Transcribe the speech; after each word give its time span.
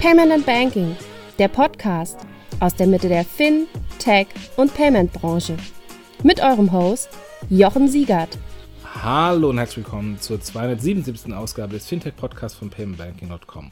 Payment 0.00 0.44
Banking, 0.44 0.94
der 1.38 1.48
Podcast 1.48 2.18
aus 2.60 2.74
der 2.74 2.86
Mitte 2.86 3.08
der 3.08 3.24
Fin, 3.24 3.66
Tech 3.98 4.26
und 4.56 4.72
Payment 4.74 5.10
Branche. 5.12 5.56
Mit 6.22 6.40
eurem 6.40 6.70
Host 6.70 7.08
Jochen 7.48 7.88
Siegert. 7.88 8.38
Hallo 9.02 9.50
und 9.50 9.58
herzlich 9.58 9.84
willkommen 9.84 10.20
zur 10.20 10.40
277. 10.40 11.32
Ausgabe 11.32 11.74
des 11.74 11.86
Fintech 11.86 12.14
Podcasts 12.14 12.58
von 12.58 12.68
paymentbanking.com. 12.68 13.70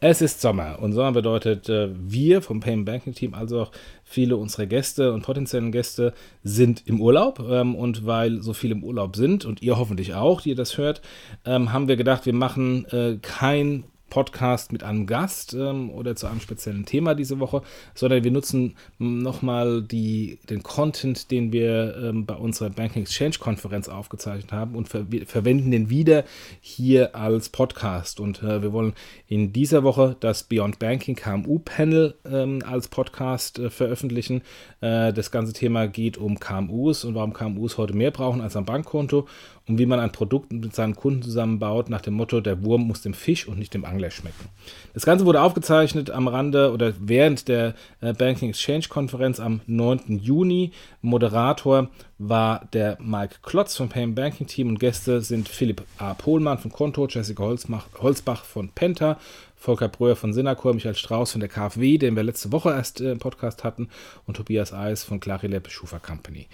Es 0.00 0.20
ist 0.20 0.40
Sommer 0.40 0.80
und 0.80 0.94
Sommer 0.94 1.12
bedeutet, 1.12 1.68
äh, 1.68 1.90
wir 1.94 2.42
vom 2.42 2.58
Payment 2.58 2.86
Banking 2.86 3.14
Team, 3.14 3.34
also 3.34 3.62
auch 3.62 3.72
viele 4.02 4.36
unserer 4.36 4.66
Gäste 4.66 5.12
und 5.12 5.22
potenziellen 5.22 5.70
Gäste 5.70 6.12
sind 6.42 6.82
im 6.86 7.00
Urlaub. 7.00 7.38
Ähm, 7.48 7.76
und 7.76 8.04
weil 8.04 8.42
so 8.42 8.52
viele 8.52 8.74
im 8.74 8.82
Urlaub 8.82 9.14
sind 9.14 9.44
und 9.44 9.62
ihr 9.62 9.78
hoffentlich 9.78 10.14
auch, 10.14 10.40
die 10.40 10.50
ihr 10.50 10.56
das 10.56 10.76
hört, 10.76 11.02
ähm, 11.44 11.72
haben 11.72 11.86
wir 11.86 11.96
gedacht, 11.96 12.26
wir 12.26 12.34
machen 12.34 12.84
äh, 12.86 13.18
kein 13.22 13.84
Podcast 14.12 14.72
mit 14.72 14.82
einem 14.82 15.06
Gast 15.06 15.54
ähm, 15.54 15.88
oder 15.88 16.14
zu 16.14 16.26
einem 16.26 16.40
speziellen 16.40 16.84
Thema 16.84 17.14
diese 17.14 17.40
Woche, 17.40 17.62
sondern 17.94 18.22
wir 18.22 18.30
nutzen 18.30 18.76
nochmal 18.98 19.82
den 19.82 20.62
Content, 20.62 21.30
den 21.30 21.50
wir 21.50 21.96
ähm, 21.96 22.26
bei 22.26 22.34
unserer 22.34 22.68
Banking 22.68 23.04
Exchange 23.04 23.36
Konferenz 23.40 23.88
aufgezeichnet 23.88 24.52
haben 24.52 24.74
und 24.74 24.90
ver 24.90 25.06
verwenden 25.24 25.70
den 25.70 25.88
wieder 25.88 26.24
hier 26.60 27.16
als 27.16 27.48
Podcast. 27.48 28.20
Und 28.20 28.42
äh, 28.42 28.60
wir 28.60 28.74
wollen 28.74 28.92
in 29.28 29.54
dieser 29.54 29.82
Woche 29.82 30.14
das 30.20 30.44
Beyond 30.44 30.78
Banking 30.78 31.16
KMU 31.16 31.60
Panel 31.60 32.14
ähm, 32.30 32.62
als 32.66 32.88
Podcast 32.88 33.60
äh, 33.60 33.70
veröffentlichen. 33.70 34.42
Äh, 34.82 35.14
das 35.14 35.30
ganze 35.30 35.54
Thema 35.54 35.88
geht 35.88 36.18
um 36.18 36.38
KMUs 36.38 37.04
und 37.04 37.14
warum 37.14 37.32
KMUs 37.32 37.78
heute 37.78 37.96
mehr 37.96 38.10
brauchen 38.10 38.42
als 38.42 38.56
ein 38.56 38.66
Bankkonto 38.66 39.26
und 39.68 39.78
wie 39.78 39.86
man 39.86 40.00
ein 40.00 40.12
Produkt 40.12 40.52
mit 40.52 40.74
seinen 40.74 40.96
Kunden 40.96 41.22
zusammenbaut, 41.22 41.88
nach 41.88 42.00
dem 42.00 42.14
Motto, 42.14 42.40
der 42.40 42.64
Wurm 42.64 42.82
muss 42.82 43.02
dem 43.02 43.14
Fisch 43.14 43.46
und 43.46 43.58
nicht 43.58 43.74
dem 43.74 43.84
Angler 43.84 44.01
schmecken. 44.10 44.48
Das 44.94 45.04
Ganze 45.04 45.24
wurde 45.24 45.40
aufgezeichnet 45.40 46.10
am 46.10 46.28
Rande 46.28 46.72
oder 46.72 46.92
während 46.98 47.48
der 47.48 47.74
äh, 48.00 48.12
Banking 48.12 48.50
Exchange 48.50 48.84
Konferenz 48.88 49.40
am 49.40 49.60
9. 49.66 50.18
Juni. 50.20 50.72
Moderator 51.00 51.88
war 52.18 52.68
der 52.72 52.98
Mike 53.00 53.36
Klotz 53.42 53.76
vom 53.76 53.88
Payment 53.88 54.16
Banking 54.16 54.46
Team 54.46 54.68
und 54.68 54.78
Gäste 54.78 55.20
sind 55.20 55.48
Philipp 55.48 55.82
A. 55.98 56.14
Pohlmann 56.14 56.58
von 56.58 56.70
Konto, 56.70 57.06
Jessica 57.08 57.42
Holzbach 57.42 58.44
von 58.44 58.70
Penta, 58.70 59.18
Volker 59.56 59.88
Breuer 59.88 60.16
von 60.16 60.32
Sinacor, 60.32 60.74
Michael 60.74 60.94
Strauß 60.94 61.32
von 61.32 61.40
der 61.40 61.48
KfW, 61.48 61.98
den 61.98 62.16
wir 62.16 62.22
letzte 62.22 62.52
Woche 62.52 62.70
erst 62.70 63.00
äh, 63.00 63.12
im 63.12 63.18
Podcast 63.18 63.64
hatten, 63.64 63.88
und 64.26 64.36
Tobias 64.36 64.72
Eis 64.72 65.04
von 65.04 65.20
Clarilab 65.20 65.70
Schufa 65.70 65.98
Company. 65.98 66.48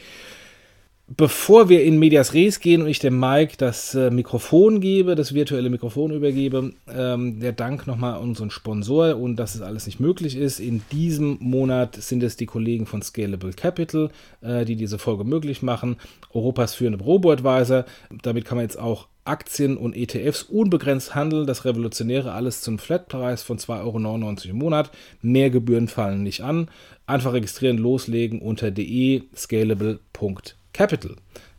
Bevor 1.17 1.71
wir 1.71 1.85
in 1.85 1.99
Medias 1.99 2.35
Res 2.35 2.61
gehen 2.61 2.83
und 2.83 2.89
ich 2.89 2.99
dem 2.99 3.19
Mike 3.19 3.55
das 3.57 3.95
äh, 3.95 4.11
Mikrofon 4.11 4.79
gebe, 4.83 5.15
das 5.15 5.33
virtuelle 5.33 5.71
Mikrofon 5.71 6.11
übergebe, 6.11 6.75
ähm, 6.87 7.41
der 7.41 7.53
Dank 7.53 7.87
nochmal 7.87 8.17
an 8.17 8.21
unseren 8.21 8.51
Sponsor 8.51 9.17
und 9.17 9.37
dass 9.37 9.55
es 9.55 9.63
alles 9.63 9.87
nicht 9.87 10.01
möglich 10.01 10.37
ist. 10.37 10.61
In 10.61 10.83
diesem 10.93 11.39
Monat 11.41 11.97
sind 11.97 12.23
es 12.23 12.37
die 12.37 12.45
Kollegen 12.45 12.85
von 12.85 13.01
Scalable 13.01 13.55
Capital, 13.55 14.11
äh, 14.43 14.67
die 14.67 14.77
diese 14.77 14.99
Folge 14.99 15.25
möglich 15.25 15.63
machen. 15.63 15.97
Europas 16.35 16.75
führende 16.75 17.03
Robo-Advisor. 17.03 17.87
Damit 18.23 18.45
kann 18.45 18.59
man 18.59 18.67
jetzt 18.67 18.79
auch 18.79 19.09
Aktien 19.25 19.79
und 19.79 19.97
ETFs 19.97 20.43
unbegrenzt 20.43 21.15
handeln. 21.15 21.47
Das 21.47 21.65
Revolutionäre 21.65 22.33
alles 22.33 22.61
zum 22.61 22.79
Flatpreis 22.79 23.43
von 23.43 23.57
2,99 23.57 23.79
Euro 23.87 24.51
im 24.51 24.59
Monat. 24.59 24.91
Mehr 25.23 25.49
Gebühren 25.49 25.89
fallen 25.89 26.23
nicht 26.23 26.43
an. 26.43 26.69
Einfach 27.07 27.33
registrieren, 27.33 27.79
loslegen 27.79 28.43
unter 28.43 28.71
de-scalable.com 28.71 30.59
capital 30.79 31.17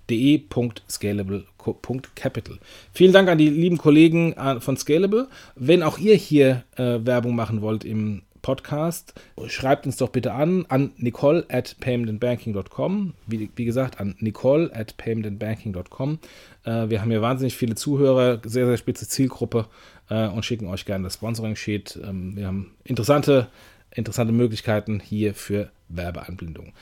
de.scalable.capital. 0.09 2.57
Vielen 2.93 3.11
Dank 3.11 3.27
an 3.29 3.37
die 3.37 3.49
lieben 3.49 3.77
Kollegen 3.77 4.31
äh, 4.33 4.59
von 4.61 4.77
Scalable. 4.77 5.27
Wenn 5.55 5.83
auch 5.83 5.97
ihr 5.97 6.15
hier 6.15 6.63
äh, 6.77 6.99
Werbung 7.03 7.35
machen 7.35 7.61
wollt 7.61 7.83
im 7.83 8.21
Podcast, 8.41 9.15
schreibt 9.47 9.85
uns 9.85 9.97
doch 9.97 10.07
bitte 10.07 10.31
an 10.31 10.65
an 10.69 10.93
nicole 10.95 11.45
at 11.49 11.75
paymentandbanking.com. 11.81 13.13
Wie, 13.27 13.49
wie 13.57 13.65
gesagt, 13.65 13.99
an 13.99 14.15
nicole 14.19 14.73
at 14.73 14.95
paymentandbanking.com. 14.95 16.19
Äh, 16.63 16.89
wir 16.89 17.01
haben 17.01 17.11
hier 17.11 17.21
wahnsinnig 17.21 17.57
viele 17.57 17.75
Zuhörer, 17.75 18.39
sehr, 18.45 18.67
sehr 18.67 18.77
spitze 18.77 19.05
Zielgruppe 19.05 19.65
äh, 20.09 20.29
und 20.29 20.45
schicken 20.45 20.67
euch 20.67 20.85
gerne 20.85 21.03
das 21.03 21.15
Sponsoring-Sheet. 21.15 21.99
Ähm, 22.07 22.37
wir 22.37 22.47
haben 22.47 22.71
interessante, 22.85 23.49
interessante 23.95 24.33
Möglichkeiten 24.33 24.99
hier 24.99 25.33
für 25.33 25.71
Werbeanblendung. 25.89 26.73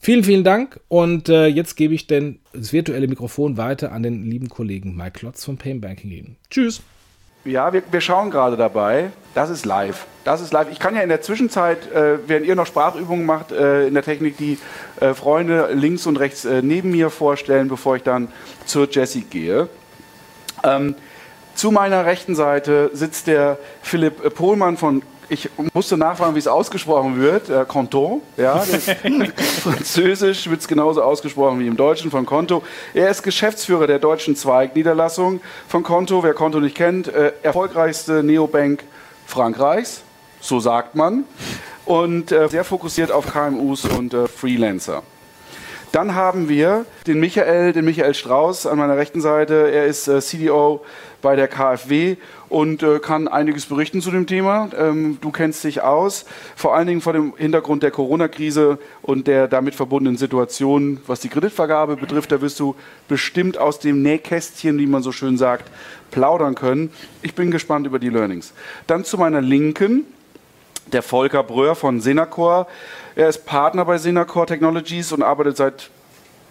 Vielen, 0.00 0.24
vielen 0.24 0.44
Dank 0.44 0.80
und 0.88 1.28
äh, 1.28 1.46
jetzt 1.46 1.76
gebe 1.76 1.94
ich 1.94 2.06
denn 2.06 2.40
das 2.52 2.72
virtuelle 2.72 3.08
Mikrofon 3.08 3.56
weiter 3.56 3.92
an 3.92 4.02
den 4.02 4.24
lieben 4.24 4.48
Kollegen 4.48 4.96
Mike 4.96 5.18
Klotz 5.20 5.44
von 5.44 5.56
Payne 5.56 5.80
Banking. 5.80 6.36
Tschüss. 6.50 6.82
Ja, 7.46 7.72
wir, 7.72 7.84
wir, 7.92 8.00
schauen 8.00 8.32
gerade 8.32 8.56
dabei. 8.56 9.10
Das 9.34 9.50
ist 9.50 9.64
live. 9.64 10.06
Das 10.24 10.40
ist 10.40 10.52
live. 10.52 10.66
Ich 10.72 10.80
kann 10.80 10.96
ja 10.96 11.02
in 11.02 11.08
der 11.08 11.20
Zwischenzeit, 11.20 11.90
äh, 11.92 12.18
während 12.26 12.44
ihr 12.44 12.56
noch 12.56 12.66
Sprachübungen 12.66 13.24
macht, 13.24 13.52
äh, 13.52 13.86
in 13.86 13.94
der 13.94 14.02
Technik 14.02 14.36
die 14.36 14.58
äh, 15.00 15.14
Freunde 15.14 15.68
links 15.72 16.06
und 16.06 16.16
rechts 16.16 16.44
äh, 16.44 16.60
neben 16.60 16.90
mir 16.90 17.08
vorstellen, 17.08 17.68
bevor 17.68 17.94
ich 17.94 18.02
dann 18.02 18.28
zur 18.64 18.90
Jessie 18.90 19.20
gehe. 19.30 19.68
Ähm, 20.64 20.96
zu 21.54 21.70
meiner 21.70 22.04
rechten 22.04 22.34
Seite 22.34 22.90
sitzt 22.92 23.28
der 23.28 23.58
Philipp 23.80 24.34
Pohlmann 24.34 24.76
von 24.76 25.02
ich 25.28 25.50
musste 25.72 25.96
nachfragen, 25.96 26.34
wie 26.34 26.38
es 26.38 26.46
ausgesprochen 26.46 27.20
wird. 27.20 27.48
Äh, 27.48 27.64
Conto, 27.66 28.22
ja, 28.36 28.58
Französisch 29.62 30.48
wird 30.48 30.60
es 30.60 30.68
genauso 30.68 31.02
ausgesprochen 31.02 31.58
wie 31.60 31.66
im 31.66 31.76
Deutschen 31.76 32.10
von 32.10 32.26
Conto. 32.26 32.62
Er 32.94 33.10
ist 33.10 33.22
Geschäftsführer 33.22 33.86
der 33.86 33.98
deutschen 33.98 34.36
Zweigniederlassung 34.36 35.40
von 35.68 35.82
Conto. 35.82 36.22
Wer 36.22 36.34
Conto 36.34 36.60
nicht 36.60 36.76
kennt, 36.76 37.08
äh, 37.08 37.32
erfolgreichste 37.42 38.22
Neobank 38.22 38.84
Frankreichs, 39.26 40.02
so 40.40 40.60
sagt 40.60 40.94
man, 40.94 41.24
und 41.84 42.30
äh, 42.32 42.48
sehr 42.48 42.64
fokussiert 42.64 43.10
auf 43.10 43.32
KMUs 43.32 43.84
und 43.84 44.14
äh, 44.14 44.28
Freelancer. 44.28 45.02
Dann 45.92 46.14
haben 46.14 46.48
wir 46.48 46.84
den 47.06 47.20
Michael, 47.20 47.72
den 47.72 47.84
Michael 47.84 48.12
Strauß 48.12 48.66
an 48.66 48.76
meiner 48.76 48.96
rechten 48.96 49.20
Seite. 49.20 49.70
Er 49.72 49.86
ist 49.86 50.08
äh, 50.08 50.20
CDO 50.20 50.84
bei 51.22 51.36
der 51.36 51.48
KfW 51.48 52.16
und 52.48 52.82
äh, 52.82 52.98
kann 52.98 53.28
einiges 53.28 53.66
berichten 53.66 54.00
zu 54.00 54.10
dem 54.10 54.26
Thema. 54.26 54.68
Ähm, 54.78 55.18
du 55.20 55.30
kennst 55.30 55.64
dich 55.64 55.82
aus, 55.82 56.26
vor 56.54 56.74
allen 56.74 56.86
Dingen 56.86 57.00
vor 57.00 57.12
dem 57.12 57.34
Hintergrund 57.36 57.82
der 57.82 57.90
Corona-Krise 57.90 58.78
und 59.02 59.26
der 59.26 59.48
damit 59.48 59.74
verbundenen 59.74 60.16
Situation, 60.16 61.00
was 61.06 61.20
die 61.20 61.28
Kreditvergabe 61.28 61.96
betrifft. 61.96 62.32
Da 62.32 62.40
wirst 62.40 62.60
du 62.60 62.76
bestimmt 63.08 63.58
aus 63.58 63.78
dem 63.78 64.02
Nähkästchen, 64.02 64.78
wie 64.78 64.86
man 64.86 65.02
so 65.02 65.12
schön 65.12 65.36
sagt, 65.38 65.70
plaudern 66.10 66.54
können. 66.54 66.90
Ich 67.22 67.34
bin 67.34 67.50
gespannt 67.50 67.86
über 67.86 67.98
die 67.98 68.10
Learnings. 68.10 68.52
Dann 68.86 69.04
zu 69.04 69.18
meiner 69.18 69.40
Linken, 69.40 70.04
der 70.92 71.02
Volker 71.02 71.42
Bröhr 71.42 71.74
von 71.74 72.00
Senacor. 72.00 72.68
Er 73.16 73.28
ist 73.28 73.44
Partner 73.44 73.84
bei 73.84 73.98
Senacor 73.98 74.46
Technologies 74.46 75.12
und 75.12 75.22
arbeitet 75.22 75.56
seit 75.56 75.90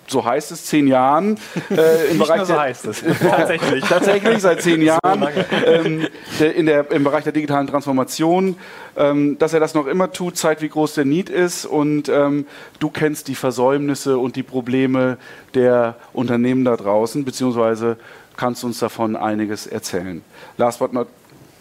so 0.08 0.24
heißt 0.24 0.52
es, 0.52 0.66
zehn 0.66 0.88
Jahren. 0.88 1.38
Äh, 1.70 2.12
im 2.12 2.18
Nicht 2.18 2.28
Bereich 2.28 2.42
so 2.42 2.54
der, 2.54 2.60
heißt 2.60 2.86
es. 2.88 3.04
tatsächlich. 3.20 3.84
tatsächlich, 3.90 4.40
seit 4.40 4.62
zehn 4.62 4.82
Jahren. 4.84 5.22
So 5.22 5.66
ähm, 5.66 6.08
der, 6.40 6.56
in 6.56 6.66
der, 6.66 6.92
Im 6.92 7.04
Bereich 7.04 7.24
der 7.24 7.34
digitalen 7.34 7.68
Transformation. 7.68 8.58
Ähm, 8.98 9.38
dass 9.40 9.54
er 9.54 9.60
das 9.60 9.74
noch 9.74 9.88
immer 9.88 10.12
tut, 10.12 10.38
zeigt, 10.38 10.62
wie 10.62 10.70
groß 10.70 10.94
der 10.94 11.06
Need 11.06 11.30
ist. 11.30 11.66
Und 11.66 12.08
ähm, 12.08 12.46
du 12.80 12.90
kennst 12.90 13.28
die 13.28 13.36
Versäumnisse 13.36 14.18
und 14.18 14.36
die 14.36 14.44
Probleme 14.44 15.18
der 15.54 15.96
Unternehmen 16.14 16.64
da 16.64 16.78
draußen, 16.78 17.26
beziehungsweise 17.26 17.98
kannst 18.38 18.64
uns 18.64 18.80
davon 18.80 19.16
einiges 19.16 19.68
erzählen. 19.68 20.22
Last 20.58 20.80
but 20.80 20.94
not 20.94 21.08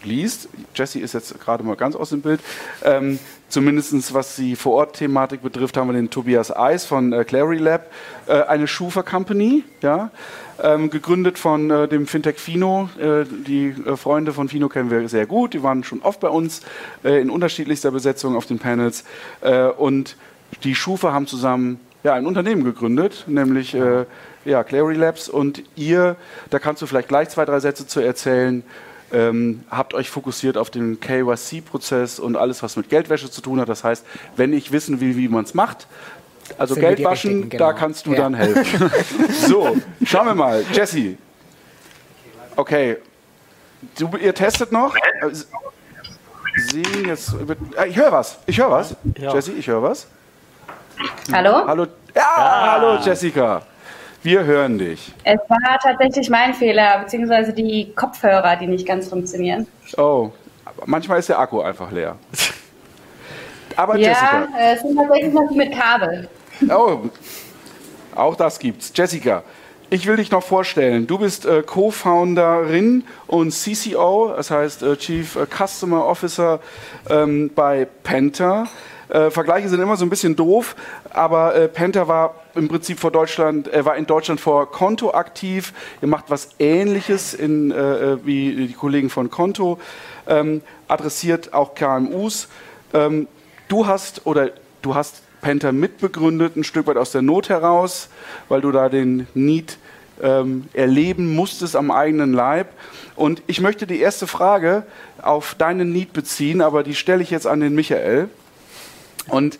least, 0.03 0.49
Jesse 0.73 0.99
ist 0.99 1.13
jetzt 1.13 1.39
gerade 1.39 1.63
mal 1.63 1.75
ganz 1.75 1.95
aus 1.95 2.09
dem 2.09 2.21
Bild, 2.21 2.39
ähm, 2.83 3.19
zumindest 3.55 4.13
was 4.13 4.35
die 4.35 4.57
Vor-Ort-Thematik 4.57 5.41
betrifft, 5.41 5.77
haben 5.77 5.87
wir 5.87 5.93
den 5.93 6.09
Tobias 6.09 6.53
Eis 6.53 6.85
von 6.85 7.13
äh, 7.13 7.23
Clary 7.23 7.55
Lab, 7.55 7.89
äh, 8.27 8.41
eine 8.41 8.67
Schufa 8.67 9.01
Company, 9.01 9.63
ja, 9.81 10.11
ähm, 10.61 10.89
gegründet 10.89 11.39
von 11.39 11.71
äh, 11.71 11.87
dem 11.87 12.05
Fintech 12.05 12.37
Fino. 12.37 12.89
Äh, 12.99 13.23
die 13.23 13.69
äh, 13.69 13.95
Freunde 13.95 14.33
von 14.33 14.49
Fino 14.49 14.67
kennen 14.67 14.91
wir 14.91 15.07
sehr 15.07 15.25
gut, 15.25 15.53
die 15.53 15.63
waren 15.63 15.85
schon 15.85 16.01
oft 16.01 16.19
bei 16.19 16.27
uns 16.27 16.63
äh, 17.05 17.21
in 17.21 17.29
unterschiedlichster 17.29 17.91
Besetzung 17.91 18.35
auf 18.35 18.45
den 18.45 18.59
Panels. 18.59 19.05
Und 19.77 20.17
die 20.65 20.75
Schufa 20.75 21.13
haben 21.13 21.25
zusammen 21.25 21.79
ja, 22.03 22.13
ein 22.13 22.25
Unternehmen 22.25 22.65
gegründet, 22.65 23.23
nämlich 23.27 23.73
ja, 23.73 24.63
Clary 24.63 24.95
Labs. 24.95 25.29
Und 25.29 25.63
ihr, 25.75 26.17
da 26.49 26.59
kannst 26.59 26.81
du 26.81 26.87
vielleicht 26.87 27.07
gleich 27.07 27.29
zwei, 27.29 27.45
drei 27.45 27.59
Sätze 27.59 27.87
zu 27.87 27.99
erzählen, 28.01 28.63
ähm, 29.15 29.63
habt 29.71 29.93
euch 29.93 30.09
fokussiert 30.09 30.57
auf 30.57 30.69
den 30.69 30.99
KYC-Prozess 30.99 32.19
und 32.19 32.35
alles, 32.35 32.61
was 32.61 32.75
mit 32.75 32.89
Geldwäsche 32.89 33.31
zu 33.31 33.41
tun 33.41 33.61
hat. 33.61 33.69
Das 33.69 33.83
heißt, 33.83 34.05
wenn 34.35 34.51
ich 34.51 34.71
wissen 34.71 34.99
will, 34.99 35.15
wie 35.15 35.29
man 35.29 35.45
es 35.45 35.53
macht, 35.53 35.87
also 36.57 36.75
Geld 36.75 37.03
waschen, 37.03 37.49
genau. 37.49 37.65
da 37.65 37.73
kannst 37.73 38.05
du 38.05 38.11
ja. 38.11 38.17
dann 38.17 38.33
helfen. 38.33 38.91
so, 39.47 39.77
schauen 40.05 40.27
wir 40.27 40.35
mal. 40.35 40.63
Jesse. 40.73 41.15
Okay. 42.55 42.97
Du, 43.97 44.09
ihr 44.17 44.33
testet 44.33 44.71
noch? 44.71 44.95
Sehen 46.57 47.05
jetzt. 47.07 47.33
Äh, 47.77 47.87
ich 47.87 47.95
höre 47.95 48.11
was. 48.11 48.37
Ich 48.45 48.59
höre 48.59 48.71
was. 48.71 48.95
Ja. 49.17 49.33
Jesse, 49.33 49.53
ich 49.53 49.67
höre 49.67 49.81
was. 49.81 50.07
Hallo? 51.31 51.65
Hallo. 51.65 51.87
Ja, 52.13 52.21
ja, 52.21 52.71
hallo 52.71 52.99
Jessica. 53.03 53.61
Wir 54.25 54.43
hören 54.43 54.79
dich. 54.79 55.13
Es 55.23 55.39
war 55.47 55.79
tatsächlich 55.79 56.31
mein 56.31 56.55
Fehler, 56.55 56.99
beziehungsweise 57.03 57.53
die 57.53 57.93
Kopfhörer, 57.95 58.55
die 58.55 58.65
nicht 58.65 58.87
ganz 58.87 59.07
funktionieren. 59.07 59.67
Oh, 59.97 60.31
Manchmal 60.85 61.19
ist 61.19 61.29
der 61.29 61.39
Akku 61.39 61.61
einfach 61.61 61.91
leer. 61.91 62.17
Aber 63.75 63.97
ja, 63.97 64.09
Jessica. 64.09 64.47
Ja, 64.57 64.73
es 64.73 64.81
sind 64.81 64.95
tatsächlich 64.95 65.33
noch 65.33 65.51
mit 65.51 65.71
Kabel. 65.73 66.27
Oh, 66.69 66.99
auch 68.15 68.35
das 68.35 68.59
gibt's. 68.59 68.91
Jessica, 68.95 69.43
ich 69.89 70.07
will 70.07 70.15
dich 70.17 70.31
noch 70.31 70.43
vorstellen. 70.43 71.07
Du 71.07 71.17
bist 71.17 71.45
äh, 71.45 71.61
Co-Founderin 71.63 73.03
und 73.27 73.51
CCO, 73.51 74.33
das 74.35 74.51
heißt 74.51 74.83
äh, 74.83 74.97
Chief 74.97 75.37
Customer 75.55 76.05
Officer 76.05 76.59
ähm, 77.09 77.51
bei 77.53 77.87
Penta. 78.03 78.67
Äh, 79.09 79.29
Vergleiche 79.29 79.69
sind 79.69 79.81
immer 79.81 79.97
so 79.97 80.05
ein 80.05 80.09
bisschen 80.09 80.35
doof, 80.35 80.75
aber 81.11 81.55
äh, 81.55 81.67
Penta 81.67 82.07
war 82.07 82.35
im 82.55 82.67
Prinzip 82.67 82.99
vor 82.99 83.11
Deutschland, 83.11 83.71
äh, 83.71 83.85
war 83.85 83.95
in 83.95 84.05
Deutschland 84.05 84.39
vor 84.39 84.71
Konto 84.71 85.13
aktiv. 85.13 85.73
Ihr 86.01 86.07
macht 86.07 86.25
was 86.29 86.49
Ähnliches 86.59 87.33
in, 87.33 87.71
äh, 87.71 88.25
wie 88.25 88.67
die 88.67 88.73
Kollegen 88.73 89.09
von 89.09 89.29
Konto, 89.29 89.79
ähm, 90.27 90.61
adressiert 90.87 91.53
auch 91.53 91.75
KMUs. 91.75 92.47
Ähm, 92.93 93.27
du 93.67 93.87
hast 93.87 94.25
oder 94.25 94.51
du 94.81 94.95
hast 94.95 95.21
Penta 95.41 95.71
mitbegründet, 95.71 96.55
ein 96.55 96.63
Stück 96.63 96.87
weit 96.87 96.97
aus 96.97 97.11
der 97.11 97.21
Not 97.21 97.49
heraus, 97.49 98.09
weil 98.49 98.61
du 98.61 98.71
da 98.71 98.89
den 98.89 99.27
Need 99.33 99.77
ähm, 100.21 100.67
erleben 100.73 101.35
musstest 101.35 101.75
am 101.75 101.91
eigenen 101.91 102.33
Leib. 102.33 102.69
Und 103.15 103.41
ich 103.47 103.61
möchte 103.61 103.85
die 103.85 103.99
erste 103.99 104.27
Frage 104.27 104.83
auf 105.21 105.55
deinen 105.55 105.91
Need 105.91 106.13
beziehen, 106.13 106.61
aber 106.61 106.83
die 106.83 106.95
stelle 106.95 107.21
ich 107.21 107.29
jetzt 107.29 107.47
an 107.47 107.59
den 107.59 107.75
Michael. 107.75 108.29
Und 109.27 109.59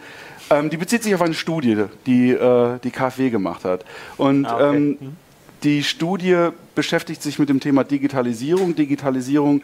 ähm, 0.50 0.70
die 0.70 0.78
bezieht 0.78 1.04
sich 1.04 1.16
auf 1.16 1.22
eine 1.22 1.34
Studie, 1.34 1.86
die 2.06 2.32
äh, 2.32 2.80
die 2.84 2.92
KfW 2.92 3.30
gemacht 3.30 3.66
hat. 3.66 3.86
Und 4.18 4.46
ah, 4.46 4.56
okay. 4.56 4.76
ähm, 4.76 4.88
mhm. 4.88 5.18
die 5.64 5.84
Studie 5.84 6.50
beschäftigt 6.76 7.22
sich 7.22 7.40
mit 7.40 7.50
dem 7.50 7.60
Thema 7.60 7.84
Digitalisierung. 7.84 8.76
Digitalisierung 8.76 9.64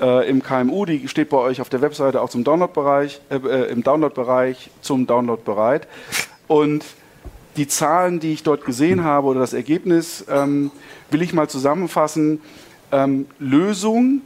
äh, 0.00 0.28
im 0.28 0.42
KMU, 0.42 0.84
die 0.84 1.08
steht 1.08 1.28
bei 1.30 1.36
euch 1.36 1.60
auf 1.60 1.68
der 1.68 1.80
Webseite 1.80 2.20
auch 2.20 2.30
zum 2.30 2.44
Downloadbereich, 2.44 3.20
äh, 3.30 3.36
äh, 3.36 3.70
im 3.70 3.82
Downloadbereich 3.82 4.70
zum 4.80 5.06
Download 5.06 5.42
bereit. 5.44 5.88
Und 6.46 6.84
die 7.56 7.66
Zahlen, 7.66 8.20
die 8.20 8.32
ich 8.32 8.42
dort 8.42 8.64
gesehen 8.64 9.04
habe 9.04 9.26
oder 9.26 9.40
das 9.40 9.52
Ergebnis, 9.52 10.24
ähm, 10.30 10.70
will 11.10 11.22
ich 11.22 11.32
mal 11.32 11.48
zusammenfassen. 11.48 12.40
Ähm, 12.92 13.26
Lösung 13.38 14.22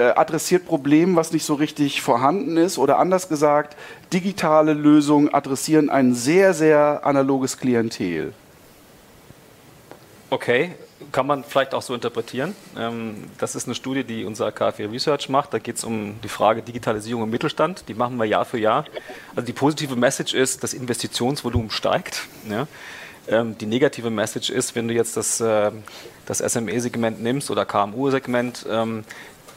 äh, 0.00 0.14
adressiert 0.16 0.66
Problem, 0.66 1.14
was 1.14 1.30
nicht 1.32 1.44
so 1.44 1.54
richtig 1.54 2.00
vorhanden 2.00 2.56
ist. 2.56 2.78
Oder 2.78 2.98
anders 2.98 3.28
gesagt, 3.28 3.76
digitale 4.12 4.72
Lösungen 4.72 5.32
adressieren 5.32 5.90
ein 5.90 6.14
sehr, 6.14 6.54
sehr 6.54 7.02
analoges 7.04 7.58
Klientel. 7.58 8.32
Okay, 10.30 10.70
kann 11.12 11.26
man 11.26 11.44
vielleicht 11.44 11.74
auch 11.74 11.82
so 11.82 11.94
interpretieren. 11.94 12.54
Ähm, 12.78 13.24
das 13.36 13.54
ist 13.54 13.66
eine 13.66 13.74
Studie, 13.74 14.04
die 14.04 14.24
unser 14.24 14.52
KfW 14.52 14.86
Research 14.86 15.28
macht. 15.28 15.52
Da 15.52 15.58
geht 15.58 15.76
es 15.76 15.84
um 15.84 16.18
die 16.22 16.28
Frage 16.28 16.62
Digitalisierung 16.62 17.24
im 17.24 17.30
Mittelstand. 17.30 17.84
Die 17.88 17.94
machen 17.94 18.16
wir 18.16 18.24
Jahr 18.24 18.46
für 18.46 18.58
Jahr. 18.58 18.86
Also 19.36 19.44
die 19.44 19.52
positive 19.52 19.96
Message 19.96 20.32
ist, 20.32 20.62
das 20.62 20.72
Investitionsvolumen 20.72 21.70
steigt. 21.70 22.26
Ähm, 23.28 23.58
die 23.58 23.66
negative 23.66 24.10
Message 24.10 24.50
ist, 24.50 24.74
wenn 24.74 24.88
du 24.88 24.94
jetzt 24.94 25.16
das, 25.16 25.40
äh, 25.40 25.70
das 26.26 26.38
SME-Segment 26.38 27.22
nimmst 27.22 27.50
oder 27.50 27.64
KMU-Segment, 27.66 28.66
ähm, 28.70 29.04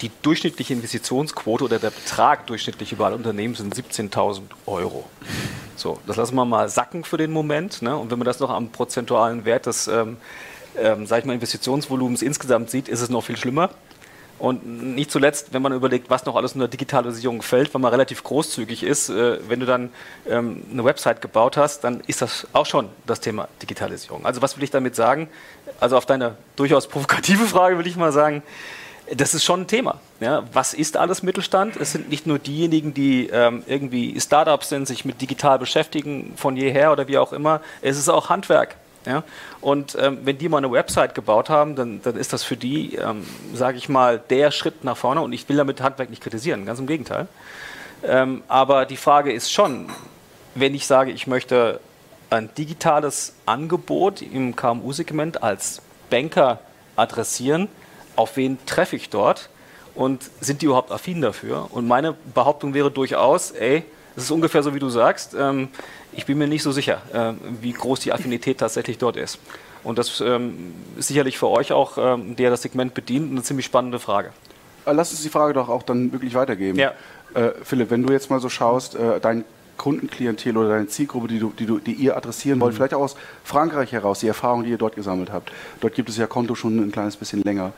die 0.01 0.11
durchschnittliche 0.21 0.73
Investitionsquote 0.73 1.63
oder 1.63 1.79
der 1.79 1.91
Betrag 1.91 2.47
durchschnittlich 2.47 2.91
über 2.91 3.05
alle 3.05 3.15
Unternehmen 3.15 3.55
sind 3.55 3.75
17.000 3.75 4.41
Euro. 4.65 5.05
So, 5.75 5.99
das 6.07 6.17
lassen 6.17 6.35
wir 6.35 6.45
mal 6.45 6.69
sacken 6.69 7.03
für 7.03 7.17
den 7.17 7.31
Moment. 7.31 7.81
Ne? 7.81 7.95
Und 7.97 8.11
wenn 8.11 8.19
man 8.19 8.25
das 8.25 8.39
noch 8.39 8.49
am 8.49 8.69
prozentualen 8.69 9.45
Wert 9.45 9.65
des 9.65 9.87
ähm, 9.87 10.17
ähm, 10.77 11.05
sag 11.05 11.19
ich 11.19 11.25
mal, 11.25 11.33
Investitionsvolumens 11.33 12.21
insgesamt 12.21 12.69
sieht, 12.69 12.87
ist 12.87 13.01
es 13.01 13.09
noch 13.09 13.23
viel 13.23 13.37
schlimmer. 13.37 13.69
Und 14.39 14.65
nicht 14.95 15.11
zuletzt, 15.11 15.53
wenn 15.53 15.61
man 15.61 15.71
überlegt, 15.73 16.09
was 16.09 16.25
noch 16.25 16.35
alles 16.35 16.53
unter 16.53 16.67
Digitalisierung 16.67 17.41
fällt, 17.41 17.73
weil 17.73 17.79
man 17.79 17.91
relativ 17.91 18.23
großzügig 18.23 18.83
ist, 18.83 19.09
äh, 19.09 19.37
wenn 19.47 19.59
du 19.59 19.65
dann 19.65 19.89
ähm, 20.27 20.63
eine 20.71 20.83
Website 20.83 21.21
gebaut 21.21 21.55
hast, 21.55 21.83
dann 21.83 22.01
ist 22.07 22.21
das 22.21 22.47
auch 22.51 22.65
schon 22.65 22.89
das 23.05 23.19
Thema 23.19 23.47
Digitalisierung. 23.61 24.25
Also 24.25 24.41
was 24.41 24.57
will 24.57 24.63
ich 24.63 24.71
damit 24.71 24.95
sagen? 24.95 25.29
Also 25.79 25.95
auf 25.97 26.05
deine 26.05 26.35
durchaus 26.55 26.87
provokative 26.87 27.45
Frage 27.45 27.77
will 27.77 27.87
ich 27.87 27.95
mal 27.95 28.11
sagen, 28.11 28.43
das 29.15 29.33
ist 29.33 29.44
schon 29.44 29.62
ein 29.62 29.68
Thema. 29.68 30.00
Ja, 30.19 30.44
was 30.54 30.74
ist 30.74 30.98
alles 30.98 31.24
Mittelstand? 31.24 31.75
Es 31.77 31.92
sind 31.92 32.10
nicht 32.10 32.25
nur 32.25 32.39
diejenigen, 32.39 32.94
die 32.94 33.27
ähm, 33.27 33.63
irgendwie 33.68 34.19
Startups 34.19 34.69
sind, 34.69 34.88
sich 34.88 35.06
mit 35.06 35.21
digital 35.21 35.60
beschäftigen 35.60 36.33
von 36.36 36.56
jeher 36.56 36.92
oder 36.92 37.07
wie 37.07 37.18
auch 37.18 37.33
immer. 37.33 37.62
Es 37.81 37.98
ist 37.98 38.10
auch 38.10 38.30
Handwerk. 38.30 38.75
Ja? 39.06 39.24
Und 39.62 39.98
ähm, 40.00 40.19
wenn 40.24 40.38
die 40.38 40.50
mal 40.50 40.57
eine 40.57 40.71
Website 40.71 41.15
gebaut 41.15 41.50
haben, 41.50 41.75
dann, 41.75 42.01
dann 42.01 42.15
ist 42.15 42.33
das 42.33 42.44
für 42.44 42.57
die, 42.57 42.95
ähm, 42.95 43.25
sage 43.54 43.77
ich 43.77 43.89
mal, 43.89 44.19
der 44.30 44.51
Schritt 44.51 44.83
nach 44.83 44.98
vorne. 44.98 45.21
Und 45.21 45.33
ich 45.33 45.48
will 45.50 45.57
damit 45.57 45.81
Handwerk 45.81 46.10
nicht 46.10 46.21
kritisieren, 46.21 46.65
ganz 46.65 46.80
im 46.80 46.88
Gegenteil. 46.88 47.27
Ähm, 48.04 48.44
aber 48.48 48.86
die 48.86 48.98
Frage 48.98 49.31
ist 49.31 49.51
schon, 49.51 49.89
wenn 50.56 50.75
ich 50.75 50.86
sage, 50.86 51.12
ich 51.12 51.27
möchte 51.27 51.80
ein 52.30 52.50
digitales 52.57 53.36
Angebot 53.45 54.21
im 54.21 54.56
KMU-Segment 54.56 55.44
als 55.44 55.81
Banker 56.10 56.60
adressieren, 56.95 57.69
auf 58.15 58.38
wen 58.38 58.57
treffe 58.65 58.95
ich 58.95 59.10
dort 59.10 59.50
und 59.95 60.30
sind 60.42 60.62
die 60.62 60.65
überhaupt 60.68 60.92
affin 60.92 61.21
dafür? 61.21 61.68
Und 61.71 61.88
meine 61.88 62.15
Behauptung 62.33 62.74
wäre 62.74 62.92
durchaus, 62.92 63.51
ey, 63.51 63.83
es 64.15 64.24
ist 64.24 64.31
ungefähr 64.31 64.62
so, 64.63 64.75
wie 64.75 64.80
du 64.80 64.89
sagst. 64.89 65.36
Ähm, 65.38 65.69
ich 66.12 66.25
bin 66.25 66.38
mir 66.38 66.48
nicht 66.48 66.63
so 66.63 66.71
sicher, 66.71 67.01
äh, 67.13 67.33
wie 67.62 67.74
groß 67.74 68.01
die 68.01 68.13
Affinität 68.13 68.60
tatsächlich 68.60 68.98
dort 68.98 69.18
ist. 69.18 69.39
Und 69.83 69.98
das 69.98 70.21
ähm, 70.21 70.74
ist 70.98 71.07
sicherlich 71.07 71.38
für 71.38 71.50
euch 71.50 71.71
auch, 71.71 71.98
ähm, 71.98 72.36
der 72.36 72.50
das 72.50 72.62
Segment 72.62 72.94
bedient, 72.94 73.31
eine 73.31 73.44
ziemlich 73.44 73.65
spannende 73.65 74.00
Frage. 74.00 74.31
Äh, 74.86 74.94
lass 74.94 75.12
uns 75.12 75.21
die 75.24 75.30
Frage 75.30 75.54
doch 75.54 75.69
auch 75.69 75.83
dann 75.83 76.12
wirklich 76.12 76.36
weitergeben. 76.36 76.77
Ja. 76.77 76.94
Äh, 77.33 77.51
Philipp, 77.63 77.89
wenn 77.89 78.04
du 78.04 78.13
jetzt 78.13 78.30
mal 78.30 78.39
so 78.39 78.50
schaust, 78.50 78.95
äh, 78.95 79.19
dein 79.19 79.44
Kundenklientel 79.77 80.57
oder 80.57 80.69
deine 80.69 80.87
Zielgruppe, 80.87 81.27
die, 81.27 81.39
du, 81.39 81.53
die, 81.57 81.65
du, 81.65 81.79
die 81.79 81.93
ihr 81.93 82.15
adressieren 82.15 82.59
wollt, 82.59 82.73
mhm. 82.73 82.77
vielleicht 82.77 82.93
auch 82.93 83.01
aus 83.01 83.15
Frankreich 83.43 83.91
heraus, 83.91 84.19
die 84.19 84.27
Erfahrung, 84.27 84.63
die 84.63 84.69
ihr 84.69 84.77
dort 84.77 84.95
gesammelt 84.95 85.31
habt. 85.31 85.51
Dort 85.81 85.95
gibt 85.95 86.09
es 86.09 86.17
ja 86.17 86.27
Konto 86.27 86.55
schon 86.55 86.77
ein 86.79 86.91
kleines 86.91 87.17
bisschen 87.17 87.41
länger. 87.41 87.73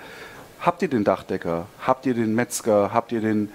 Habt 0.60 0.82
ihr 0.82 0.88
den 0.88 1.04
Dachdecker? 1.04 1.68
Habt 1.86 2.06
ihr 2.06 2.14
den 2.14 2.34
Metzger? 2.34 2.92
Habt 2.94 3.12
ihr 3.12 3.22
den, 3.22 3.50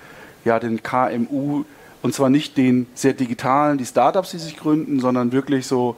ja, 0.44 0.58
den 0.58 0.82
KMU? 0.82 1.64
Und 2.02 2.14
zwar 2.14 2.30
nicht 2.30 2.56
den 2.56 2.86
sehr 2.94 3.12
digitalen, 3.12 3.78
die 3.78 3.84
Startups, 3.84 4.30
die 4.30 4.38
sich 4.38 4.56
gründen, 4.56 5.00
sondern 5.00 5.32
wirklich 5.32 5.66
so 5.66 5.96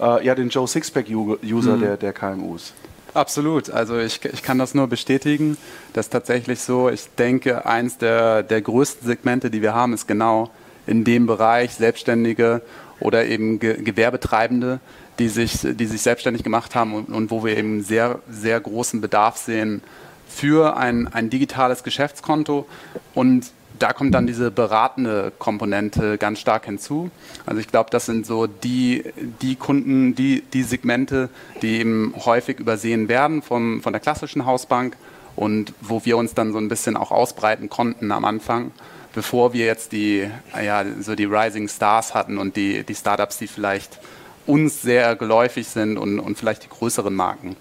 äh, 0.00 0.24
ja, 0.24 0.34
den 0.34 0.48
Joe 0.48 0.68
Sixpack-User 0.68 1.76
mhm. 1.76 1.80
der, 1.80 1.96
der 1.96 2.12
KMUs. 2.12 2.72
Absolut. 3.14 3.70
Also 3.70 3.98
ich, 3.98 4.24
ich 4.24 4.42
kann 4.42 4.58
das 4.58 4.74
nur 4.74 4.86
bestätigen. 4.86 5.56
Das 5.92 6.06
ist 6.06 6.10
tatsächlich 6.10 6.60
so. 6.60 6.88
Ich 6.88 7.08
denke, 7.18 7.66
eins 7.66 7.98
der, 7.98 8.42
der 8.42 8.62
größten 8.62 9.06
Segmente, 9.06 9.50
die 9.50 9.62
wir 9.62 9.74
haben, 9.74 9.92
ist 9.92 10.06
genau 10.06 10.50
in 10.90 11.04
dem 11.04 11.26
Bereich 11.26 11.74
Selbstständige 11.74 12.62
oder 12.98 13.24
eben 13.26 13.58
Ge 13.60 13.82
Gewerbetreibende, 13.82 14.80
die 15.18 15.28
sich, 15.28 15.60
die 15.62 15.86
sich 15.86 16.02
selbstständig 16.02 16.42
gemacht 16.42 16.74
haben 16.74 16.94
und, 16.94 17.08
und, 17.08 17.30
wo 17.30 17.44
wir 17.44 17.56
eben 17.56 17.82
sehr, 17.82 18.18
sehr 18.28 18.60
großen 18.60 19.00
Bedarf 19.00 19.36
sehen 19.36 19.82
für 20.28 20.76
ein, 20.76 21.08
ein 21.08 21.30
digitales 21.30 21.82
Geschäftskonto 21.82 22.66
und 23.14 23.50
da 23.78 23.92
kommt 23.94 24.14
dann 24.14 24.26
diese 24.26 24.50
beratende 24.50 25.32
Komponente 25.38 26.18
ganz 26.18 26.38
stark 26.38 26.66
hinzu. 26.66 27.10
Also 27.46 27.60
ich 27.60 27.68
glaube, 27.68 27.88
das 27.90 28.04
sind 28.04 28.26
so 28.26 28.46
die, 28.46 29.04
die 29.40 29.56
Kunden, 29.56 30.14
die, 30.14 30.42
die 30.52 30.64
Segmente, 30.64 31.30
die 31.62 31.78
eben 31.78 32.12
häufig 32.24 32.60
übersehen 32.60 33.08
werden 33.08 33.40
vom, 33.40 33.80
von 33.82 33.94
der 33.94 34.00
klassischen 34.00 34.44
Hausbank 34.44 34.96
und 35.34 35.72
wo 35.80 36.04
wir 36.04 36.18
uns 36.18 36.34
dann 36.34 36.52
so 36.52 36.58
ein 36.58 36.68
bisschen 36.68 36.96
auch 36.96 37.10
ausbreiten 37.10 37.70
konnten 37.70 38.12
am 38.12 38.26
Anfang, 38.26 38.72
bevor 39.14 39.52
wir 39.52 39.66
jetzt 39.66 39.92
die, 39.92 40.28
ja, 40.54 40.84
so 41.00 41.14
die 41.14 41.24
Rising 41.24 41.68
Stars 41.68 42.14
hatten 42.14 42.38
und 42.38 42.56
die, 42.56 42.84
die 42.84 42.94
Startups, 42.94 43.38
die 43.38 43.46
vielleicht 43.46 43.98
uns 44.46 44.82
sehr 44.82 45.16
geläufig 45.16 45.68
sind 45.68 45.98
und, 45.98 46.20
und 46.20 46.38
vielleicht 46.38 46.64
die 46.64 46.68
größeren 46.68 47.14
Marken. 47.14 47.56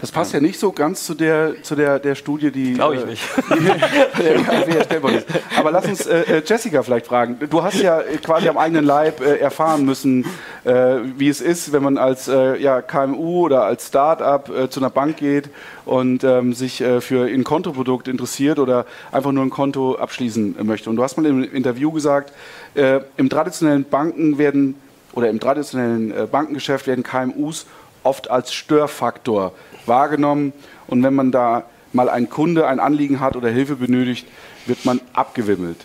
Das 0.00 0.10
passt 0.10 0.32
ja 0.32 0.40
nicht 0.40 0.58
so 0.58 0.72
ganz 0.72 1.04
zu 1.04 1.14
der, 1.14 1.62
zu 1.62 1.76
der, 1.76 1.98
der 1.98 2.14
Studie, 2.14 2.50
die. 2.50 2.74
Glaube 2.74 2.96
ich 2.96 3.02
äh, 3.02 3.06
nicht. 3.06 3.22
Aber 5.56 5.70
lass 5.70 5.86
uns 5.86 6.06
äh, 6.06 6.38
äh, 6.38 6.42
Jessica 6.44 6.82
vielleicht 6.82 7.06
fragen. 7.06 7.38
Du 7.50 7.62
hast 7.62 7.80
ja 7.80 8.00
quasi 8.24 8.48
am 8.48 8.56
eigenen 8.56 8.84
Leib 8.84 9.20
äh, 9.20 9.36
erfahren 9.36 9.84
müssen, 9.84 10.24
äh, 10.64 10.96
wie 11.16 11.28
es 11.28 11.40
ist, 11.40 11.72
wenn 11.72 11.82
man 11.82 11.98
als 11.98 12.28
äh, 12.28 12.56
ja, 12.56 12.80
KMU 12.80 13.44
oder 13.44 13.64
als 13.64 13.88
Start-up 13.88 14.50
zu 14.70 14.80
einer 14.80 14.90
Bank 14.90 15.18
geht 15.18 15.50
und 15.84 16.24
ähm, 16.24 16.52
sich 16.54 16.82
für 17.00 17.26
ein 17.26 17.44
Kontoprodukt 17.44 18.08
interessiert 18.08 18.58
oder 18.58 18.86
einfach 19.10 19.32
nur 19.32 19.44
ein 19.44 19.50
Konto 19.50 19.96
abschließen 19.96 20.56
möchte. 20.62 20.90
Und 20.90 20.96
du 20.96 21.02
hast 21.02 21.16
mal 21.16 21.26
im 21.26 21.42
Interview 21.42 21.90
gesagt, 21.90 22.32
im 22.74 23.28
traditionellen 23.28 23.84
Banken 23.84 24.38
werden 24.38 24.76
oder 25.12 25.28
im 25.28 25.40
traditionellen 25.40 26.28
Bankengeschäft 26.30 26.86
werden 26.86 27.02
KMUs 27.02 27.66
oft 28.02 28.30
als 28.30 28.52
Störfaktor 28.52 29.52
wahrgenommen. 29.86 30.52
Und 30.86 31.02
wenn 31.02 31.14
man 31.14 31.32
da 31.32 31.64
mal 31.92 32.08
ein 32.08 32.30
Kunde 32.30 32.66
ein 32.66 32.80
Anliegen 32.80 33.20
hat 33.20 33.36
oder 33.36 33.48
Hilfe 33.48 33.76
benötigt, 33.76 34.26
wird 34.66 34.84
man 34.84 35.00
abgewimmelt. 35.12 35.84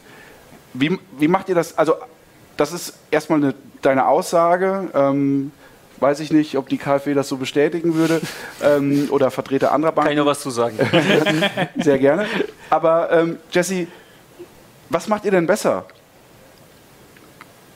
Wie, 0.74 0.98
wie 1.18 1.28
macht 1.28 1.50
ihr 1.50 1.56
das? 1.56 1.78
Also, 1.78 1.96
das 2.56 2.72
ist 2.74 2.94
erstmal 3.12 3.40
eine, 3.40 3.54
deine 3.82 4.08
Aussage. 4.08 4.90
Ähm, 4.94 5.52
Weiß 6.00 6.20
ich 6.20 6.32
nicht, 6.32 6.58
ob 6.58 6.70
die 6.70 6.78
KfW 6.78 7.16
das 7.16 7.28
so 7.28 7.38
bestätigen 7.38 7.96
würde 7.96 8.22
ähm, 8.62 9.08
oder 9.10 9.32
Vertreter 9.32 9.72
anderer 9.72 9.92
Banken. 9.92 10.10
Kann 10.10 10.14
ich 10.14 10.20
noch 10.20 10.28
was 10.28 10.42
zu 10.42 10.52
sagen? 10.52 10.78
Sehr 11.78 11.98
gerne. 11.98 12.28
Aber 12.70 13.12
ähm, 13.12 13.38
Jesse, 13.52 13.88
was 14.90 15.08
macht 15.08 15.26
ihr 15.26 15.32
denn 15.32 15.48
besser? 15.48 15.86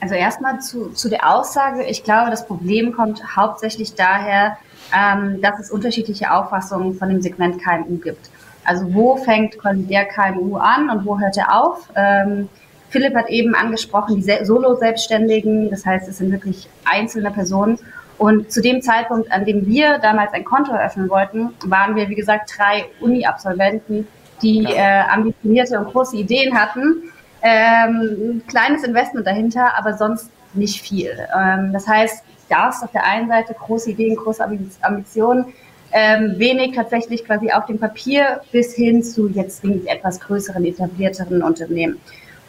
Also 0.02 0.16
erstmal 0.16 0.60
zu, 0.60 0.90
zu 0.90 1.10
der 1.10 1.32
Aussage, 1.32 1.84
ich 1.84 2.04
glaube, 2.04 2.32
das 2.32 2.48
Problem 2.48 2.92
kommt 2.92 3.36
hauptsächlich 3.36 3.94
daher, 3.94 4.58
ähm, 4.94 5.42
dass 5.42 5.60
es 5.60 5.72
unterschiedliche 5.72 6.34
Auffassungen 6.34 6.96
von 6.96 7.10
dem 7.10 7.22
Segment 7.22 7.62
KMU 7.64 7.98
gibt. 7.98 8.30
Also 8.66 8.94
wo 8.94 9.16
fängt 9.16 9.58
quasi 9.60 9.84
der 9.84 10.06
KMU 10.06 10.58
an 10.58 10.90
und 10.90 11.06
wo 11.06 11.20
hört 11.20 11.38
er 11.38 11.56
auf? 11.56 11.88
Ähm, 11.96 12.50
Philipp 12.90 13.16
hat 13.16 13.30
eben 13.30 13.56
angesprochen, 13.56 14.18
die 14.18 14.46
Solo-Selbstständigen, 14.46 15.70
das 15.70 15.86
heißt, 15.86 16.10
es 16.10 16.18
sind 16.18 16.32
wirklich 16.32 16.68
einzelne 16.84 17.32
Personen. 17.32 17.80
Und 18.18 18.52
zu 18.52 18.62
dem 18.62 18.82
Zeitpunkt, 18.82 19.32
an 19.32 19.46
dem 19.46 19.66
wir 19.66 19.98
damals 20.00 20.34
ein 20.34 20.44
Konto 20.44 20.72
eröffnen 20.74 21.10
wollten, 21.10 21.54
waren 21.66 21.96
wir, 21.96 22.10
wie 22.10 22.16
gesagt, 22.16 22.54
drei 22.58 22.86
Uni-Absolventen, 23.00 24.08
die 24.42 24.66
äh, 24.66 25.04
ambitionierte 25.10 25.80
und 25.80 25.92
große 25.92 26.18
Ideen 26.18 26.60
hatten. 26.60 27.11
Ähm, 27.42 28.38
ein 28.38 28.44
kleines 28.48 28.84
Investment 28.84 29.26
dahinter, 29.26 29.78
aber 29.78 29.94
sonst 29.94 30.30
nicht 30.54 30.82
viel. 30.82 31.12
Ähm, 31.38 31.74
das 31.74 31.88
heißt, 31.88 32.24
da 32.50 32.70
ist 32.70 32.84
auf 32.84 32.92
der 32.92 33.06
einen 33.06 33.28
Seite 33.30 33.54
große 33.54 33.92
Ideen, 33.92 34.16
große 34.16 34.44
Ambitionen, 34.82 35.54
ähm, 35.94 36.36
wenig 36.38 36.76
tatsächlich 36.76 37.26
quasi 37.26 37.52
auf 37.52 37.66
dem 37.66 37.80
Papier 37.80 38.42
bis 38.52 38.74
hin 38.76 39.04
zu 39.04 39.28
jetzt 39.30 39.64
etwas 39.64 40.20
größeren, 40.20 40.64
etablierteren 40.66 41.42
Unternehmen. 41.42 42.00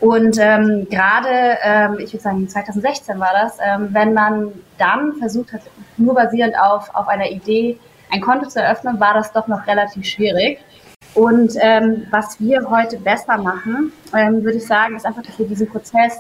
Und 0.01 0.37
ähm, 0.41 0.89
gerade, 0.91 1.59
ähm, 1.63 1.99
ich 2.01 2.13
würde 2.13 2.23
sagen, 2.23 2.49
2016 2.49 3.21
war 3.21 3.31
das, 3.33 3.59
ähm, 3.65 3.91
wenn 3.93 4.13
man 4.13 4.53
dann 4.77 5.15
versucht 5.15 5.53
hat, 5.53 5.63
nur 5.97 6.15
basierend 6.15 6.57
auf, 6.59 6.93
auf 6.95 7.07
einer 7.07 7.31
Idee 7.31 7.79
ein 8.11 8.21
Konto 8.21 8.49
zu 8.49 8.61
eröffnen, 8.61 8.99
war 8.99 9.15
das 9.15 9.33
doch 9.33 9.47
noch 9.47 9.67
relativ 9.67 10.05
schwierig. 10.05 10.59
Und 11.15 11.55
ähm, 11.61 12.07
was 12.11 12.41
wir 12.41 12.69
heute 12.71 12.99
besser 12.99 13.37
machen, 13.37 13.93
ähm, 14.17 14.43
würde 14.43 14.59
ich 14.59 14.67
sagen, 14.67 14.97
ist 14.97 15.05
einfach, 15.05 15.23
dass 15.23 15.39
wir 15.39 15.47
diesen 15.47 15.69
Prozess 15.69 16.19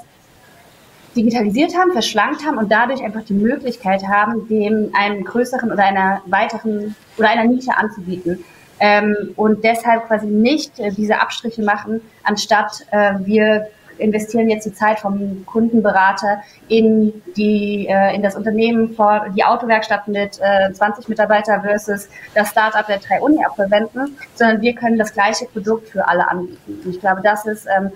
digitalisiert 1.17 1.77
haben, 1.77 1.93
verschlankt 1.93 2.45
haben 2.45 2.59
und 2.59 2.71
dadurch 2.71 3.03
einfach 3.03 3.25
die 3.25 3.35
Möglichkeit 3.35 4.03
haben, 4.07 4.49
dem 4.49 4.91
einem 4.95 5.25
größeren 5.25 5.71
oder 5.71 5.85
einer 5.85 6.23
weiteren 6.27 6.95
oder 7.17 7.31
einer 7.31 7.45
Nische 7.45 7.77
anzubieten. 7.77 8.45
Ähm, 8.81 9.33
und 9.37 9.63
deshalb 9.65 10.07
quasi 10.09 10.27
nicht 10.27 10.79
äh, 10.79 10.91
diese 10.91 11.21
Abstriche 11.21 11.63
machen, 11.63 12.01
anstatt 12.25 12.85
äh, 12.91 13.15
wir 13.21 13.69
investieren 13.99 14.49
jetzt 14.49 14.65
die 14.67 14.75
Zeit 14.75 15.01
vom 15.01 15.45
Kundenberater 15.47 16.43
in 16.69 17.13
die 17.37 17.87
in 18.15 18.23
das 18.23 18.37
Unternehmen 18.37 18.95
vor 18.95 19.27
die 19.37 19.45
Autowerkstatt 19.45 20.09
mit 20.09 20.39
äh, 20.41 20.73
20 20.73 21.09
Mitarbeiter 21.09 21.61
versus 21.61 22.09
das 22.35 22.51
Startup 22.51 22.87
der 22.87 22.99
drei 22.99 23.21
Uni-Absolventen, 23.21 24.17
sondern 24.35 24.61
wir 24.61 24.75
können 24.75 24.99
das 24.99 25.13
gleiche 25.13 25.47
Produkt 25.47 25.89
für 25.89 26.07
alle 26.07 26.29
anbieten. 26.29 26.81
Und 26.85 26.95
ich 26.95 27.01
glaube, 27.01 27.21
das 27.23 27.47
ist 27.47 27.67
ähm, 27.67 27.91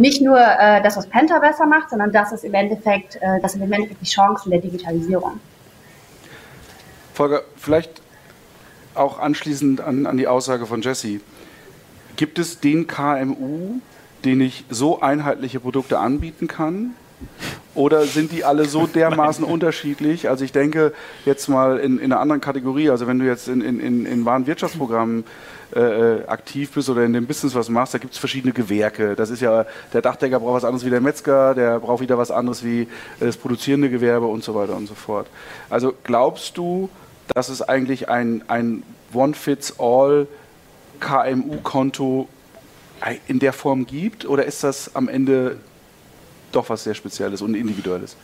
nicht 0.00 0.22
nur 0.22 0.38
äh, 0.38 0.82
das, 0.82 0.96
was 0.96 1.06
Penta 1.06 1.38
besser 1.38 1.66
macht, 1.66 1.90
sondern 1.90 2.12
das 2.12 2.32
ist 2.32 2.44
im 2.44 2.54
Endeffekt, 2.54 3.16
äh, 3.16 3.40
das 3.40 3.52
sind 3.52 3.62
im 3.62 3.72
Endeffekt 3.72 4.00
die 4.00 4.06
Chancen 4.06 4.50
der 4.50 4.60
Digitalisierung. 4.60 5.40
Volker, 7.12 7.42
vielleicht 7.56 8.00
auch 8.94 9.18
anschließend 9.18 9.80
an, 9.80 10.06
an 10.06 10.16
die 10.16 10.26
Aussage 10.26 10.66
von 10.66 10.80
Jesse. 10.80 11.20
Gibt 12.16 12.38
es 12.38 12.60
den 12.60 12.86
KMU, 12.86 13.80
den 14.24 14.40
ich 14.40 14.64
so 14.70 15.00
einheitliche 15.00 15.60
Produkte 15.60 15.98
anbieten 15.98 16.48
kann? 16.48 16.94
Oder 17.74 18.04
sind 18.04 18.32
die 18.32 18.44
alle 18.44 18.64
so 18.64 18.86
dermaßen 18.94 19.44
unterschiedlich? 19.44 20.28
Also 20.28 20.44
ich 20.44 20.52
denke 20.52 20.92
jetzt 21.24 21.48
mal 21.48 21.78
in, 21.78 21.98
in 21.98 22.12
einer 22.12 22.20
anderen 22.20 22.40
Kategorie, 22.40 22.90
also 22.90 23.06
wenn 23.06 23.18
du 23.18 23.26
jetzt 23.26 23.48
in, 23.48 23.60
in, 23.60 24.06
in 24.06 24.24
Warenwirtschaftsprogrammen 24.24 25.24
äh, 25.74 25.80
äh, 25.80 26.26
aktiv 26.26 26.72
bist 26.72 26.88
oder 26.88 27.04
in 27.04 27.12
dem 27.12 27.26
Business 27.26 27.54
was 27.54 27.68
machst, 27.68 27.94
da 27.94 27.98
gibt 27.98 28.14
es 28.14 28.18
verschiedene 28.18 28.52
Gewerke. 28.52 29.14
Das 29.14 29.30
ist 29.30 29.40
ja, 29.40 29.66
der 29.92 30.02
Dachdecker 30.02 30.40
braucht 30.40 30.54
was 30.54 30.64
anderes 30.64 30.84
wie 30.84 30.90
der 30.90 31.00
Metzger, 31.00 31.54
der 31.54 31.78
braucht 31.78 32.00
wieder 32.00 32.18
was 32.18 32.32
anderes 32.32 32.64
wie 32.64 32.88
das 33.20 33.36
produzierende 33.36 33.88
Gewerbe 33.88 34.26
und 34.26 34.42
so 34.42 34.54
weiter 34.54 34.74
und 34.74 34.88
so 34.88 34.94
fort. 34.94 35.28
Also 35.68 35.94
glaubst 36.02 36.56
du, 36.56 36.88
dass 37.34 37.48
es 37.48 37.62
eigentlich 37.62 38.08
ein, 38.08 38.42
ein 38.48 38.82
One-Fits-All 39.12 40.26
KMU-Konto 40.98 42.28
in 43.28 43.38
der 43.38 43.52
Form 43.52 43.86
gibt 43.86 44.26
oder 44.26 44.44
ist 44.44 44.62
das 44.62 44.94
am 44.94 45.08
Ende 45.08 45.58
doch 46.52 46.68
was 46.68 46.84
sehr 46.84 46.94
Spezielles 46.94 47.42
und 47.42 47.54
Individuelles? 47.54 48.16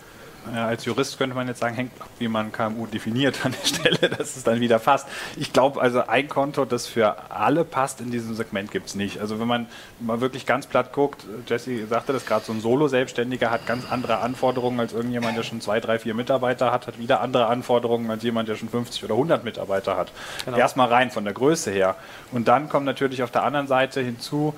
Ja, 0.54 0.66
als 0.66 0.84
Jurist 0.84 1.18
könnte 1.18 1.34
man 1.34 1.48
jetzt 1.48 1.60
sagen, 1.60 1.74
hängt 1.74 2.00
ab, 2.00 2.08
wie 2.18 2.28
man 2.28 2.52
KMU 2.52 2.86
definiert 2.86 3.44
an 3.44 3.52
der 3.52 3.66
Stelle, 3.66 4.08
dass 4.16 4.36
es 4.36 4.44
dann 4.44 4.60
wieder 4.60 4.78
passt. 4.78 5.08
Ich 5.36 5.52
glaube, 5.52 5.80
also 5.80 6.06
ein 6.06 6.28
Konto, 6.28 6.64
das 6.64 6.86
für 6.86 7.30
alle 7.30 7.64
passt 7.64 8.00
in 8.00 8.10
diesem 8.10 8.34
Segment, 8.34 8.70
gibt 8.70 8.86
es 8.86 8.94
nicht. 8.94 9.20
Also 9.20 9.40
wenn 9.40 9.48
man 9.48 9.66
mal 10.00 10.20
wirklich 10.20 10.46
ganz 10.46 10.66
platt 10.66 10.92
guckt, 10.92 11.24
Jesse 11.46 11.86
sagte 11.86 12.12
das 12.12 12.26
gerade, 12.26 12.44
so 12.44 12.52
ein 12.52 12.60
Solo-Selbstständiger 12.60 13.50
hat 13.50 13.66
ganz 13.66 13.90
andere 13.90 14.18
Anforderungen 14.18 14.80
als 14.80 14.92
irgendjemand, 14.92 15.36
der 15.36 15.42
schon 15.42 15.60
zwei, 15.60 15.80
drei, 15.80 15.98
vier 15.98 16.14
Mitarbeiter 16.14 16.72
hat, 16.72 16.86
hat 16.86 16.98
wieder 16.98 17.20
andere 17.20 17.46
Anforderungen 17.46 18.10
als 18.10 18.22
jemand, 18.22 18.48
der 18.48 18.56
schon 18.56 18.68
50 18.68 19.04
oder 19.04 19.14
100 19.14 19.44
Mitarbeiter 19.44 19.96
hat. 19.96 20.12
Genau. 20.44 20.56
Erstmal 20.56 20.88
rein 20.88 21.10
von 21.10 21.24
der 21.24 21.34
Größe 21.34 21.70
her. 21.70 21.96
Und 22.32 22.48
dann 22.48 22.68
kommt 22.68 22.86
natürlich 22.86 23.22
auf 23.22 23.30
der 23.30 23.42
anderen 23.42 23.66
Seite 23.66 24.00
hinzu, 24.00 24.54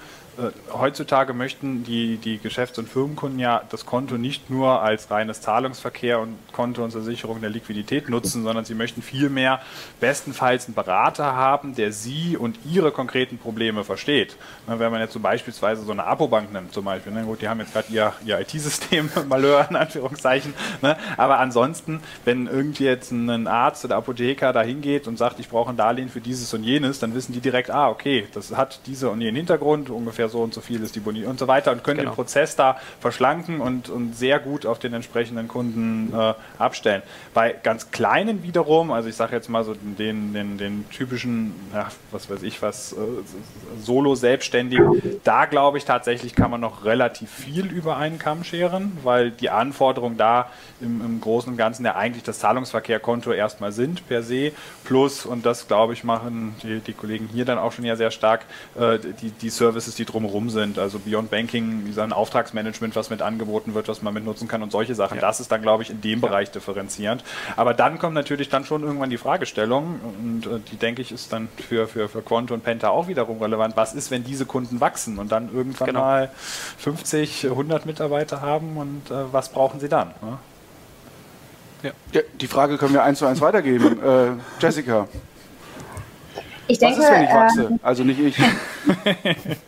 heutzutage 0.73 1.33
möchten 1.33 1.83
die, 1.83 2.16
die 2.16 2.38
Geschäfts- 2.38 2.78
und 2.78 2.88
Firmenkunden 2.88 3.40
ja 3.40 3.62
das 3.71 3.87
Konto 3.87 4.16
nicht 4.16 4.50
nur 4.50 4.80
als 4.83 5.11
reines 5.11 5.40
Zahlungsverkehr 5.40 6.21
und 6.21 6.37
Konto 6.52 6.85
und 6.85 6.92
zur 6.92 7.02
Sicherung 7.02 7.40
der 7.40 7.50
Liquidität 7.50 8.09
nutzen, 8.09 8.45
sondern 8.45 8.64
sie 8.64 8.75
möchten 8.75 9.02
vielmehr 9.02 9.61
bestenfalls 10.00 10.66
einen 10.66 10.75
Berater 10.75 11.35
haben, 11.35 11.75
der 11.75 11.92
sie 11.92 12.37
und 12.37 12.59
ihre 12.71 12.92
konkreten 12.92 13.38
Probleme 13.38 13.83
versteht. 13.83 14.37
Wenn 14.66 14.92
man 14.92 15.00
jetzt 15.00 15.12
so 15.12 15.21
beispielsweise 15.21 15.83
so 15.83 15.90
eine 15.90 16.04
Apobank 16.04 16.52
nimmt, 16.52 16.73
zum 16.73 16.85
Beispiel, 16.85 17.12
ne, 17.12 17.25
gut, 17.25 17.42
die 17.42 17.49
haben 17.49 17.59
jetzt 17.59 17.73
gerade 17.73 17.92
ihr, 17.92 18.12
ihr 18.25 18.38
IT-System, 18.38 19.11
Malheur 19.28 19.66
in 19.68 19.76
Anführungszeichen, 19.76 20.54
ne, 20.83 20.97
aber 21.16 21.38
ansonsten, 21.38 22.00
wenn 22.25 22.47
irgendwie 22.47 22.85
jetzt 22.85 23.11
ein 23.11 23.49
Arzt 23.49 23.85
oder 23.85 23.97
Apotheker 23.97 24.52
da 24.52 24.62
hingeht 24.62 25.09
und 25.09 25.18
sagt, 25.18 25.40
ich 25.40 25.49
brauche 25.49 25.71
ein 25.71 25.76
Darlehen 25.76 26.09
für 26.09 26.21
dieses 26.21 26.54
und 26.54 26.62
jenes, 26.62 27.00
dann 27.00 27.14
wissen 27.14 27.33
die 27.33 27.40
direkt, 27.40 27.71
ah, 27.71 27.88
okay, 27.88 28.28
das 28.35 28.54
hat 28.57 28.80
diese 28.87 29.11
und 29.11 29.21
jenen 29.21 29.37
Hintergrund, 29.37 29.90
ungefähr 29.90 30.27
so 30.28 30.42
und 30.42 30.54
so 30.54 30.61
viel 30.61 30.82
ist 30.82 30.94
die 30.97 31.00
Boni 31.00 31.25
und 31.25 31.38
so 31.38 31.49
weiter 31.49 31.73
und 31.73 31.85
können 31.85 31.99
genau. 31.99 32.11
den 32.11 32.14
Prozess 32.14 32.56
da 32.56 32.78
verschlanken 33.00 33.61
und, 33.61 33.88
und 33.88 34.16
sehr 34.16 34.38
gut 34.38 34.66
auf 34.66 34.78
den 34.78 34.94
entsprechenden 34.94 35.49
Kunden 35.49 36.12
äh, 36.12 36.35
abstellen. 36.58 37.02
Bei 37.35 37.52
ganz 37.52 37.90
kleinen 37.90 38.42
wiederum, 38.42 38.90
also 38.90 39.08
ich 39.08 39.16
sage 39.16 39.35
jetzt 39.35 39.49
mal 39.49 39.64
so 39.64 39.75
den, 39.75 40.32
den, 40.32 40.58
den 40.58 40.88
typischen, 40.90 41.54
ja, 41.73 41.88
was 42.11 42.30
weiß 42.30 42.42
ich 42.42 42.61
was, 42.62 42.92
äh, 42.92 42.97
Solo-Selbstständigen, 43.82 45.20
da 45.25 45.47
glaube 45.47 45.78
ich 45.78 45.85
tatsächlich 45.85 46.35
kann 46.35 46.50
man 46.50 46.61
noch 46.61 46.85
relativ 46.85 47.30
viel 47.30 47.66
über 47.66 47.97
einen 47.97 48.18
Kamm 48.18 48.44
scheren, 48.44 48.97
weil 49.02 49.30
die 49.30 49.50
Anforderungen 49.50 50.16
da 50.16 50.50
im, 50.80 51.00
im 51.04 51.20
Großen 51.20 51.50
und 51.50 51.56
Ganzen 51.56 51.85
ja 51.85 51.97
eigentlich 51.97 52.23
das 52.23 52.38
Zahlungsverkehrkonto 52.38 53.32
erstmal 53.32 53.73
sind 53.73 54.06
per 54.08 54.23
se, 54.23 54.52
plus, 54.85 55.26
und 55.26 55.44
das 55.47 55.68
glaube 55.68 55.92
ich 55.92 56.04
machen 56.04 56.54
die, 56.62 56.80
die 56.80 56.92
Kollegen 56.92 57.28
hier 57.32 57.44
dann 57.44 57.58
auch 57.58 57.73
schon 57.73 57.85
ja 57.85 57.97
sehr 57.97 58.11
stark, 58.11 58.44
äh, 58.78 58.99
die, 58.99 59.30
die 59.30 59.50
Services, 59.50 59.94
die 59.94 60.04
drum 60.04 60.17
drumherum 60.18 60.50
sind. 60.50 60.78
Also 60.78 60.98
Beyond 60.98 61.30
Banking, 61.30 61.82
wie 61.84 62.00
ein 62.00 62.12
Auftragsmanagement, 62.12 62.96
was 62.96 63.10
mit 63.10 63.22
angeboten 63.22 63.75
wird, 63.75 63.88
was 63.88 64.02
man 64.02 64.14
mit 64.14 64.25
nutzen 64.25 64.48
kann 64.48 64.62
und 64.62 64.72
solche 64.72 64.94
Sachen. 64.94 65.16
Ja. 65.16 65.20
Das 65.20 65.40
ist 65.40 65.50
dann, 65.50 65.62
glaube 65.62 65.82
ich, 65.82 65.90
in 65.90 66.00
dem 66.00 66.20
ja. 66.20 66.28
Bereich 66.28 66.50
differenzierend. 66.50 67.22
Aber 67.56 67.75
dann 67.75 67.98
kommt 67.98 68.14
natürlich 68.14 68.48
dann 68.48 68.64
schon 68.64 68.82
irgendwann 68.82 69.10
die 69.10 69.18
Fragestellung 69.18 70.00
und 70.00 70.46
äh, 70.46 70.60
die, 70.70 70.76
denke 70.76 71.02
ich, 71.02 71.12
ist 71.12 71.32
dann 71.32 71.48
für, 71.68 71.87
für, 71.87 72.08
für 72.08 72.22
Quanto 72.22 72.54
und 72.54 72.64
Penta 72.64 72.88
auch 72.88 73.08
wiederum 73.08 73.40
relevant. 73.40 73.76
Was 73.76 73.94
ist, 73.94 74.10
wenn 74.10 74.25
diese 74.25 74.46
Kunden 74.46 74.80
wachsen 74.80 75.18
und 75.18 75.32
dann 75.32 75.52
irgendwann 75.54 75.87
genau. 75.87 76.00
mal 76.00 76.30
50, 76.78 77.46
100 77.46 77.87
Mitarbeiter 77.87 78.40
haben 78.40 78.76
und 78.76 79.10
äh, 79.10 79.32
was 79.32 79.50
brauchen 79.50 79.80
sie 79.80 79.88
dann? 79.88 80.08
Ne? 80.20 80.38
Ja. 81.82 81.90
ja. 82.12 82.20
die 82.40 82.48
Frage 82.48 82.76
können 82.76 82.92
wir 82.92 83.04
eins 83.04 83.20
zu 83.20 83.26
eins 83.26 83.40
weitergeben. 83.40 84.02
äh, 84.02 84.30
Jessica. 84.60 85.06
Ich 86.70 86.78
denke, 86.78 86.98
Was 86.98 87.04
ist, 87.04 87.12
wenn 87.12 87.22
ich 87.22 87.30
wachse? 87.30 87.64
Ähm, 87.64 87.80
also 87.82 88.04
nicht 88.04 88.20
ich. 88.20 88.37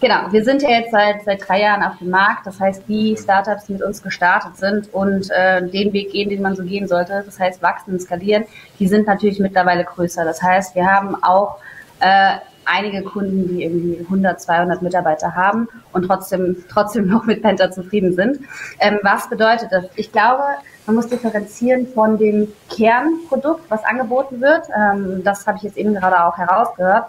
Genau, 0.00 0.30
wir 0.30 0.44
sind 0.44 0.62
ja 0.62 0.70
jetzt 0.70 0.92
seit, 0.92 1.24
seit 1.24 1.48
drei 1.48 1.60
Jahren 1.62 1.82
auf 1.82 1.98
dem 1.98 2.10
Markt. 2.10 2.46
Das 2.46 2.60
heißt, 2.60 2.84
die 2.86 3.16
Startups, 3.16 3.66
die 3.66 3.72
mit 3.72 3.82
uns 3.82 4.00
gestartet 4.00 4.56
sind 4.56 4.94
und 4.94 5.28
äh, 5.30 5.60
den 5.66 5.92
Weg 5.92 6.12
gehen, 6.12 6.28
den 6.28 6.40
man 6.40 6.54
so 6.54 6.62
gehen 6.62 6.86
sollte, 6.86 7.24
das 7.26 7.40
heißt 7.40 7.60
wachsen 7.62 7.94
und 7.94 8.00
skalieren, 8.00 8.44
die 8.78 8.86
sind 8.86 9.08
natürlich 9.08 9.40
mittlerweile 9.40 9.84
größer. 9.84 10.24
Das 10.24 10.40
heißt, 10.40 10.76
wir 10.76 10.86
haben 10.86 11.20
auch 11.24 11.58
äh, 11.98 12.36
einige 12.64 13.02
Kunden, 13.02 13.48
die 13.48 13.64
irgendwie 13.64 13.98
100, 14.04 14.40
200 14.40 14.82
Mitarbeiter 14.82 15.34
haben 15.34 15.68
und 15.92 16.06
trotzdem, 16.06 16.64
trotzdem 16.68 17.08
noch 17.08 17.24
mit 17.24 17.42
Penta 17.42 17.72
zufrieden 17.72 18.14
sind. 18.14 18.38
Ähm, 18.78 19.00
was 19.02 19.28
bedeutet 19.28 19.72
das? 19.72 19.86
Ich 19.96 20.12
glaube, 20.12 20.44
man 20.86 20.94
muss 20.94 21.08
differenzieren 21.08 21.88
von 21.88 22.18
dem 22.18 22.52
Kernprodukt, 22.70 23.68
was 23.68 23.84
angeboten 23.84 24.40
wird. 24.40 24.68
Ähm, 24.76 25.24
das 25.24 25.44
habe 25.46 25.56
ich 25.56 25.64
jetzt 25.64 25.76
eben 25.76 25.94
gerade 25.94 26.24
auch 26.24 26.38
herausgehört 26.38 27.06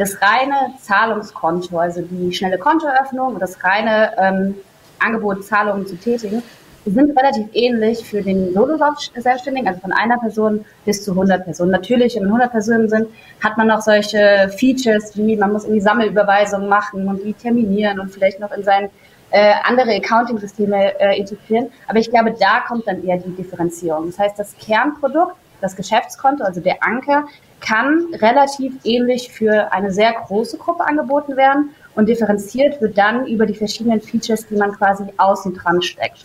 das 0.00 0.16
reine 0.22 0.74
Zahlungskonto, 0.80 1.78
also 1.78 2.00
die 2.00 2.32
schnelle 2.32 2.58
Kontoeröffnung 2.58 3.34
und 3.34 3.40
das 3.40 3.62
reine 3.62 4.12
ähm, 4.16 4.54
Angebot, 4.98 5.44
Zahlungen 5.44 5.86
zu 5.86 5.96
tätigen, 5.96 6.42
sind 6.86 7.16
relativ 7.18 7.46
ähnlich 7.52 8.02
für 8.02 8.22
den 8.22 8.54
Solo-Selbstständigen, 8.54 9.68
also 9.68 9.80
von 9.80 9.92
einer 9.92 10.18
Person 10.18 10.64
bis 10.86 11.04
zu 11.04 11.10
100 11.10 11.44
Personen. 11.44 11.70
Natürlich, 11.70 12.16
wenn 12.16 12.24
100 12.24 12.50
Personen 12.50 12.88
sind, 12.88 13.08
hat 13.44 13.58
man 13.58 13.66
noch 13.66 13.82
solche 13.82 14.50
Features, 14.56 15.14
wie 15.18 15.36
man 15.36 15.52
muss 15.52 15.64
irgendwie 15.64 15.82
Sammelüberweisungen 15.82 16.68
machen 16.68 17.06
und 17.06 17.22
die 17.22 17.34
terminieren 17.34 18.00
und 18.00 18.10
vielleicht 18.10 18.40
noch 18.40 18.52
in 18.52 18.64
sein 18.64 18.88
äh, 19.30 19.52
andere 19.64 19.94
Accounting-Systeme 19.96 20.98
äh, 20.98 21.18
integrieren. 21.18 21.70
Aber 21.86 21.98
ich 21.98 22.10
glaube, 22.10 22.34
da 22.40 22.60
kommt 22.66 22.86
dann 22.86 23.04
eher 23.04 23.18
die 23.18 23.36
Differenzierung. 23.36 24.06
Das 24.06 24.18
heißt, 24.18 24.38
das 24.38 24.56
Kernprodukt, 24.56 25.36
das 25.60 25.76
Geschäftskonto, 25.76 26.44
also 26.44 26.60
der 26.60 26.82
Anker, 26.82 27.24
kann 27.60 28.06
relativ 28.14 28.72
ähnlich 28.84 29.30
für 29.30 29.72
eine 29.72 29.92
sehr 29.92 30.12
große 30.12 30.58
Gruppe 30.58 30.86
angeboten 30.86 31.36
werden 31.36 31.70
und 31.94 32.08
differenziert 32.08 32.80
wird 32.80 32.96
dann 32.96 33.26
über 33.26 33.46
die 33.46 33.54
verschiedenen 33.54 34.00
Features, 34.00 34.46
die 34.46 34.56
man 34.56 34.72
quasi 34.72 35.04
außen 35.16 35.54
dran 35.54 35.82
steckt. 35.82 36.24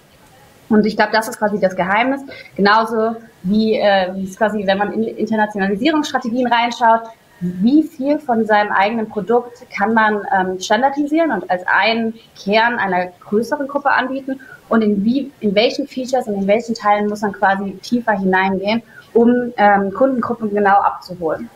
Und 0.70 0.86
ich 0.86 0.96
glaube, 0.96 1.12
das 1.12 1.28
ist 1.28 1.38
quasi 1.38 1.60
das 1.60 1.76
Geheimnis. 1.76 2.22
Genauso 2.56 3.16
wie, 3.44 3.76
äh, 3.76 4.08
quasi, 4.36 4.66
wenn 4.66 4.78
man 4.78 4.94
in 4.94 5.04
Internationalisierungsstrategien 5.04 6.48
reinschaut, 6.48 7.02
wie 7.42 7.84
viel 7.84 8.18
von 8.20 8.46
seinem 8.46 8.72
eigenen 8.72 9.10
Produkt 9.10 9.66
kann 9.70 9.94
man 9.94 10.26
ähm, 10.34 10.60
standardisieren 10.60 11.32
und 11.32 11.50
als 11.52 11.64
einen 11.68 12.14
Kern 12.42 12.80
einer 12.80 13.08
größeren 13.28 13.68
Gruppe 13.68 13.92
anbieten 13.92 14.40
und 14.70 14.82
in, 14.82 15.04
wie, 15.04 15.32
in 15.42 15.54
welchen 15.54 15.88
Features 15.88 16.28
und 16.28 16.36
in 16.36 16.48
welchen 16.48 16.76
Teilen 16.76 17.08
muss 17.08 17.22
man 17.22 17.34
quasi 17.34 17.78
tiefer 17.84 18.14
hineingehen, 18.14 18.82
um 19.16 19.54
ähm, 19.58 19.94
Kundengruppen 19.94 20.54
genau 20.54 20.82
abzuholen. 20.82 21.50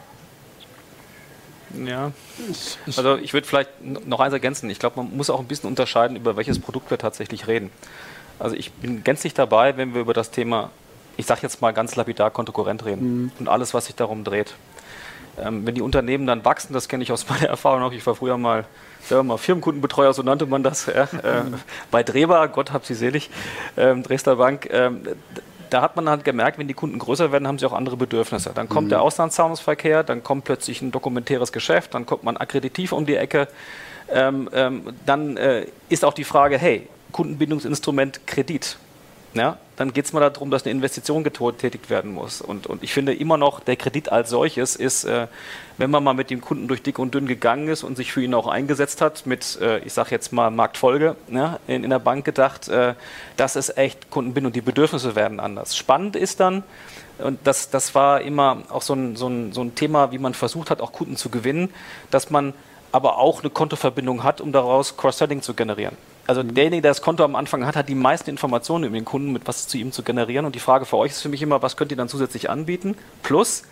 Ja, 1.86 2.12
also 2.98 3.18
ich 3.18 3.34
würde 3.34 3.46
vielleicht 3.46 3.70
noch 3.84 4.20
eins 4.20 4.34
ergänzen. 4.34 4.70
Ich 4.72 4.80
glaube, 4.80 5.04
man 5.04 5.16
muss 5.16 5.30
auch 5.30 5.39
ein 5.39 5.46
bisschen 5.46 5.70
unterscheiden, 5.70 6.18
über 6.18 6.36
welches 6.36 6.58
Produkt 6.58 6.89
wir 6.89 6.98
tatsächlich 6.98 7.48
reden. 7.48 7.70
Also 8.39 8.56
ich 8.56 8.72
bin 8.72 9.04
gänzlich 9.04 9.36
dabei, 9.36 9.78
wenn 9.78 9.94
wir 9.94 10.01
über 10.01 10.13
das 10.13 10.32
Thema, 10.32 10.72
ich 11.18 11.28
sage 11.28 11.42
jetzt 11.44 11.62
mal 11.62 11.72
ganz 11.72 11.96
lapidar, 11.96 12.32
Kontokorrent 12.32 12.86
reden 12.86 13.24
mhm. 13.24 13.32
und 13.39 13.50
alles, 13.50 13.74
was 13.74 13.86
sich 13.86 13.96
darum 13.96 14.24
dreht. 14.24 14.56
Ähm, 15.38 15.66
wenn 15.66 15.75
die 15.75 15.82
Unternehmen 15.82 16.25
dann 16.25 16.44
wachsen, 16.44 16.74
das 16.74 16.88
kenne 16.88 17.04
ich 17.04 17.12
aus 17.12 17.30
meiner 17.30 17.50
Erfahrung 17.50 17.82
noch, 17.82 17.92
ich 17.92 18.06
war 18.08 18.16
früher 18.16 18.38
mal 18.38 18.66
selber 19.04 19.24
mal 19.24 19.38
Firmenkundenbetreuer, 19.38 20.13
so 20.13 20.24
nannte 20.24 20.46
man 20.46 20.63
das, 20.63 20.88
ja, 20.88 21.04
äh, 21.04 21.44
bei 21.92 22.04
Dreba, 22.04 22.48
Gott 22.48 22.72
hab 22.72 22.86
sie 22.86 22.96
selig, 22.96 23.30
ähm, 23.78 24.01
Dresdner 24.01 24.38
Bank, 24.38 24.70
ähm, 24.72 25.04
da 25.70 25.82
hat 25.82 25.96
man 25.96 26.10
halt 26.10 26.24
gemerkt, 26.24 26.58
wenn 26.58 26.68
die 26.68 26.74
Kunden 26.74 27.00
größer 27.00 27.32
werden, 27.32 27.48
haben 27.48 27.60
sie 27.60 27.66
auch 27.66 27.74
andere 27.74 27.98
Bedürfnisse. 27.98 28.52
Dann 28.54 28.70
kommt 28.70 28.88
mhm. 28.88 28.90
der 28.90 29.02
Auslandszahlungsverkehr, 29.02 30.04
dann 30.04 30.24
kommt 30.24 30.46
plötzlich 30.46 30.82
ein 30.82 30.92
dokumentäres 30.92 31.52
Geschäft, 31.52 31.94
dann 31.94 32.06
kommt 32.06 32.24
man 32.24 32.38
akkreditiv 32.38 32.92
um 32.92 33.06
die 33.06 33.16
Ecke. 33.16 33.48
Ähm, 34.12 34.50
ähm, 34.54 34.94
dann 35.06 35.38
äh, 35.38 35.66
ist 35.90 36.04
auch 36.04 36.14
die 36.14 36.24
Frage, 36.24 36.58
hey, 36.58 36.88
Kundenbindungsinstrument 37.12 38.26
Kredit. 38.28 38.78
Ja, 39.36 39.58
dann 39.76 39.94
geht 39.94 40.06
es 40.06 40.14
mal 40.14 40.28
darum, 40.28 40.50
dass 40.50 40.64
eine 40.64 40.72
Investition 40.72 41.24
getätigt 41.24 41.90
werden 41.90 42.14
muss. 42.14 42.42
Und, 42.42 42.66
und 42.66 42.84
ich 42.84 42.92
finde 42.92 43.14
immer 43.14 43.38
noch, 43.38 43.60
der 43.60 43.76
Kredit 43.76 44.12
als 44.12 44.32
solches 44.32 44.76
ist, 44.76 45.04
äh, 45.04 45.28
wenn 45.78 45.92
man 45.92 46.04
mal 46.04 46.14
mit 46.14 46.32
dem 46.32 46.42
Kunden 46.42 46.68
durch 46.68 46.82
dick 46.82 46.98
und 46.98 47.14
dünn 47.14 47.28
gegangen 47.28 47.68
ist 47.68 47.84
und 47.84 47.96
sich 47.96 48.12
für 48.12 48.24
ihn 48.24 48.34
auch 48.34 48.48
eingesetzt 48.48 49.02
hat, 49.02 49.28
mit, 49.28 49.60
äh, 49.62 49.80
ich 49.80 49.94
sage 49.94 50.10
jetzt 50.12 50.34
mal 50.34 50.50
Marktfolge 50.50 51.16
ja, 51.30 51.60
in, 51.68 51.84
in 51.84 51.92
der 51.92 52.00
Bank 52.00 52.26
gedacht, 52.26 52.68
äh, 52.70 52.96
das 53.38 53.56
ist 53.56 53.78
echt 53.78 54.10
Kundenbindung, 54.10 54.52
die 54.52 54.62
Bedürfnisse 54.62 55.16
werden 55.16 55.40
anders. 55.40 55.78
Spannend 55.78 56.16
ist 56.16 56.40
dann, 56.40 56.64
und 57.20 57.40
das, 57.44 57.70
das 57.70 57.94
war 57.94 58.22
immer 58.22 58.64
auch 58.70 58.82
so 58.82 58.94
ein, 58.96 59.16
so, 59.16 59.28
ein, 59.28 59.54
so 59.54 59.62
ein 59.62 59.76
Thema, 59.76 60.12
wie 60.12 60.18
man 60.18 60.34
versucht 60.34 60.72
hat, 60.72 60.82
auch 60.82 60.92
Kunden 60.92 61.18
zu 61.18 61.30
gewinnen, 61.30 61.72
dass 62.10 62.32
man 62.32 62.54
aber 62.92 63.20
auch 63.20 63.42
eine 63.42 63.52
Kontoverbindung 63.52 64.24
hat, 64.24 64.42
um 64.42 64.52
daraus 64.52 64.98
Cross-Selling 64.98 65.44
zu 65.44 65.54
generieren. 65.54 65.96
Also 66.30 66.44
derjenige, 66.44 66.84
der 66.84 66.92
das 66.92 67.02
Konto 67.02 67.24
am 67.24 67.36
Anfang 67.36 67.66
hat, 67.66 67.76
hat 67.76 67.90
die 67.90 67.96
meisten 67.96 68.30
Informationen 68.30 68.84
über 68.84 68.94
den 68.96 69.04
Kunden, 69.04 69.32
mit 69.32 69.48
was 69.48 69.68
zu 69.68 69.80
ihm 69.80 69.92
zu 69.92 70.04
generieren. 70.04 70.46
Und 70.46 70.54
die 70.54 70.60
Frage 70.60 70.86
für 70.86 70.98
euch 70.98 71.14
ist 71.14 71.24
für 71.24 71.30
mich 71.30 71.42
immer, 71.42 71.64
was 71.64 71.76
könnt 71.76 71.90
ihr 71.90 71.98
dann 71.98 72.08
zusätzlich 72.08 72.52
anbieten? 72.52 72.96
Plus, 73.24 73.64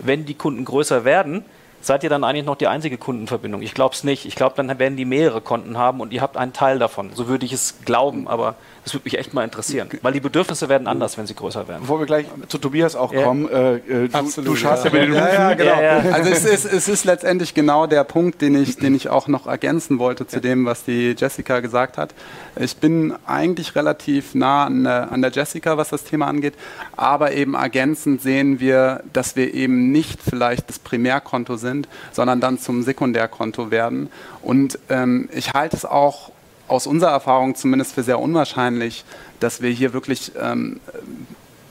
wenn 0.00 0.26
die 0.26 0.34
Kunden 0.34 0.66
größer 0.66 1.06
werden, 1.06 1.46
seid 1.84 2.02
ihr 2.04 2.10
dann 2.10 2.24
eigentlich 2.24 2.44
noch 2.44 2.56
die 2.56 2.66
einzige 2.66 2.98
Kundenverbindung? 2.98 3.62
Ich 3.62 3.74
glaube 3.74 3.94
es 3.94 4.04
nicht. 4.04 4.26
Ich 4.26 4.34
glaube, 4.34 4.54
dann 4.56 4.78
werden 4.78 4.96
die 4.96 5.04
mehrere 5.04 5.40
Konten 5.40 5.76
haben 5.76 6.00
und 6.00 6.12
ihr 6.12 6.22
habt 6.22 6.36
einen 6.36 6.52
Teil 6.52 6.78
davon. 6.78 7.10
So 7.14 7.28
würde 7.28 7.44
ich 7.44 7.52
es 7.52 7.76
glauben, 7.84 8.28
aber 8.28 8.54
das 8.84 8.92
würde 8.94 9.04
mich 9.04 9.18
echt 9.18 9.34
mal 9.34 9.44
interessieren. 9.44 9.88
Weil 10.02 10.12
die 10.12 10.20
Bedürfnisse 10.20 10.68
werden 10.68 10.86
anders, 10.86 11.16
wenn 11.16 11.26
sie 11.26 11.34
größer 11.34 11.66
werden. 11.68 11.82
Bevor 11.82 11.98
wir 11.98 12.06
gleich 12.06 12.26
zu 12.48 12.58
Tobias 12.58 12.96
auch 12.96 13.12
ja. 13.12 13.22
kommen, 13.22 13.48
äh, 13.48 13.76
äh 13.76 14.08
du, 14.08 14.18
Absolut, 14.18 14.50
du 14.50 14.56
schaust 14.56 14.84
ja, 14.84 14.90
ja 14.90 14.98
mit 14.98 15.08
den 15.08 15.14
Hufen. 15.14 15.34
Ja, 15.34 15.54
genau. 15.54 16.12
Also 16.12 16.30
es 16.30 16.44
ist, 16.44 16.64
es 16.64 16.88
ist 16.88 17.04
letztendlich 17.04 17.54
genau 17.54 17.86
der 17.86 18.04
Punkt, 18.04 18.42
den 18.42 18.60
ich, 18.60 18.76
den 18.76 18.94
ich 18.94 19.08
auch 19.08 19.28
noch 19.28 19.46
ergänzen 19.46 19.98
wollte 19.98 20.26
zu 20.26 20.40
dem, 20.40 20.66
was 20.66 20.84
die 20.84 21.14
Jessica 21.16 21.60
gesagt 21.60 21.98
hat. 21.98 22.14
Ich 22.56 22.76
bin 22.76 23.14
eigentlich 23.26 23.74
relativ 23.74 24.34
nah 24.34 24.64
an 24.66 24.84
an 24.86 25.22
der 25.22 25.30
Jessica, 25.30 25.76
was 25.76 25.88
das 25.88 26.04
Thema 26.04 26.26
angeht, 26.26 26.54
aber 26.96 27.32
eben 27.32 27.54
ergänzend 27.54 28.22
sehen 28.22 28.60
wir, 28.60 29.02
dass 29.12 29.36
wir 29.36 29.54
eben 29.54 29.90
nicht 29.92 30.20
vielleicht 30.22 30.68
das 30.68 30.78
Primärkonto 30.78 31.56
sind, 31.56 31.73
sondern 32.12 32.40
dann 32.40 32.58
zum 32.58 32.82
Sekundärkonto 32.82 33.70
werden. 33.70 34.08
Und 34.42 34.78
ähm, 34.88 35.28
ich 35.32 35.52
halte 35.52 35.76
es 35.76 35.84
auch 35.84 36.30
aus 36.68 36.86
unserer 36.86 37.10
Erfahrung 37.10 37.54
zumindest 37.54 37.94
für 37.94 38.02
sehr 38.02 38.18
unwahrscheinlich, 38.18 39.04
dass 39.40 39.60
wir 39.60 39.70
hier 39.70 39.92
wirklich 39.92 40.32
ähm, 40.40 40.80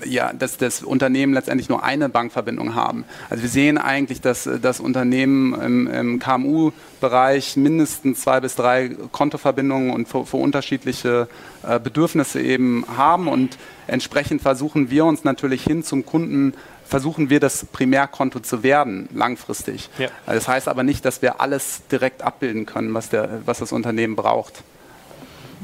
ja, 0.05 0.33
dass 0.33 0.57
das 0.57 0.83
Unternehmen 0.83 1.33
letztendlich 1.33 1.69
nur 1.69 1.83
eine 1.83 2.09
Bankverbindung 2.09 2.75
haben. 2.75 3.05
Also 3.29 3.43
wir 3.43 3.49
sehen 3.49 3.77
eigentlich, 3.77 4.21
dass 4.21 4.49
das 4.61 4.79
Unternehmen 4.79 5.53
im, 5.59 5.87
im 5.87 6.19
KMU-Bereich 6.19 7.57
mindestens 7.57 8.21
zwei 8.21 8.39
bis 8.39 8.55
drei 8.55 8.89
Kontoverbindungen 9.11 9.91
und 9.91 10.07
für, 10.07 10.25
für 10.25 10.37
unterschiedliche 10.37 11.27
äh, 11.67 11.79
Bedürfnisse 11.79 12.41
eben 12.41 12.85
haben 12.97 13.27
und 13.27 13.57
entsprechend 13.87 14.41
versuchen 14.41 14.89
wir 14.89 15.05
uns 15.05 15.23
natürlich 15.23 15.63
hin 15.63 15.83
zum 15.83 16.05
Kunden 16.05 16.53
versuchen 16.85 17.29
wir 17.29 17.39
das 17.39 17.65
Primärkonto 17.65 18.39
zu 18.39 18.63
werden, 18.63 19.09
langfristig. 19.13 19.89
Ja. 19.97 20.09
Das 20.25 20.47
heißt 20.47 20.67
aber 20.67 20.83
nicht, 20.83 21.05
dass 21.05 21.21
wir 21.21 21.41
alles 21.41 21.81
direkt 21.91 22.21
abbilden 22.21 22.65
können, 22.65 22.93
was, 22.93 23.09
der, 23.09 23.41
was 23.45 23.59
das 23.59 23.71
Unternehmen 23.71 24.15
braucht. 24.15 24.63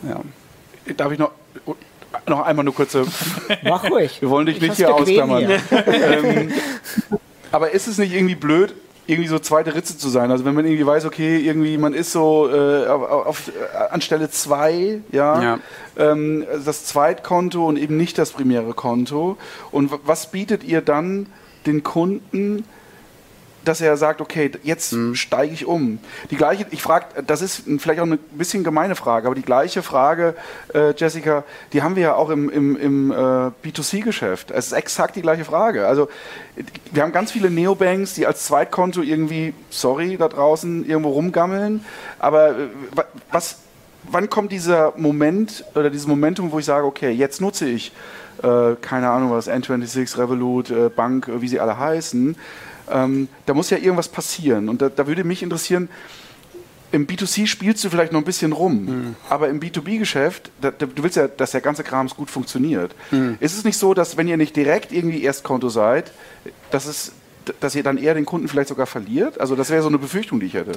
Ja. 0.08 0.21
Darf 0.95 1.12
ich 1.12 1.19
noch, 1.19 1.32
noch 2.27 2.41
einmal 2.41 2.65
nur 2.65 2.73
kurze. 2.73 3.05
Mach 3.63 3.89
ruhig. 3.89 4.21
Wir 4.21 4.29
wollen 4.29 4.45
dich 4.45 4.58
ich 4.58 4.62
nicht 4.62 4.75
hier 4.77 4.93
ausklammern. 4.93 5.49
ähm, 5.71 6.51
aber 7.51 7.71
ist 7.71 7.88
es 7.88 7.97
nicht 7.97 8.13
irgendwie 8.13 8.36
blöd, 8.36 8.73
irgendwie 9.09 9.27
so 9.27 9.39
zweite 9.39 9.73
Ritze 9.73 9.97
zu 9.97 10.09
sein? 10.09 10.31
Also 10.31 10.45
wenn 10.45 10.53
man 10.53 10.65
irgendwie 10.65 10.85
weiß, 10.85 11.05
okay, 11.05 11.37
irgendwie 11.39 11.77
man 11.77 11.93
ist 11.93 12.11
so 12.11 12.49
äh, 12.49 12.87
auf, 12.87 13.09
auf, 13.09 13.47
äh, 13.47 13.77
an 13.89 14.01
Stelle 14.01 14.29
zwei, 14.29 15.01
ja, 15.11 15.41
ja. 15.41 15.59
Ähm, 15.97 16.45
das 16.63 16.85
Zweitkonto 16.85 17.67
und 17.67 17.77
eben 17.77 17.97
nicht 17.97 18.17
das 18.17 18.31
primäre 18.31 18.73
Konto. 18.73 19.37
Und 19.71 19.91
was 20.05 20.31
bietet 20.31 20.63
ihr 20.63 20.81
dann 20.81 21.27
den 21.65 21.83
Kunden? 21.83 22.65
Dass 23.65 23.81
er 23.81 23.97
sagt, 23.97 24.21
okay, 24.21 24.51
jetzt 24.63 24.93
mhm. 24.93 25.15
steige 25.15 25.53
ich 25.53 25.65
um. 25.65 25.99
Die 26.31 26.37
gleiche, 26.37 26.65
ich 26.71 26.81
frage, 26.81 27.23
das 27.23 27.41
ist 27.41 27.63
vielleicht 27.77 27.99
auch 27.99 28.05
eine 28.05 28.17
bisschen 28.17 28.63
gemeine 28.63 28.95
Frage, 28.95 29.27
aber 29.27 29.35
die 29.35 29.41
gleiche 29.41 29.81
Frage, 29.81 30.35
äh, 30.73 30.93
Jessica, 30.95 31.43
die 31.73 31.81
haben 31.81 31.95
wir 31.95 32.03
ja 32.03 32.15
auch 32.15 32.29
im, 32.29 32.49
im, 32.49 32.75
im 32.77 33.11
äh, 33.11 33.15
B2C-Geschäft. 33.15 34.51
Es 34.51 34.67
ist 34.67 34.73
exakt 34.73 35.15
die 35.15 35.21
gleiche 35.21 35.45
Frage. 35.45 35.87
Also 35.87 36.09
wir 36.91 37.03
haben 37.03 37.11
ganz 37.11 37.31
viele 37.31 37.49
Neobanks, 37.49 38.13
die 38.13 38.25
als 38.25 38.45
Zweitkonto 38.45 39.01
irgendwie, 39.01 39.53
sorry, 39.69 40.17
da 40.17 40.27
draußen 40.27 40.85
irgendwo 40.85 41.09
rumgammeln, 41.09 41.85
aber 42.17 42.49
äh, 42.49 42.53
was, 43.31 43.57
wann 44.03 44.29
kommt 44.29 44.51
dieser 44.51 44.93
Moment 44.97 45.63
oder 45.75 45.89
dieses 45.89 46.07
Momentum, 46.07 46.51
wo 46.51 46.59
ich 46.59 46.65
sage, 46.65 46.85
okay, 46.85 47.11
jetzt 47.11 47.41
nutze 47.41 47.67
ich, 47.67 47.91
äh, 48.43 48.75
keine 48.81 49.09
Ahnung 49.09 49.31
was, 49.31 49.49
N26, 49.49 50.17
Revolut, 50.17 50.69
äh, 50.69 50.89
Bank, 50.89 51.27
äh, 51.27 51.41
wie 51.41 51.47
sie 51.47 51.59
alle 51.59 51.77
heißen, 51.77 52.35
ähm, 52.91 53.28
da 53.45 53.54
muss 53.54 53.69
ja 53.69 53.78
irgendwas 53.78 54.08
passieren. 54.08 54.69
Und 54.69 54.82
da, 54.82 54.89
da, 54.89 55.08
würde 55.08 55.23
mich 55.23 55.43
interessieren, 55.43 55.89
im 56.91 57.06
B2C 57.06 57.45
spielst 57.45 57.84
du 57.84 57.89
vielleicht 57.89 58.12
noch 58.12 58.19
ein 58.19 58.25
bisschen 58.25 58.52
rum, 58.52 58.86
mhm. 58.86 59.15
aber 59.30 59.49
im 59.49 59.60
B2B-Geschäft, 59.60 60.52
du 60.62 61.04
willst 61.04 61.17
ja, 61.17 61.28
dass 61.28 61.52
der 61.52 61.62
ganze 61.62 61.84
Krams 61.84 62.15
gut 62.15 62.32
funktioniert. 62.32 62.95
Mhm. 63.12 63.38
Ist 63.39 63.58
es 63.58 63.63
nicht 63.63 63.78
so, 63.78 63.93
dass 63.93 64.17
wenn 64.17 64.28
ihr 64.28 64.38
nicht 64.38 64.56
direkt 64.56 64.91
irgendwie 64.91 65.23
Erstkonto 65.23 65.69
seid, 65.69 66.12
dass, 66.71 66.86
es, 66.86 67.12
dass 67.60 67.75
ihr 67.75 67.84
dann 67.84 67.97
eher 67.97 68.15
den 68.15 68.25
Kunden 68.25 68.47
vielleicht 68.47 68.69
sogar 68.69 68.88
verliert? 68.88 69.39
Also 69.39 69.56
das 69.56 69.69
wäre 69.69 69.84
so 69.84 69.88
eine 69.88 69.99
Befürchtung, 69.99 70.39
die 70.39 70.47
ich 70.47 70.56
hätte. 70.56 70.73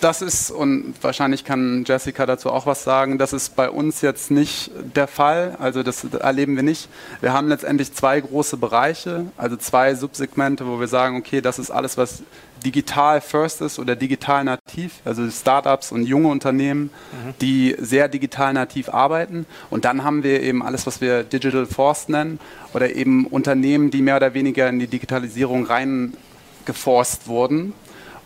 Das 0.00 0.22
ist, 0.22 0.50
und 0.50 0.94
wahrscheinlich 1.02 1.44
kann 1.44 1.84
Jessica 1.86 2.24
dazu 2.24 2.50
auch 2.50 2.64
was 2.64 2.84
sagen, 2.84 3.18
das 3.18 3.34
ist 3.34 3.54
bei 3.54 3.68
uns 3.68 4.00
jetzt 4.00 4.30
nicht 4.30 4.70
der 4.96 5.06
Fall. 5.06 5.56
Also 5.60 5.82
das 5.82 6.04
erleben 6.04 6.56
wir 6.56 6.62
nicht. 6.62 6.88
Wir 7.20 7.34
haben 7.34 7.48
letztendlich 7.48 7.92
zwei 7.92 8.18
große 8.18 8.56
Bereiche, 8.56 9.26
also 9.36 9.56
zwei 9.56 9.94
Subsegmente, 9.94 10.66
wo 10.66 10.80
wir 10.80 10.88
sagen, 10.88 11.16
okay, 11.16 11.42
das 11.42 11.58
ist 11.58 11.70
alles, 11.70 11.98
was 11.98 12.22
digital 12.64 13.20
first 13.20 13.60
ist 13.60 13.78
oder 13.78 13.94
digital 13.94 14.44
nativ, 14.44 15.00
also 15.04 15.28
Startups 15.30 15.92
und 15.92 16.04
junge 16.04 16.28
Unternehmen, 16.28 16.84
mhm. 17.12 17.34
die 17.40 17.76
sehr 17.78 18.08
digital 18.08 18.54
nativ 18.54 18.88
arbeiten. 18.88 19.44
Und 19.68 19.84
dann 19.84 20.02
haben 20.02 20.22
wir 20.22 20.42
eben 20.42 20.62
alles, 20.62 20.86
was 20.86 21.02
wir 21.02 21.24
Digital 21.24 21.66
Force 21.66 22.08
nennen 22.08 22.40
oder 22.72 22.94
eben 22.94 23.26
Unternehmen, 23.26 23.90
die 23.90 24.00
mehr 24.00 24.16
oder 24.16 24.32
weniger 24.32 24.68
in 24.68 24.78
die 24.78 24.86
Digitalisierung 24.86 25.66
reingeforst 25.66 27.28
wurden 27.28 27.74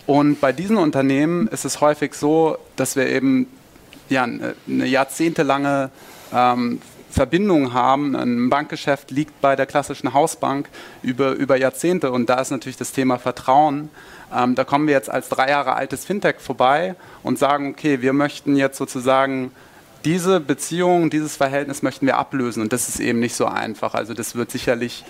und 0.07 0.41
bei 0.41 0.53
diesen 0.53 0.77
Unternehmen 0.77 1.49
ist 1.49 1.65
es 1.65 1.81
häufig 1.81 2.15
so, 2.15 2.59
dass 2.77 2.97
wir 2.97 3.07
eben 3.07 3.47
ja, 4.09 4.25
eine 4.25 4.55
jahrzehntelange 4.87 5.91
ähm, 6.33 6.81
Verbindungen 7.11 7.73
haben. 7.73 8.17
Ein 8.17 8.51
Bankgeschäft 8.51 9.11
liegt 9.11 9.41
bei 9.41 9.57
der 9.57 9.67
klassischen 9.67 10.13
Hausbank 10.13 10.69
über, 11.03 11.33
über 11.33 11.57
Jahrzehnte 11.57 12.11
und 12.11 12.29
da 12.29 12.41
ist 12.41 12.51
natürlich 12.51 12.77
das 12.77 12.93
Thema 12.93 13.19
Vertrauen. 13.19 13.89
Ähm, 14.35 14.55
da 14.55 14.65
kommen 14.65 14.87
wir 14.87 14.95
jetzt 14.95 15.11
als 15.11 15.29
drei 15.29 15.49
Jahre 15.49 15.75
altes 15.75 16.05
Fintech 16.05 16.37
vorbei 16.39 16.97
und 17.23 17.39
sagen, 17.39 17.71
okay, 17.71 18.03
wir 18.03 18.13
möchten 18.13 18.57
jetzt 18.57 18.77
sozusagen 18.77 19.53
diese 20.05 20.41
Beziehung, 20.41 21.09
dieses 21.09 21.37
Verhältnis 21.37 21.83
möchten 21.83 22.05
wir 22.05 22.19
ablösen 22.19 22.63
und 22.63 22.73
das 22.73 22.89
ist 22.89 23.01
eben 23.01 23.21
nicht 23.21 23.35
so 23.35 23.47
einfach. 23.47 23.95
Also 23.95 24.13
das 24.13 24.35
wird 24.35 24.51
sicherlich 24.51 25.05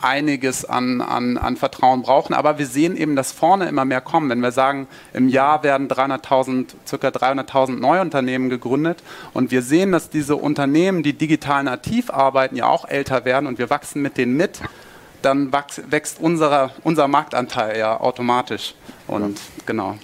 einiges 0.00 0.64
an, 0.64 1.00
an, 1.00 1.38
an 1.38 1.56
Vertrauen 1.56 2.02
brauchen. 2.02 2.34
Aber 2.34 2.58
wir 2.58 2.66
sehen 2.66 2.96
eben, 2.96 3.16
dass 3.16 3.32
vorne 3.32 3.68
immer 3.68 3.84
mehr 3.84 4.00
kommen. 4.00 4.30
Wenn 4.30 4.40
wir 4.40 4.52
sagen, 4.52 4.86
im 5.12 5.28
Jahr 5.28 5.62
werden 5.62 5.88
300.000, 5.88 6.66
ca. 6.90 7.08
300.000 7.08 7.78
Neuunternehmen 7.78 8.50
gegründet 8.50 9.02
und 9.32 9.50
wir 9.50 9.62
sehen, 9.62 9.92
dass 9.92 10.10
diese 10.10 10.36
Unternehmen, 10.36 11.02
die 11.02 11.12
digital 11.12 11.64
nativ 11.64 12.10
arbeiten, 12.10 12.56
ja 12.56 12.66
auch 12.66 12.88
älter 12.88 13.24
werden 13.24 13.46
und 13.46 13.58
wir 13.58 13.70
wachsen 13.70 14.02
mit 14.02 14.16
denen 14.16 14.36
mit, 14.36 14.60
dann 15.22 15.52
wächst 15.52 16.20
unser, 16.20 16.70
unser 16.82 17.08
Marktanteil 17.08 17.78
ja 17.78 17.98
automatisch. 17.98 18.74
Und 19.06 19.40
genau. 19.66 19.96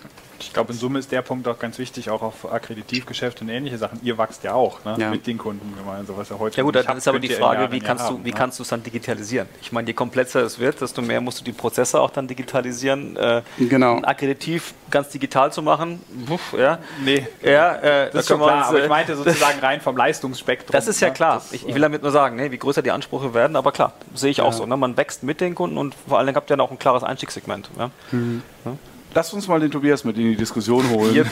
Ich 0.42 0.52
glaube, 0.52 0.72
in 0.72 0.78
Summe 0.78 0.98
ist 0.98 1.12
der 1.12 1.22
Punkt 1.22 1.46
auch 1.48 1.58
ganz 1.58 1.78
wichtig, 1.78 2.10
auch 2.10 2.22
auf 2.22 2.50
Akkreditivgeschäfte 2.50 3.44
und 3.44 3.50
ähnliche 3.50 3.78
Sachen. 3.78 4.00
Ihr 4.02 4.16
wächst 4.18 4.42
ja 4.44 4.54
auch 4.54 4.84
ne? 4.84 4.96
ja. 4.98 5.10
mit 5.10 5.26
den 5.26 5.38
Kunden 5.38 5.74
gemeinsam, 5.76 6.16
was 6.16 6.28
ja 6.28 6.38
heute 6.38 6.56
Ja 6.56 6.62
gut, 6.62 6.76
dann 6.76 6.96
ist 6.96 7.08
aber 7.08 7.18
die 7.18 7.28
Frage, 7.28 7.70
wie 7.72 7.80
kannst, 7.80 8.04
haben, 8.04 8.18
du, 8.18 8.24
wie 8.24 8.30
ne? 8.30 8.36
kannst 8.36 8.58
du 8.58 8.62
es 8.62 8.68
dann 8.68 8.82
digitalisieren? 8.82 9.48
Ich 9.60 9.72
meine, 9.72 9.88
je 9.88 9.94
komplexer 9.94 10.42
es 10.42 10.58
wird, 10.58 10.80
desto 10.80 11.02
mehr 11.02 11.20
musst 11.20 11.40
du 11.40 11.44
die 11.44 11.52
Prozesse 11.52 12.00
auch 12.00 12.10
dann 12.10 12.26
digitalisieren. 12.26 13.16
Äh, 13.16 13.42
genau. 13.58 13.96
Ein 13.96 14.04
Akkreditiv 14.04 14.74
ganz 14.90 15.08
digital 15.10 15.52
zu 15.52 15.62
machen, 15.62 16.00
Puff, 16.26 16.54
ja. 16.58 16.78
Nee. 17.04 17.26
Ja, 17.42 17.76
äh, 17.76 18.10
das 18.10 18.22
ist 18.22 18.28
schon 18.28 18.40
klar, 18.40 18.58
uns, 18.58 18.68
aber 18.68 18.82
ich 18.82 18.88
meinte 18.88 19.16
sozusagen 19.16 19.60
rein 19.60 19.80
vom 19.80 19.96
Leistungsspektrum. 19.96 20.72
Das 20.72 20.88
ist 20.88 21.00
ja 21.00 21.08
ne? 21.08 21.14
klar. 21.14 21.34
Das, 21.34 21.52
ich, 21.52 21.66
ich, 21.66 21.74
will 21.74 21.82
damit 21.82 22.02
nur 22.02 22.10
sagen, 22.10 22.36
ne, 22.36 22.50
wie 22.50 22.58
größer 22.58 22.82
die 22.82 22.90
Ansprüche 22.90 23.34
werden, 23.34 23.56
aber 23.56 23.72
klar, 23.72 23.92
sehe 24.14 24.30
ich 24.30 24.38
ja. 24.38 24.44
auch 24.44 24.52
so. 24.52 24.66
Ne? 24.66 24.76
Man 24.76 24.96
wächst 24.96 25.22
mit 25.22 25.40
den 25.40 25.54
Kunden 25.54 25.78
und 25.78 25.94
vor 26.08 26.18
allem 26.18 26.34
habt 26.34 26.50
ihr 26.50 26.56
dann 26.56 26.60
auch 26.60 26.70
ein 26.70 26.78
klares 26.78 27.04
Einstiegssegment. 27.04 27.70
Ja? 27.78 27.90
Mhm. 28.10 28.42
Ja? 28.64 28.72
Lass 29.14 29.32
uns 29.32 29.48
mal 29.48 29.60
den 29.60 29.70
Tobias 29.70 30.04
mit 30.04 30.16
in 30.16 30.24
die 30.24 30.36
Diskussion 30.36 30.88
holen. 30.90 31.28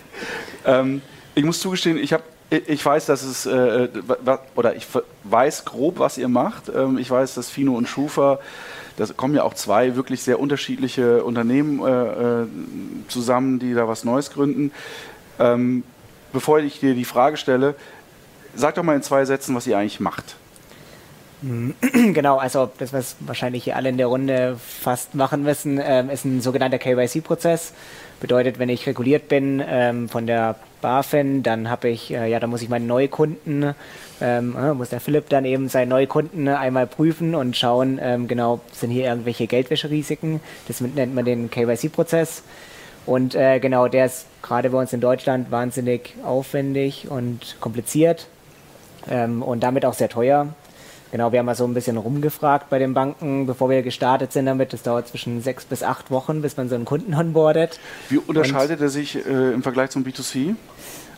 ähm, 0.64 1.02
ich 1.34 1.44
muss 1.44 1.60
zugestehen, 1.60 1.96
ich 1.96 2.12
habe 2.12 2.22
ich 2.50 2.84
weiß, 2.84 3.06
dass 3.06 3.22
es, 3.22 3.46
äh, 3.46 3.88
oder 4.56 4.74
ich 4.74 4.86
weiß 5.22 5.64
grob, 5.64 6.00
was 6.00 6.18
ihr 6.18 6.26
macht. 6.26 6.68
Ähm, 6.68 6.98
ich 6.98 7.08
weiß, 7.08 7.34
dass 7.34 7.48
Fino 7.48 7.76
und 7.76 7.88
Schufa, 7.88 8.40
da 8.96 9.06
kommen 9.16 9.36
ja 9.36 9.44
auch 9.44 9.54
zwei 9.54 9.94
wirklich 9.94 10.22
sehr 10.22 10.40
unterschiedliche 10.40 11.22
Unternehmen 11.22 11.80
äh, 11.80 12.42
äh, 12.42 12.46
zusammen, 13.06 13.60
die 13.60 13.72
da 13.72 13.86
was 13.86 14.04
Neues 14.04 14.30
gründen. 14.32 14.72
Ähm, 15.38 15.84
bevor 16.32 16.58
ich 16.58 16.80
dir 16.80 16.94
die 16.94 17.04
Frage 17.04 17.36
stelle, 17.36 17.76
sag 18.56 18.74
doch 18.74 18.82
mal 18.82 18.96
in 18.96 19.02
zwei 19.02 19.24
Sätzen, 19.24 19.54
was 19.54 19.66
ihr 19.68 19.78
eigentlich 19.78 20.00
macht. 20.00 20.34
Genau, 22.12 22.38
also 22.38 22.70
das, 22.78 22.92
was 22.92 23.16
wahrscheinlich 23.20 23.74
alle 23.74 23.88
in 23.88 23.96
der 23.96 24.08
Runde 24.08 24.56
fast 24.58 25.14
machen 25.14 25.42
müssen, 25.42 25.80
ähm, 25.82 26.10
ist 26.10 26.24
ein 26.24 26.40
sogenannter 26.40 26.78
KYC-Prozess. 26.78 27.72
Bedeutet, 28.20 28.58
wenn 28.58 28.68
ich 28.68 28.86
reguliert 28.86 29.28
bin 29.28 29.62
ähm, 29.66 30.08
von 30.08 30.26
der 30.26 30.56
BaFin, 30.82 31.42
dann 31.42 31.70
habe 31.70 31.88
ich, 31.88 32.12
äh, 32.12 32.30
ja, 32.30 32.38
da 32.40 32.46
muss 32.46 32.60
ich 32.60 32.68
meine 32.68 32.84
Neukunden, 32.84 33.74
ähm, 34.20 34.56
äh, 34.56 34.74
muss 34.74 34.90
der 34.90 35.00
Philipp 35.00 35.28
dann 35.30 35.46
eben 35.46 35.68
seine 35.68 35.88
Neukunden 35.88 36.48
einmal 36.48 36.86
prüfen 36.86 37.34
und 37.34 37.56
schauen, 37.56 37.98
ähm, 38.02 38.28
genau, 38.28 38.60
sind 38.72 38.90
hier 38.90 39.06
irgendwelche 39.06 39.46
Geldwäscherisiken. 39.46 40.40
Das 40.68 40.80
nennt 40.82 41.14
man 41.14 41.24
den 41.24 41.50
KYC-Prozess. 41.50 42.42
Und 43.06 43.34
äh, 43.34 43.58
genau, 43.60 43.88
der 43.88 44.06
ist 44.06 44.26
gerade 44.42 44.70
bei 44.70 44.78
uns 44.78 44.92
in 44.92 45.00
Deutschland 45.00 45.50
wahnsinnig 45.50 46.14
aufwendig 46.22 47.06
und 47.10 47.56
kompliziert 47.60 48.26
ähm, 49.10 49.42
und 49.42 49.62
damit 49.62 49.86
auch 49.86 49.94
sehr 49.94 50.10
teuer. 50.10 50.48
Genau, 51.12 51.32
wir 51.32 51.40
haben 51.40 51.46
mal 51.46 51.56
so 51.56 51.64
ein 51.64 51.74
bisschen 51.74 51.96
rumgefragt 51.96 52.70
bei 52.70 52.78
den 52.78 52.94
Banken, 52.94 53.46
bevor 53.46 53.68
wir 53.68 53.82
gestartet 53.82 54.32
sind 54.32 54.46
damit. 54.46 54.72
Das 54.72 54.82
dauert 54.82 55.08
zwischen 55.08 55.42
sechs 55.42 55.64
bis 55.64 55.82
acht 55.82 56.10
Wochen, 56.10 56.40
bis 56.40 56.56
man 56.56 56.68
so 56.68 56.76
einen 56.76 56.84
Kunden 56.84 57.14
onboardet. 57.14 57.80
Wie 58.08 58.18
unterscheidet 58.18 58.78
Und, 58.78 58.86
er 58.86 58.88
sich 58.90 59.16
äh, 59.16 59.52
im 59.52 59.62
Vergleich 59.62 59.90
zum 59.90 60.04
B2C? 60.04 60.36
Ähm, 60.36 60.56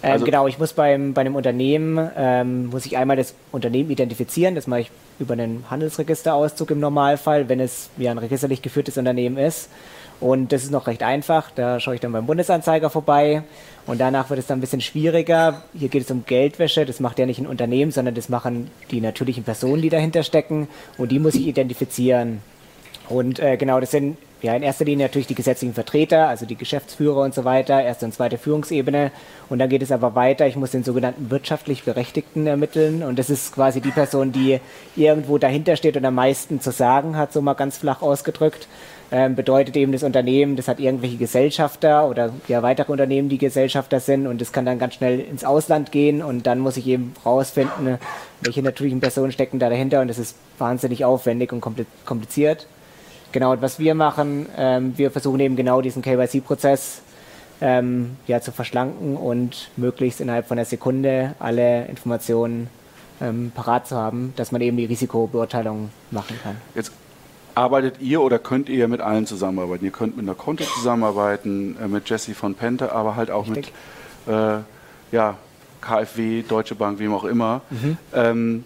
also 0.02 0.24
genau, 0.24 0.46
ich 0.46 0.59
muss 0.59 0.72
beim, 0.72 1.12
bei 1.12 1.20
einem 1.20 1.37
Unternehmen, 1.37 2.11
ähm, 2.16 2.66
muss 2.66 2.87
ich 2.87 2.96
einmal 2.96 3.16
das 3.16 3.35
Unternehmen 3.52 3.90
identifizieren. 3.90 4.55
Das 4.55 4.66
mache 4.66 4.81
ich 4.81 4.90
über 5.18 5.35
einen 5.35 5.64
Handelsregisterauszug 5.70 6.70
im 6.70 6.81
Normalfall, 6.81 7.48
wenn 7.48 7.61
es 7.61 7.90
ja 7.98 8.11
ein 8.11 8.18
registerlich 8.18 8.62
geführtes 8.62 8.96
Unternehmen 8.96 9.37
ist. 9.37 9.68
Und 10.22 10.52
das 10.52 10.62
ist 10.62 10.70
noch 10.70 10.87
recht 10.87 11.02
einfach. 11.02 11.50
Da 11.50 11.80
schaue 11.80 11.96
ich 11.96 12.00
dann 12.00 12.12
beim 12.12 12.26
Bundesanzeiger 12.26 12.90
vorbei. 12.90 13.42
Und 13.88 14.00
danach 14.00 14.30
wird 14.30 14.38
es 14.38 14.46
dann 14.46 14.58
ein 14.58 14.61
bisschen 14.61 14.80
schwieriger. 14.80 15.62
Hier 15.74 15.88
geht 15.88 16.04
es 16.04 16.11
um 16.12 16.24
Geldwäsche. 16.24 16.87
Das 16.87 17.00
macht 17.00 17.18
ja 17.18 17.26
nicht 17.26 17.40
ein 17.40 17.46
Unternehmen, 17.48 17.90
sondern 17.90 18.14
das 18.14 18.28
machen 18.28 18.70
die 18.92 19.00
natürlichen 19.00 19.42
Personen, 19.42 19.82
die 19.82 19.88
dahinter 19.88 20.22
stecken. 20.22 20.68
Und 20.96 21.11
die 21.11 21.18
muss 21.18 21.35
ich 21.35 21.48
identifizieren. 21.48 22.40
Und 23.08 23.40
äh, 23.40 23.56
genau, 23.56 23.80
das 23.80 23.90
sind 23.90 24.16
ja 24.42 24.54
in 24.54 24.62
erster 24.62 24.85
Linie 24.85 25.06
natürlich 25.06 25.26
die 25.26 25.35
gesetzlichen 25.35 25.74
Vertreter, 25.74 26.28
also 26.28 26.46
die 26.46 26.54
Geschäftsführer 26.54 27.22
und 27.22 27.35
so 27.35 27.44
weiter, 27.44 27.82
erste 27.82 28.06
und 28.06 28.14
zweite 28.14 28.38
Führungsebene. 28.38 29.11
Und 29.48 29.58
dann 29.58 29.68
geht 29.68 29.82
es 29.82 29.90
aber 29.90 30.14
weiter. 30.14 30.46
Ich 30.46 30.54
muss 30.54 30.70
den 30.70 30.85
sogenannten 30.85 31.32
wirtschaftlich 31.32 31.82
Berechtigten 31.82 32.46
ermitteln. 32.46 33.02
Und 33.02 33.18
das 33.18 33.28
ist 33.28 33.52
quasi 33.52 33.80
die 33.80 33.90
Person, 33.90 34.30
die 34.30 34.61
irgendwo 34.94 35.38
dahinter 35.38 35.74
steht 35.74 35.96
und 35.96 36.04
am 36.04 36.14
meisten 36.14 36.61
zu 36.61 36.70
sagen 36.70 37.16
hat, 37.16 37.32
so 37.32 37.42
mal 37.42 37.54
ganz 37.54 37.76
flach 37.76 38.02
ausgedrückt 38.02 38.68
ähm, 39.12 39.35
bedeutet 39.35 39.77
eben 39.77 39.92
das 39.92 40.03
Unternehmen, 40.03 40.57
das 40.57 40.68
hat 40.68 40.81
irgendwelche 40.81 41.18
Gesellschafter 41.18 42.09
oder 42.09 42.33
ja 42.48 42.62
weitere 42.62 42.90
Unternehmen, 42.90 43.29
die 43.29 43.37
Gesellschafter 43.37 44.01
sind 44.01 44.27
und 44.27 44.40
das 44.40 44.53
kann 44.53 44.64
dann 44.64 44.79
ganz 44.79 44.94
schnell 44.94 45.20
ins 45.20 45.44
Ausland 45.44 45.92
gehen 45.92 46.22
und 46.22 46.46
dann 46.46 46.59
muss 46.59 46.79
ich 46.79 46.87
eben 46.87 47.12
rausfinden, 47.25 47.98
welche 48.40 48.62
natürlichen 48.62 49.01
Personen 49.01 49.31
stecken 49.31 49.59
da 49.59 49.68
dahinter 49.68 50.01
und 50.01 50.09
das 50.09 50.18
ist 50.18 50.37
wahnsinnig 50.57 51.05
aufwendig 51.05 51.53
und 51.53 51.61
kompliziert. 52.07 52.66
Genau, 53.33 53.53
und 53.53 53.61
was 53.61 53.79
wir 53.79 53.94
machen, 53.94 54.46
ähm, 54.57 54.94
wir 54.96 55.11
versuchen 55.11 55.40
eben 55.40 55.57
genau 55.57 55.83
diesen 55.83 56.03
KYC-Prozess 56.03 57.03
ähm, 57.61 58.16
ja, 58.27 58.40
zu 58.40 58.51
verschlanken 58.51 59.16
und 59.16 59.70
möglichst 59.77 60.22
innerhalb 60.22 60.48
von 60.48 60.59
einer 60.59 60.64
Sekunde 60.64 61.35
alle 61.38 61.85
Informationen 61.87 62.68
ähm, 63.20 63.53
parat 63.55 63.87
zu 63.88 63.96
haben, 63.96 64.33
dass 64.37 64.53
man 64.53 64.62
eben 64.62 64.77
die 64.79 64.87
Risikobeurteilung 64.87 65.90
machen 66.11 66.38
kann. 66.42 66.57
Jetzt 66.75 66.92
arbeitet 67.54 68.00
ihr 68.00 68.20
oder 68.20 68.38
könnt 68.38 68.68
ihr 68.68 68.88
mit 68.88 69.00
allen 69.00 69.26
zusammenarbeiten? 69.26 69.84
Ihr 69.84 69.90
könnt 69.90 70.16
mit 70.16 70.24
einer 70.24 70.34
Konto 70.34 70.64
zusammenarbeiten, 70.64 71.76
äh, 71.82 71.88
mit 71.88 72.08
Jesse 72.08 72.34
von 72.34 72.54
Pente, 72.54 72.92
aber 72.92 73.16
halt 73.16 73.30
auch 73.30 73.46
Richtig. 73.48 73.72
mit 74.26 74.34
äh, 74.34 74.58
ja, 75.12 75.36
KfW, 75.80 76.42
Deutsche 76.42 76.74
Bank, 76.74 76.98
wem 76.98 77.12
auch 77.12 77.24
immer. 77.24 77.62
Mhm. 77.70 77.98
Ähm, 78.14 78.64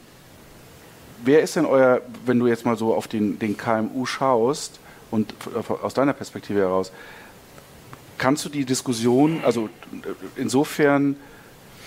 wer 1.25 1.43
ist 1.43 1.57
denn 1.57 1.67
euer, 1.67 2.01
wenn 2.25 2.39
du 2.39 2.47
jetzt 2.47 2.65
mal 2.65 2.77
so 2.77 2.95
auf 2.95 3.09
den, 3.09 3.39
den 3.39 3.57
KMU 3.57 4.07
schaust 4.07 4.79
und 5.11 5.35
aus 5.83 5.95
deiner 5.95 6.13
Perspektive 6.13 6.61
heraus, 6.61 6.93
kannst 8.19 8.45
du 8.45 8.49
die 8.49 8.65
Diskussion, 8.65 9.41
also 9.45 9.69
insofern, 10.37 11.17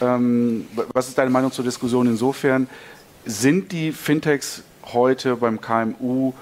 ähm, 0.02 0.68
was 0.94 1.08
ist 1.08 1.18
deine 1.18 1.30
Meinung 1.30 1.52
zur 1.52 1.66
Diskussion 1.66 2.08
insofern, 2.08 2.68
sind 3.26 3.72
die 3.72 3.92
Fintechs 3.92 4.64
heute 4.94 5.36
beim 5.36 5.62
KMU 5.62 6.34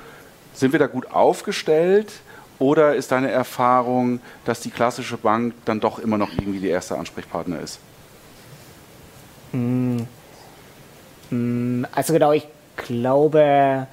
sind 0.57 0.71
wir 0.71 0.79
da 0.79 0.87
gut 0.87 1.11
aufgestellt 1.11 2.11
oder 2.59 2.95
ist 2.95 3.11
deine 3.11 3.29
Erfahrung, 3.29 4.19
dass 4.43 4.59
die 4.59 4.71
klassische 4.71 5.17
Bank 5.17 5.53
dann 5.65 5.79
doch 5.79 5.99
immer 5.99 6.17
noch 6.17 6.31
irgendwie 6.31 6.59
der 6.59 6.71
erste 6.71 6.97
Ansprechpartner 6.97 7.59
ist? 7.59 7.79
Mm. 9.51 9.99
Mm, 11.29 11.85
also 11.91 12.13
genau, 12.13 12.31
ich 12.31 12.47
glaube. 12.75 13.85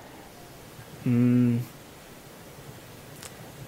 Mm, 1.04 1.58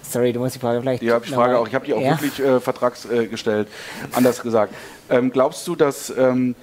sorry, 0.02 0.32
du 0.32 0.40
musst 0.40 0.54
die 0.54 0.61
Frage 0.61 0.80
vielleicht. 0.80 1.02
Ja, 1.02 1.20
ich 1.22 1.30
frage 1.30 1.59
auch. 1.59 1.68
Ich 1.68 1.74
habe 1.74 1.85
die 1.85 1.92
auch 1.92 2.00
ja. 2.00 2.12
wirklich 2.12 2.40
äh, 2.40 2.61
vertragsgestellt. 2.61 3.68
Äh, 3.68 4.16
Anders 4.16 4.42
gesagt. 4.42 4.74
Ähm, 5.11 5.30
glaubst 5.30 5.66
du, 5.68 5.76
dass 5.76 6.09
ähm, 6.11 6.54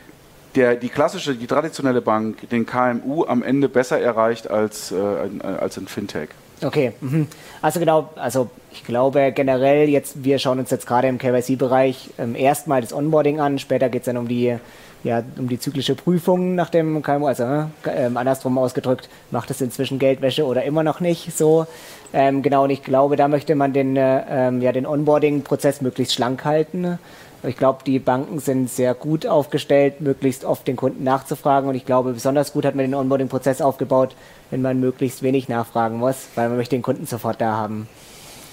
der, 0.56 0.76
die 0.76 0.90
klassische, 0.90 1.36
die 1.36 1.48
traditionelle 1.48 2.02
Bank 2.02 2.50
den 2.50 2.66
KMU 2.66 3.26
am 3.26 3.44
Ende 3.44 3.70
besser 3.70 4.00
erreicht 4.00 4.50
als, 4.50 4.92
äh, 4.92 4.96
als 5.42 5.78
ein 5.78 5.88
Fintech. 5.88 6.30
Okay, 6.62 6.94
mhm. 7.02 7.28
also 7.62 7.80
genau, 7.80 8.10
also 8.16 8.50
ich 8.72 8.84
glaube 8.86 9.32
generell 9.36 9.90
jetzt, 9.90 10.24
wir 10.24 10.40
schauen 10.40 10.60
uns 10.60 10.70
jetzt 10.70 10.88
gerade 10.88 11.08
im 11.08 11.18
KYC-Bereich 11.18 12.12
ähm, 12.18 12.36
erstmal 12.36 12.82
das 12.82 12.94
Onboarding 12.94 13.40
an, 13.40 13.60
später 13.60 13.90
geht 13.90 14.04
es 14.04 14.06
dann 14.06 14.18
um 14.18 14.28
die, 14.28 14.56
ja, 15.04 15.24
um 15.38 15.50
die 15.50 15.60
zyklische 15.60 15.96
Prüfung 15.96 16.56
nach 16.56 16.70
dem 16.70 17.02
KMU, 17.02 17.28
also 17.28 17.44
äh, 17.44 18.10
andersrum 18.14 18.58
ausgedrückt, 18.58 19.10
macht 19.32 19.52
es 19.52 19.60
inzwischen 19.60 20.00
Geldwäsche 20.00 20.46
oder 20.46 20.64
immer 20.64 20.84
noch 20.84 21.02
nicht 21.02 21.38
so. 21.38 21.68
Ähm, 22.14 22.44
genau, 22.44 22.66
und 22.66 22.70
ich 22.70 22.84
glaube, 22.84 23.16
da 23.16 23.28
möchte 23.28 23.56
man 23.56 23.74
den, 23.74 23.98
äh, 23.98 24.24
ähm, 24.30 24.62
ja, 24.62 24.72
den 24.72 24.86
Onboarding-Prozess 24.86 25.82
möglichst 25.82 26.14
schlank 26.14 26.46
halten. 26.46 27.00
Ich 27.46 27.58
glaube, 27.58 27.80
die 27.86 28.00
Banken 28.00 28.40
sind 28.40 28.70
sehr 28.70 28.94
gut 28.94 29.28
aufgestellt, 29.28 30.00
möglichst 30.00 30.46
oft 30.46 30.66
den 30.68 30.78
Kunden 30.78 31.04
nachzufragen. 31.04 31.70
Und 31.70 31.76
ich 31.76 31.86
glaube, 31.86 32.14
besonders 32.14 32.54
gut 32.54 32.66
hat 32.66 32.76
man 32.76 32.86
den 32.86 32.96
Onboarding-Prozess 32.96 33.62
aufgebaut, 33.62 34.16
wenn 34.50 34.62
man 34.62 34.80
möglichst 34.80 35.24
wenig 35.24 35.50
nachfragen 35.50 35.98
muss, 35.98 36.28
weil 36.36 36.48
man 36.48 36.58
möchte 36.58 36.76
den 36.76 36.84
Kunden 36.84 37.06
sofort 37.06 37.42
da 37.42 37.58
haben. 37.58 37.90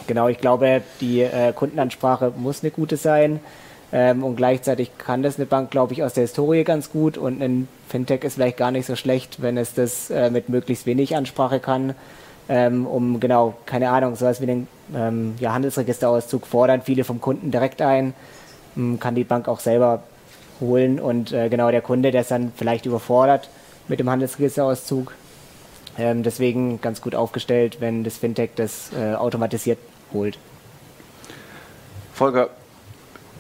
Genau, 0.09 0.27
ich 0.27 0.39
glaube, 0.39 0.83
die 1.01 1.21
äh, 1.21 1.53
Kundenansprache 1.53 2.33
muss 2.37 2.63
eine 2.63 2.73
gute 2.73 2.97
sein. 2.97 3.39
Ähm, 3.93 4.25
und 4.25 4.37
gleichzeitig 4.37 4.91
kann 4.99 5.23
das 5.23 5.37
eine 5.37 5.47
Bank, 5.47 5.71
glaube 5.71 5.93
ich, 5.93 6.03
aus 6.03 6.15
der 6.15 6.23
Historie 6.23 6.65
ganz 6.65 6.91
gut 6.91 7.19
und 7.19 7.43
ein 7.43 7.69
Fintech 7.89 8.23
ist 8.23 8.35
vielleicht 8.35 8.57
gar 8.57 8.71
nicht 8.71 8.87
so 8.87 8.95
schlecht, 8.95 9.43
wenn 9.43 9.57
es 9.57 9.75
das 9.75 10.11
äh, 10.11 10.31
mit 10.31 10.49
möglichst 10.49 10.87
wenig 10.87 11.17
Ansprache 11.17 11.59
kann, 11.59 11.95
ähm, 12.49 12.87
um 12.87 13.19
genau, 13.19 13.55
keine 13.67 13.91
Ahnung, 13.91 14.15
sowas 14.15 14.41
wie 14.41 14.47
den 14.47 14.69
ähm, 14.95 15.35
ja, 15.41 15.53
Handelsregisterauszug 15.53 16.47
fordern 16.47 16.83
viele 16.83 17.03
vom 17.03 17.21
Kunden 17.21 17.51
direkt 17.51 17.83
ein, 17.83 18.15
kann 19.01 19.15
die 19.15 19.25
Bank 19.25 19.49
auch 19.49 19.61
selber 19.61 20.03
holen 20.61 21.01
und 21.01 21.33
äh, 21.33 21.49
genau 21.49 21.71
der 21.71 21.81
Kunde, 21.81 22.11
der 22.11 22.21
ist 22.23 22.31
dann 22.31 22.53
vielleicht 22.55 22.87
überfordert 22.87 23.49
mit 23.89 24.01
dem 24.01 24.11
Handelsregisterauszug. 24.11 25.15
Ähm, 25.99 26.23
deswegen 26.23 26.81
ganz 26.81 27.01
gut 27.01 27.15
aufgestellt, 27.15 27.79
wenn 27.81 28.05
das 28.05 28.19
Fintech 28.19 28.51
das 28.55 28.91
äh, 28.93 29.15
automatisiert 29.15 29.79
holt. 30.13 30.39
Volker, 32.15 32.51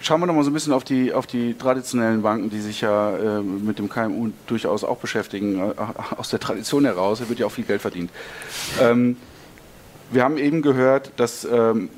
schauen 0.00 0.20
wir 0.20 0.26
noch 0.26 0.34
mal 0.34 0.42
so 0.42 0.50
ein 0.50 0.54
bisschen 0.54 0.72
auf 0.72 0.84
die, 0.84 1.12
auf 1.12 1.26
die 1.26 1.54
traditionellen 1.54 2.22
Banken, 2.22 2.50
die 2.50 2.60
sich 2.60 2.80
ja 2.80 3.16
äh, 3.16 3.42
mit 3.42 3.78
dem 3.78 3.88
KMU 3.88 4.30
durchaus 4.46 4.84
auch 4.84 4.96
beschäftigen, 4.96 5.60
äh, 5.60 5.74
aus 6.16 6.30
der 6.30 6.40
Tradition 6.40 6.84
heraus, 6.84 7.20
da 7.20 7.28
wird 7.28 7.38
ja 7.38 7.46
auch 7.46 7.52
viel 7.52 7.64
Geld 7.64 7.82
verdient. 7.82 8.10
Ähm, 8.80 9.16
wir 10.10 10.24
haben 10.24 10.38
eben 10.38 10.62
gehört, 10.62 11.12
dass 11.16 11.44
ähm, 11.44 11.88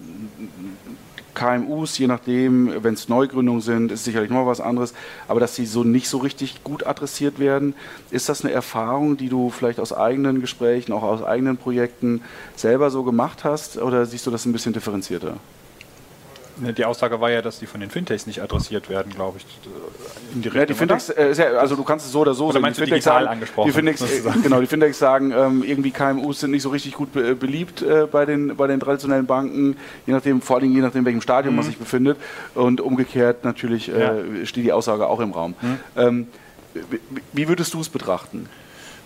KMUs, 1.43 1.99
je 1.99 2.07
nachdem, 2.07 2.85
wenn 2.85 2.95
es 2.95 3.09
Neugründungen 3.09 3.61
sind, 3.61 3.91
ist 3.91 4.05
sicherlich 4.05 4.31
noch 4.31 4.47
was 4.47 4.61
anderes, 4.61 4.95
aber 5.27 5.41
dass 5.41 5.57
sie 5.57 5.67
so 5.67 5.83
nicht 5.83 6.09
so 6.09 6.19
richtig 6.19 6.63
gut 6.63 6.87
adressiert 6.87 7.41
werden. 7.41 7.75
Ist 8.13 8.29
das 8.29 8.45
eine 8.45 8.53
Erfahrung, 8.53 9.17
die 9.17 9.29
du 9.29 9.51
vielleicht 9.51 9.81
aus 9.81 9.93
eigenen 9.93 10.41
Gesprächen, 10.41 10.93
auch 10.93 11.03
aus 11.03 11.25
eigenen 11.25 11.57
Projekten 11.57 12.21
selber 12.55 12.91
so 12.91 13.03
gemacht 13.03 13.43
hast 13.43 13.77
oder 13.77 14.07
siehst 14.07 14.25
du 14.27 14.31
das 14.31 14.47
ein 14.47 14.53
bisschen 14.53 14.73
differenzierter? 14.73 15.39
Ne, 16.63 16.73
die 16.73 16.85
Aussage 16.85 17.21
war 17.21 17.29
ja, 17.29 17.43
dass 17.43 17.59
die 17.59 17.67
von 17.67 17.81
den 17.81 17.91
Fintechs 17.91 18.29
nicht 18.29 18.41
adressiert 18.41 18.89
werden, 18.89 19.13
glaube 19.13 19.39
ich. 19.39 19.47
Indirekt 20.33 20.61
ja, 20.61 20.67
die 20.67 20.75
Fintechs, 20.75 21.09
äh, 21.09 21.33
ja, 21.33 21.59
also 21.59 21.75
du 21.75 21.83
kannst 21.83 22.07
es 22.07 22.13
so 22.13 22.21
oder 22.21 22.35
so 22.35 22.45
oder 22.45 22.53
sagen. 22.53 22.63
Meinst 22.63 22.79
die 22.79 22.85
Fintechs 22.85 23.05
sagen, 23.05 23.27
angesprochen, 23.27 23.67
die 23.67 23.73
Fintechs, 23.73 24.01
äh, 24.01 24.23
genau, 24.45 24.61
die 24.61 24.69
Fintechs 24.69 24.99
sagen, 25.01 25.33
ähm, 25.33 25.65
irgendwie 25.65 25.91
KMUs 25.91 26.39
sind 26.39 26.53
nicht 26.53 26.63
so 26.63 26.69
richtig 26.69 26.95
gut 26.95 27.13
be 27.13 27.35
beliebt 27.35 27.83
äh, 27.83 28.07
bei, 28.07 28.27
den, 28.27 28.57
bei 28.57 28.69
den 28.69 28.79
traditionellen 28.79 29.27
Banken, 29.27 29.77
je 30.07 30.13
nachdem, 30.13 30.41
vor 30.41 30.59
allem 30.59 30.73
je 30.73 30.83
nachdem, 30.83 31.05
welchem 31.05 31.21
Stadium 31.21 31.55
mhm. 31.55 31.61
man 31.61 31.67
sich 31.67 31.79
befindet. 31.79 32.17
Und 32.55 32.81
umgekehrt 32.81 33.45
natürlich 33.45 33.93
äh, 33.93 34.01
ja. 34.01 34.47
steht 34.47 34.65
die 34.65 34.73
Aussage 34.73 35.09
auch 35.09 35.19
im 35.19 35.33
Raum. 35.33 35.57
Mhm. 35.61 35.79
Ähm, 35.97 36.27
wie 37.33 37.49
würdest 37.49 37.75
du 37.75 37.81
es 37.81 37.89
betrachten? 37.89 38.49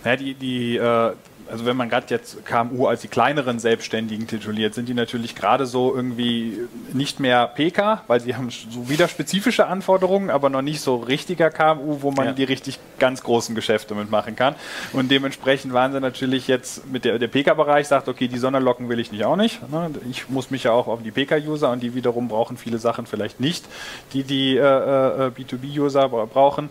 Ja, 0.05 0.15
die, 0.15 0.35
die 0.35 0.77
äh, 0.77 1.11
also 1.49 1.65
wenn 1.65 1.77
man 1.77 1.89
gerade 1.89 2.07
jetzt 2.09 2.45
KMU 2.45 2.87
als 2.87 3.01
die 3.01 3.07
kleineren 3.07 3.59
Selbstständigen 3.59 4.27
tituliert, 4.27 4.73
sind 4.73 4.87
die 4.89 4.93
natürlich 4.93 5.35
gerade 5.35 5.65
so 5.65 5.95
irgendwie 5.95 6.59
nicht 6.93 7.19
mehr 7.19 7.47
PK, 7.47 8.03
weil 8.07 8.19
sie 8.19 8.35
haben 8.35 8.49
so 8.49 8.89
wieder 8.89 9.07
spezifische 9.07 9.67
Anforderungen, 9.67 10.29
aber 10.29 10.49
noch 10.49 10.61
nicht 10.61 10.81
so 10.81 10.97
richtiger 10.97 11.49
KMU, 11.49 12.01
wo 12.01 12.11
man 12.11 12.27
ja. 12.27 12.33
die 12.33 12.43
richtig 12.43 12.79
ganz 12.99 13.23
großen 13.23 13.55
Geschäfte 13.55 13.95
mitmachen 13.95 14.35
kann. 14.35 14.55
Und 14.93 15.09
dementsprechend 15.11 15.73
waren 15.73 15.91
sie 15.91 15.99
natürlich 15.99 16.47
jetzt 16.47 16.87
mit 16.91 17.05
der, 17.05 17.19
der 17.19 17.27
PK-Bereich 17.27 17.87
sagt, 17.87 18.07
okay, 18.07 18.27
die 18.27 18.37
Sonderlocken 18.37 18.89
will 18.89 18.99
ich 18.99 19.11
nicht 19.11 19.25
auch 19.25 19.35
nicht. 19.35 19.61
Ne? 19.71 19.91
Ich 20.09 20.29
muss 20.29 20.51
mich 20.51 20.63
ja 20.63 20.71
auch 20.71 20.87
auf 20.87 21.01
die 21.03 21.11
PK-User 21.11 21.71
und 21.71 21.81
die 21.81 21.95
wiederum 21.95 22.27
brauchen 22.27 22.57
viele 22.57 22.77
Sachen 22.77 23.05
vielleicht 23.05 23.39
nicht, 23.39 23.65
die 24.13 24.23
die 24.23 24.57
äh, 24.57 24.61
äh, 24.61 25.31
B2B-User 25.31 26.09
brauchen 26.09 26.69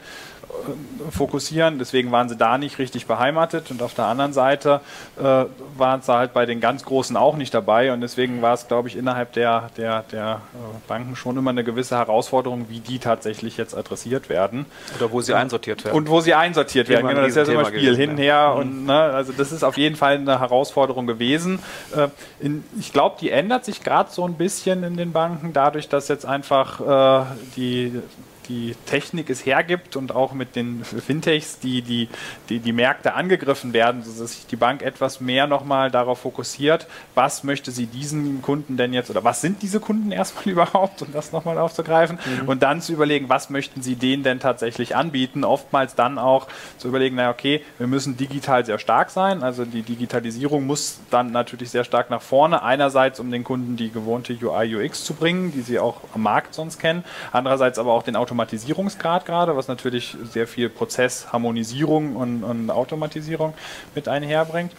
fokussieren. 1.11 1.79
Deswegen 1.79 2.13
waren 2.13 2.29
sie 2.29 2.37
da 2.37 2.59
nicht 2.59 2.79
richtig 2.79 3.07
beheimatet. 3.07 3.71
Und 3.71 3.83
auf 3.83 3.95
der 3.95 4.07
anderen 4.07 4.33
Seite 4.33 4.81
äh, 5.19 5.45
waren 5.77 6.03
sie 6.03 6.13
halt 6.13 6.33
bei 6.33 6.47
den 6.47 6.61
ganz 6.61 6.85
Großen 6.85 7.17
auch 7.17 7.37
nicht 7.37 7.55
dabei. 7.55 7.93
Und 7.93 8.01
deswegen 8.01 8.43
war 8.43 8.55
es, 8.55 8.69
glaube 8.69 8.89
ich, 8.89 8.97
innerhalb 8.97 9.33
der, 9.33 9.71
der, 9.77 10.05
der 10.11 10.41
äh, 10.55 10.89
Banken 10.89 11.17
schon 11.17 11.37
immer 11.37 11.51
eine 11.51 11.65
gewisse 11.65 11.97
Herausforderung, 11.97 12.67
wie 12.69 12.81
die 12.81 12.99
tatsächlich 12.99 13.57
jetzt 13.57 13.77
adressiert 13.77 14.29
werden. 14.29 14.67
Oder 14.99 15.13
wo 15.13 15.21
sie 15.21 15.35
einsortiert 15.35 15.85
werden. 15.85 15.97
Und 15.97 16.09
wo 16.09 16.21
sie 16.21 16.35
einsortiert 16.35 16.89
werden. 16.89 17.07
Genau, 17.07 17.21
das 17.21 17.31
ist 17.31 17.37
ja 17.37 17.45
so 17.45 17.59
ein 17.59 17.67
Spiel 17.67 17.93
gewesen, 17.93 18.11
hinher. 18.11 18.27
Ja. 18.27 18.53
Und, 18.53 18.87
ne, 18.87 19.01
also 19.01 19.33
das 19.33 19.53
ist 19.53 19.63
auf 19.63 19.77
jeden 19.77 19.97
Fall 19.97 20.15
eine 20.15 20.41
Herausforderung 20.41 21.07
gewesen. 21.07 21.59
Äh, 21.95 22.09
in, 22.41 22.65
ich 22.79 22.93
glaube, 22.93 23.17
die 23.21 23.31
ändert 23.31 23.65
sich 23.65 23.83
gerade 23.83 24.11
so 24.11 24.27
ein 24.27 24.35
bisschen 24.35 24.83
in 24.83 24.97
den 24.97 25.13
Banken, 25.13 25.53
dadurch, 25.53 25.89
dass 25.89 26.09
jetzt 26.09 26.27
einfach 26.27 27.23
äh, 27.23 27.27
die 27.57 28.01
die 28.49 28.75
Technik 28.87 29.31
es 29.31 29.45
hergibt 29.45 29.97
und 29.97 30.15
auch 30.15 30.33
mit 30.33 30.57
den 30.57 30.85
Fintechs, 30.85 31.59
die 31.59 31.83
die, 31.83 32.09
die, 32.49 32.61
die 32.61 32.73
Märkte 32.73 33.15
angegriffen 33.15 33.73
werden, 33.73 34.03
sodass 34.03 34.33
sich 34.33 34.47
die 34.47 34.57
Bank 34.57 34.83
etwas 34.83 35.21
mehr 35.21 35.47
nochmal 35.47 35.91
darauf 35.91 36.21
fokussiert, 36.21 36.87
was 37.15 37.45
möchte 37.45 37.71
sie 37.71 37.87
diesen 37.87 38.43
Kunden 38.43 38.77
denn 38.77 38.93
jetzt 38.93 39.11
oder 39.11 39.25
was 39.25 39.41
sind 39.41 39.63
diese 39.63 39.81
Kunden 39.81 40.13
erstmal 40.13 40.49
überhaupt, 40.53 41.03
um 41.03 41.13
das 41.13 41.33
nochmal 41.33 41.59
aufzugreifen 41.59 42.19
mhm. 42.43 42.49
und 42.49 42.63
dann 42.63 42.81
zu 42.81 42.93
überlegen, 42.93 43.29
was 43.29 43.51
möchten 43.51 43.83
sie 43.83 43.97
denen 43.97 44.23
denn 44.23 44.41
tatsächlich 44.41 44.97
anbieten. 44.97 45.45
Oftmals 45.45 45.95
dann 45.95 46.19
auch 46.19 46.47
zu 46.79 46.89
überlegen, 46.89 47.17
naja, 47.17 47.31
okay, 47.31 47.63
wir 47.79 47.87
müssen 47.87 48.17
digital 48.17 48.65
sehr 48.65 48.79
stark 48.79 49.11
sein, 49.11 49.43
also 49.43 49.65
die 49.65 49.83
Digitalisierung 49.83 50.67
muss 50.67 51.01
dann 51.11 51.33
natürlich 51.33 51.71
sehr 51.71 51.85
stark 51.85 52.11
nach 52.11 52.23
vorne. 52.23 52.63
Einerseits, 52.63 53.21
um 53.21 53.31
den 53.31 53.45
Kunden 53.45 53.77
die 53.77 53.91
gewohnte 53.91 54.37
UI, 54.41 54.77
UX 54.77 55.05
zu 55.05 55.15
bringen, 55.15 55.53
die 55.53 55.63
sie 55.63 55.79
auch 55.79 56.01
am 56.15 56.23
Markt 56.23 56.55
sonst 56.55 56.79
kennen, 56.79 57.05
andererseits 57.33 57.79
aber 57.79 57.93
auch 57.93 58.03
den 58.03 58.17
Automatisierung 58.17 58.36
Automatisierungsgrad 58.37 59.25
gerade, 59.25 59.57
was 59.57 59.67
natürlich 59.69 60.17
sehr 60.31 60.47
viel 60.47 60.69
Prozessharmonisierung 60.69 62.17
und, 62.17 62.45
und 62.45 62.71
Automatisierung 62.71 63.55
mit 63.95 64.09
einherbringt. 64.09 64.73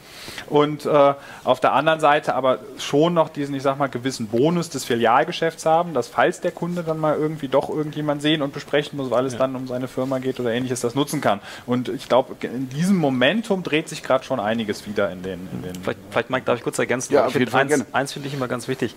Und 0.47 0.85
äh, 0.85 1.13
auf 1.43 1.59
der 1.59 1.73
anderen 1.73 1.99
Seite 1.99 2.35
aber 2.35 2.59
schon 2.77 3.15
noch 3.15 3.29
diesen, 3.29 3.55
ich 3.55 3.63
sag 3.63 3.79
mal, 3.79 3.87
gewissen 3.87 4.27
Bonus 4.27 4.69
des 4.69 4.85
Filialgeschäfts 4.85 5.65
haben, 5.65 5.93
dass 5.93 6.07
falls 6.07 6.39
der 6.41 6.51
Kunde 6.51 6.83
dann 6.83 6.99
mal 6.99 7.17
irgendwie 7.17 7.47
doch 7.47 7.69
irgendjemand 7.69 8.21
sehen 8.21 8.41
und 8.41 8.53
besprechen 8.53 8.97
muss, 8.97 9.09
weil 9.09 9.25
es 9.25 9.33
ja. 9.33 9.39
dann 9.39 9.55
um 9.55 9.67
seine 9.67 9.87
Firma 9.87 10.19
geht 10.19 10.39
oder 10.39 10.51
ähnliches, 10.51 10.81
das 10.81 10.93
nutzen 10.93 11.19
kann. 11.19 11.41
Und 11.65 11.89
ich 11.89 12.07
glaube, 12.07 12.35
in 12.45 12.69
diesem 12.69 12.97
Momentum 12.97 13.63
dreht 13.63 13.89
sich 13.89 14.03
gerade 14.03 14.23
schon 14.23 14.39
einiges 14.39 14.85
wieder 14.85 15.09
in 15.11 15.23
den. 15.23 15.47
In 15.51 15.63
den 15.63 15.81
vielleicht, 15.81 15.99
vielleicht, 16.11 16.29
Mike, 16.29 16.45
darf 16.45 16.57
ich 16.57 16.63
kurz 16.63 16.77
ergänzen? 16.77 17.13
Ja, 17.13 17.27
ich 17.27 17.33
finde 17.33 17.53
eins, 17.53 17.85
eins 17.91 18.13
finde 18.13 18.27
ich 18.27 18.33
immer 18.33 18.47
ganz 18.47 18.67
wichtig. 18.67 18.95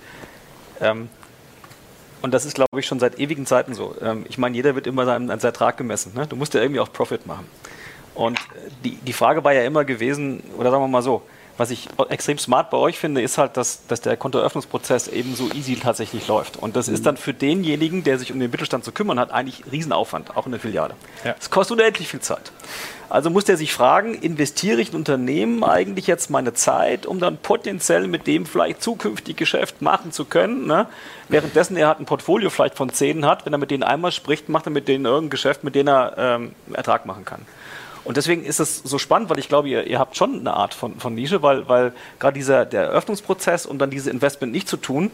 Ähm, 0.81 1.09
und 2.23 2.33
das 2.33 2.45
ist, 2.45 2.55
glaube 2.55 2.79
ich, 2.79 2.87
schon 2.87 3.01
seit 3.01 3.19
ewigen 3.19 3.47
Zeiten 3.47 3.75
so. 3.75 3.95
Ähm, 4.01 4.25
ich 4.29 4.39
meine, 4.39 4.57
jeder 4.57 4.75
wird 4.75 4.87
immer 4.87 5.05
seinen, 5.05 5.29
seinen 5.29 5.41
Ertrag 5.41 5.77
gemessen. 5.77 6.13
Ne? 6.15 6.27
Du 6.27 6.37
musst 6.37 6.55
ja 6.55 6.61
irgendwie 6.61 6.81
auch 6.81 6.93
Profit 6.93 7.27
machen. 7.27 7.47
Und 8.15 8.39
äh, 8.39 8.71
die, 8.85 8.97
die 8.97 9.13
Frage 9.13 9.45
war 9.45 9.53
ja 9.53 9.63
immer 9.63 9.85
gewesen, 9.85 10.43
oder 10.57 10.71
sagen 10.71 10.83
wir 10.83 10.89
mal 10.89 11.03
so, 11.03 11.23
was 11.57 11.71
ich 11.71 11.89
extrem 12.09 12.39
smart 12.39 12.71
bei 12.71 12.79
euch 12.79 12.99
finde, 12.99 13.21
ist 13.21 13.37
halt, 13.37 13.59
dass, 13.59 13.87
dass 13.87 14.01
der 14.01 14.17
Kontoeröffnungsprozess 14.17 15.09
eben 15.09 15.35
so 15.35 15.51
easy 15.53 15.77
tatsächlich 15.77 16.27
läuft. 16.27 16.57
Und 16.57 16.75
das 16.75 16.89
ist 16.89 17.01
mhm. 17.01 17.05
dann 17.05 17.17
für 17.19 17.35
denjenigen, 17.35 18.03
der 18.03 18.19
sich 18.19 18.33
um 18.33 18.41
den 18.41 18.51
Mittelstand 18.51 18.83
zu 18.83 18.93
kümmern 18.93 19.21
hat, 19.21 19.31
eigentlich 19.31 19.65
Riesenaufwand, 19.71 20.37
auch 20.37 20.47
in 20.47 20.53
der 20.53 20.61
Filiale. 20.61 20.95
Es 21.19 21.25
ja. 21.25 21.35
kostet 21.51 21.79
unendlich 21.79 22.09
viel 22.09 22.21
Zeit. 22.21 22.51
Also 23.11 23.29
muss 23.29 23.45
der 23.45 23.57
sich 23.57 23.73
fragen, 23.73 24.15
investiere 24.15 24.81
ich 24.81 24.91
in 24.91 24.95
Unternehmen 24.95 25.65
eigentlich 25.65 26.07
jetzt 26.07 26.31
meine 26.31 26.55
Zeit, 26.55 27.07
um 27.07 27.19
dann 27.19 27.39
potenziell 27.39 28.07
mit 28.07 28.29
dem 28.29 28.47
vielleicht 28.47 28.81
zukünftig 28.81 29.37
Geschäft 29.37 29.83
machen 29.83 30.13
zu 30.13 30.25
können? 30.25 30.69
Ne? 30.69 30.87
Währenddessen 31.29 31.77
er 31.77 31.89
hat 31.89 31.99
ein 31.99 32.07
Portfolio 32.07 32.51
vielleicht 32.51 32.77
von 32.77 32.89
zehn 32.91 33.27
hat, 33.27 33.45
wenn 33.45 33.53
er 33.53 33.59
mit 33.59 33.73
denen 33.73 33.83
einmal 33.83 34.13
spricht, 34.13 34.49
macht 34.49 34.67
er 34.67 34.71
mit 34.71 34.87
denen 34.87 35.07
irgendein 35.07 35.31
Geschäft, 35.31 35.65
mit 35.65 35.75
dem 35.75 35.89
er 35.89 36.15
ähm, 36.17 36.53
Ertrag 36.73 37.05
machen 37.05 37.25
kann. 37.25 37.41
Und 38.05 38.17
deswegen 38.17 38.45
ist 38.45 38.61
es 38.61 38.79
so 38.79 38.97
spannend, 38.97 39.29
weil 39.29 39.41
ich 39.41 39.49
glaube, 39.49 39.69
ihr, 39.69 39.89
ihr 39.89 39.99
habt 39.99 40.17
schon 40.17 40.39
eine 40.39 40.55
Art 40.55 40.73
von, 40.73 41.01
von 41.01 41.13
Nische, 41.13 41.43
weil, 41.43 41.69
weil 41.69 41.93
gerade 42.21 42.35
dieser 42.35 42.65
der 42.65 42.85
Eröffnungsprozess 42.85 43.67
und 43.67 43.81
dann 43.81 43.91
diese 43.91 44.11
Investment 44.11 44.53
nicht 44.53 44.69
zu 44.69 44.77
tun, 44.77 45.11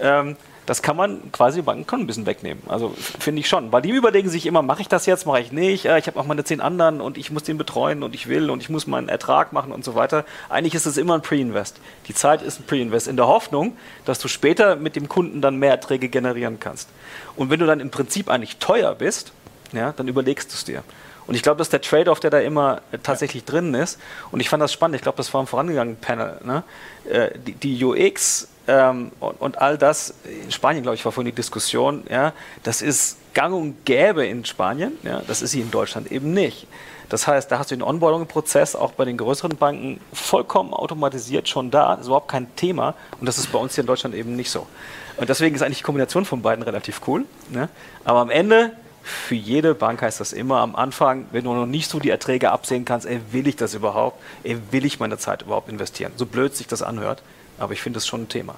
ähm, 0.00 0.36
das 0.70 0.82
kann 0.82 0.96
man 0.96 1.32
quasi 1.32 1.62
Banken 1.62 2.02
ein 2.02 2.06
bisschen 2.06 2.26
wegnehmen. 2.26 2.62
Also 2.68 2.94
finde 3.18 3.40
ich 3.40 3.48
schon. 3.48 3.72
Weil 3.72 3.82
die 3.82 3.90
überlegen 3.90 4.28
sich 4.28 4.46
immer, 4.46 4.62
mache 4.62 4.82
ich 4.82 4.86
das 4.86 5.04
jetzt, 5.04 5.26
mache 5.26 5.40
ich 5.40 5.50
nicht, 5.50 5.86
ich 5.86 6.06
habe 6.06 6.20
auch 6.20 6.26
meine 6.26 6.44
zehn 6.44 6.60
anderen 6.60 7.00
und 7.00 7.18
ich 7.18 7.32
muss 7.32 7.42
den 7.42 7.58
betreuen 7.58 8.04
und 8.04 8.14
ich 8.14 8.28
will 8.28 8.50
und 8.50 8.62
ich 8.62 8.70
muss 8.70 8.86
meinen 8.86 9.08
Ertrag 9.08 9.52
machen 9.52 9.72
und 9.72 9.84
so 9.84 9.96
weiter. 9.96 10.24
Eigentlich 10.48 10.76
ist 10.76 10.86
es 10.86 10.96
immer 10.96 11.14
ein 11.14 11.22
Pre-Invest. 11.22 11.80
Die 12.06 12.14
Zeit 12.14 12.40
ist 12.40 12.60
ein 12.60 12.66
Pre-Invest 12.66 13.08
in 13.08 13.16
der 13.16 13.26
Hoffnung, 13.26 13.76
dass 14.04 14.20
du 14.20 14.28
später 14.28 14.76
mit 14.76 14.94
dem 14.94 15.08
Kunden 15.08 15.40
dann 15.40 15.56
mehr 15.56 15.72
Erträge 15.72 16.08
generieren 16.08 16.60
kannst. 16.60 16.88
Und 17.34 17.50
wenn 17.50 17.58
du 17.58 17.66
dann 17.66 17.80
im 17.80 17.90
Prinzip 17.90 18.28
eigentlich 18.28 18.58
teuer 18.58 18.94
bist, 18.94 19.32
ja, 19.72 19.90
dann 19.90 20.06
überlegst 20.06 20.52
du 20.52 20.54
es 20.54 20.64
dir. 20.64 20.84
Und 21.26 21.34
ich 21.34 21.42
glaube, 21.42 21.58
das 21.58 21.66
ist 21.66 21.72
der 21.72 21.80
Trade-off, 21.80 22.20
der 22.20 22.30
da 22.30 22.38
immer 22.38 22.82
äh, 22.92 22.98
tatsächlich 22.98 23.42
ja. 23.42 23.50
drin 23.50 23.74
ist. 23.74 23.98
Und 24.30 24.38
ich 24.38 24.48
fand 24.48 24.62
das 24.62 24.72
spannend. 24.72 24.94
Ich 24.94 25.02
glaube, 25.02 25.16
das 25.16 25.34
war 25.34 25.40
im 25.40 25.48
vorangegangenen 25.48 26.00
Panel. 26.00 26.38
Ne? 26.44 26.62
Äh, 27.10 27.30
die, 27.38 27.54
die 27.54 27.84
UX 27.84 28.46
ähm, 28.70 29.10
und, 29.18 29.40
und, 29.40 29.58
all 29.58 29.76
das, 29.76 30.14
in 30.24 30.52
Spanien, 30.52 30.84
glaube 30.84 30.94
ich, 30.94 31.04
war 31.04 31.10
vorhin 31.10 31.32
die 31.32 31.34
Diskussion, 31.34 32.04
ja, 32.08 32.32
das 32.62 32.82
ist 32.82 33.16
gang 33.34 33.52
und 33.52 33.84
gäbe 33.84 34.24
in 34.24 34.44
Spanien, 34.44 34.92
ja, 35.02 35.22
das 35.26 35.42
ist 35.42 35.50
sie 35.50 35.60
in 35.60 35.72
Deutschland 35.72 36.12
eben 36.12 36.32
nicht. 36.32 36.68
Das 37.08 37.26
heißt, 37.26 37.50
da 37.50 37.58
hast 37.58 37.72
du 37.72 37.74
den 37.74 37.82
Onboarding-Prozess 37.82 38.76
auch 38.76 38.92
bei 38.92 39.04
den 39.04 39.16
größeren 39.16 39.56
Banken 39.56 40.00
vollkommen 40.12 40.72
automatisiert 40.72 41.48
schon 41.48 41.72
da, 41.72 41.90
das 41.90 42.02
ist 42.02 42.06
überhaupt 42.06 42.28
kein 42.28 42.54
Thema 42.54 42.94
und 43.18 43.26
das 43.26 43.38
ist 43.38 43.50
bei 43.50 43.58
uns 43.58 43.74
hier 43.74 43.82
in 43.82 43.88
Deutschland 43.88 44.14
eben 44.14 44.36
nicht 44.36 44.50
so. 44.50 44.68
Und 45.16 45.28
deswegen 45.28 45.56
ist 45.56 45.62
eigentlich 45.62 45.78
die 45.78 45.84
Kombination 45.84 46.24
von 46.24 46.40
beiden 46.40 46.62
relativ 46.62 47.00
cool. 47.08 47.24
Ne? 47.50 47.68
Aber 48.04 48.20
am 48.20 48.30
Ende 48.30 48.72
für 49.02 49.34
jede 49.34 49.74
Bank 49.74 50.00
heißt 50.00 50.20
das 50.20 50.32
immer 50.32 50.60
am 50.60 50.76
Anfang, 50.76 51.26
wenn 51.32 51.42
du 51.42 51.52
noch 51.52 51.66
nicht 51.66 51.90
so 51.90 51.98
die 51.98 52.10
Erträge 52.10 52.52
absehen 52.52 52.84
kannst, 52.84 53.06
ey, 53.06 53.20
will 53.32 53.48
ich 53.48 53.56
das 53.56 53.74
überhaupt? 53.74 54.22
Ey, 54.44 54.58
will 54.70 54.84
ich 54.84 55.00
meine 55.00 55.18
Zeit 55.18 55.42
überhaupt 55.42 55.68
investieren? 55.68 56.12
So 56.16 56.26
blöd 56.26 56.54
sich 56.54 56.68
das 56.68 56.82
anhört, 56.82 57.22
aber 57.60 57.72
ich 57.72 57.82
finde 57.82 57.98
es 57.98 58.06
schon 58.06 58.22
ein 58.22 58.28
Thema. 58.28 58.56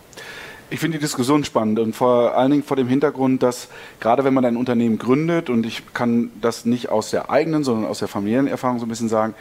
Ich 0.71 0.81
finde 0.81 0.97
die 0.97 1.03
Diskussion 1.03 1.45
spannend 1.45 1.79
und 1.79 1.95
vor 1.95 2.35
allen 2.35 2.51
Dingen 2.51 2.63
vor 2.63 2.79
dem 2.79 2.89
Hintergrund, 2.89 3.43
dass 3.43 3.69
gerade 4.01 4.25
wenn 4.25 4.33
man 4.33 4.45
ein 4.47 4.57
Unternehmen 4.57 4.97
gründet, 4.97 5.51
und 5.51 5.67
ich 5.67 5.93
kann 5.93 6.31
das 6.41 6.65
nicht 6.65 6.89
aus 6.89 7.11
der 7.11 7.31
eigenen, 7.31 7.63
sondern 7.63 7.91
aus 7.91 7.99
der 7.99 8.09
familiären 8.09 8.47
Erfahrung 8.47 8.79
so 8.79 8.87
ein 8.87 8.89
bisschen 8.89 9.11
sagen, 9.11 9.35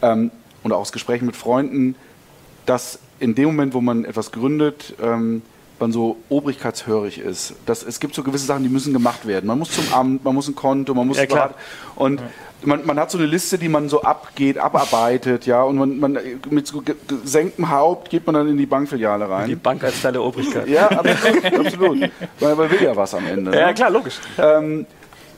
ähm, 0.00 0.30
und 0.62 0.72
auch 0.72 0.78
aus 0.78 0.92
Gesprächen 0.92 1.26
mit 1.26 1.36
Freunden, 1.36 1.94
dass 2.64 3.00
in 3.18 3.34
dem 3.34 3.46
Moment, 3.46 3.74
wo 3.74 3.80
man 3.80 4.04
etwas 4.04 4.32
gründet, 4.32 4.94
ähm, 5.02 5.42
man 5.82 5.92
so 5.92 6.16
obrigkeitshörig 6.28 7.18
ist. 7.18 7.54
Das, 7.66 7.82
es 7.82 7.98
gibt 7.98 8.14
so 8.14 8.22
gewisse 8.22 8.46
Sachen, 8.46 8.62
die 8.62 8.68
müssen 8.68 8.92
gemacht 8.92 9.26
werden. 9.26 9.48
Man 9.48 9.58
muss 9.58 9.72
zum 9.72 9.92
Amt, 9.92 10.24
man 10.24 10.32
muss 10.34 10.48
ein 10.48 10.54
Konto, 10.54 10.94
man 10.94 11.08
muss 11.08 11.16
ja, 11.18 11.26
klar. 11.26 11.54
und 11.96 12.20
ja. 12.20 12.26
man, 12.62 12.86
man, 12.86 13.00
hat 13.00 13.10
so 13.10 13.18
eine 13.18 13.26
Liste, 13.26 13.58
die 13.58 13.68
man 13.68 13.88
so 13.88 14.02
abgeht, 14.02 14.58
abarbeitet, 14.58 15.44
ja, 15.44 15.62
und 15.62 15.76
man, 15.76 15.98
man 15.98 16.18
mit 16.50 16.68
so 16.68 16.84
gesenktem 17.08 17.68
Haupt 17.68 18.10
geht 18.10 18.24
man 18.24 18.36
dann 18.36 18.48
in 18.48 18.56
die 18.56 18.66
Bankfiliale 18.66 19.28
rein. 19.28 19.48
Die 19.48 19.56
Bank 19.56 19.82
als 19.82 20.00
Teil 20.00 20.12
der 20.12 20.22
Obrigkeit. 20.22 20.68
Ja, 20.68 20.88
absolut. 20.88 22.10
Weil 22.38 22.54
man 22.54 22.70
will 22.70 22.82
ja 22.82 22.96
was 22.96 23.12
am 23.14 23.26
Ende. 23.26 23.52
Ja, 23.52 23.66
ne? 23.66 23.74
klar, 23.74 23.90
logisch. 23.90 24.20
Ähm, 24.38 24.86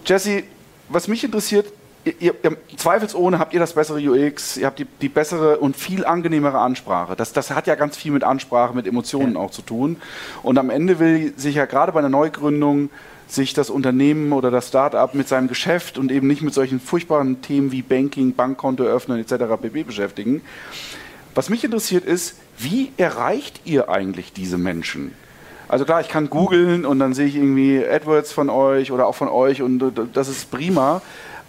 Jesse, 0.05 0.43
was 0.91 1.09
mich 1.09 1.25
interessiert, 1.25 1.73
ihr, 2.05 2.35
ihr, 2.43 2.57
zweifelsohne 2.77 3.39
habt 3.39 3.55
ihr 3.55 3.61
das 3.61 3.75
bessere 3.75 3.99
UX, 3.99 4.57
ihr 4.57 4.67
habt 4.67 4.79
die, 4.79 4.87
die, 5.01 5.09
bessere 5.09 5.59
und 5.59 5.77
viel 5.77 6.05
angenehmere 6.05 6.59
Ansprache. 6.59 7.17
Das, 7.17 7.33
das 7.33 7.51
hat 7.51 7.67
ja 7.67 7.75
ganz 7.75 7.97
viel 7.97 8.13
mit 8.13 8.25
Ansprache, 8.25 8.75
mit 8.75 8.87
Emotionen 8.87 9.35
ja. 9.35 9.41
auch 9.41 9.51
zu 9.51 9.63
tun. 9.63 9.97
Und 10.43 10.59
am 10.59 10.71
Ende 10.71 10.99
will 10.99 11.33
sich 11.37 11.57
ja 11.57 11.65
gerade 11.65 11.93
bei 11.93 12.01
einer 12.01 12.09
Neugründung 12.09 12.91
sich 13.27 13.55
das 13.55 13.71
Unternehmen 13.71 14.33
oder 14.33 14.51
das 14.51 14.69
Start-up 14.69 15.15
mit 15.15 15.29
seinem 15.29 15.49
Geschäft 15.49 15.99
und 15.99 16.13
eben 16.13 16.27
nicht 16.27 16.43
mit 16.43 16.53
solchen 16.53 16.79
furchtbaren 16.79 17.41
Themen 17.41 17.73
wie 17.73 17.83
Banking, 17.83 18.35
Bankkonto 18.35 18.85
öffnen 18.85 19.19
etc. 19.19 19.45
pp. 19.61 19.85
beschäftigen. 19.85 20.43
Was 21.35 21.49
mich 21.49 21.65
interessiert 21.65 22.05
ist, 22.05 22.37
wie 22.59 22.93
erreicht 22.97 23.63
ihr 23.65 23.89
eigentlich 23.89 24.33
diese 24.33 24.59
Menschen? 24.59 25.13
Also 25.67 25.85
klar, 25.87 26.01
ich 26.01 26.09
kann 26.09 26.29
googeln 26.29 26.85
und 26.85 26.99
dann 26.99 27.15
sehe 27.15 27.27
ich 27.27 27.37
irgendwie 27.37 27.85
AdWords 27.85 28.33
von 28.33 28.51
euch 28.51 28.93
oder 28.93 29.07
auch 29.07 29.15
von 29.15 29.29
euch 29.29 29.63
und 29.63 29.83
das 30.13 30.29
ist 30.29 30.51
prima 30.51 31.01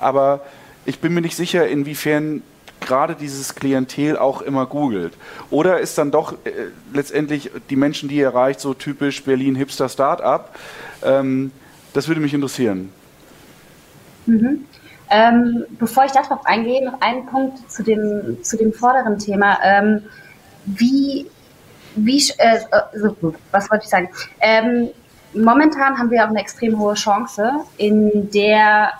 aber 0.06 0.42
ich 0.86 1.00
bin 1.00 1.14
mir 1.16 1.22
nicht 1.22 1.36
sicher, 1.36 1.68
inwiefern 1.68 2.44
gerade 2.80 3.16
dieses 3.16 3.56
Klientel 3.56 4.18
auch 4.18 4.44
immer 4.44 4.68
googelt. 4.68 5.14
Oder 5.50 5.80
ist 5.80 5.98
dann 5.98 6.12
doch 6.12 6.34
äh, 6.46 6.52
letztendlich 6.94 7.50
die 7.72 7.76
Menschen, 7.76 8.08
die 8.08 8.18
ihr 8.18 8.26
erreicht, 8.26 8.60
so 8.60 8.76
typisch 8.76 9.24
Berlin 9.24 9.56
Hipster 9.56 9.90
Startup? 9.90 10.50
Ähm, 11.04 11.52
das 11.94 12.08
würde 12.08 12.22
mich 12.22 12.34
interessieren. 12.34 12.92
Mhm. 14.28 14.66
Ähm, 15.10 15.66
bevor 15.80 16.06
ich 16.06 16.12
darauf 16.12 16.46
eingehe, 16.46 16.86
noch 16.86 17.02
einen 17.02 17.26
Punkt 17.26 17.72
zu 17.72 17.84
dem, 17.84 18.44
zu 18.44 18.58
dem 18.58 18.74
vorderen 18.74 19.18
Thema. 19.18 19.58
Ähm, 19.64 20.04
wie, 20.66 21.26
wie 21.96 22.18
äh, 22.38 22.60
so, 22.94 23.16
was 23.52 23.72
wollte 23.72 23.86
ich 23.86 23.90
sagen? 23.90 24.10
Ähm, 24.40 24.90
momentan 25.34 25.98
haben 25.98 26.12
wir 26.12 26.24
auch 26.24 26.30
eine 26.30 26.40
extrem 26.40 26.78
hohe 26.78 26.96
Chance, 26.96 27.52
in 27.78 28.30
der 28.32 28.92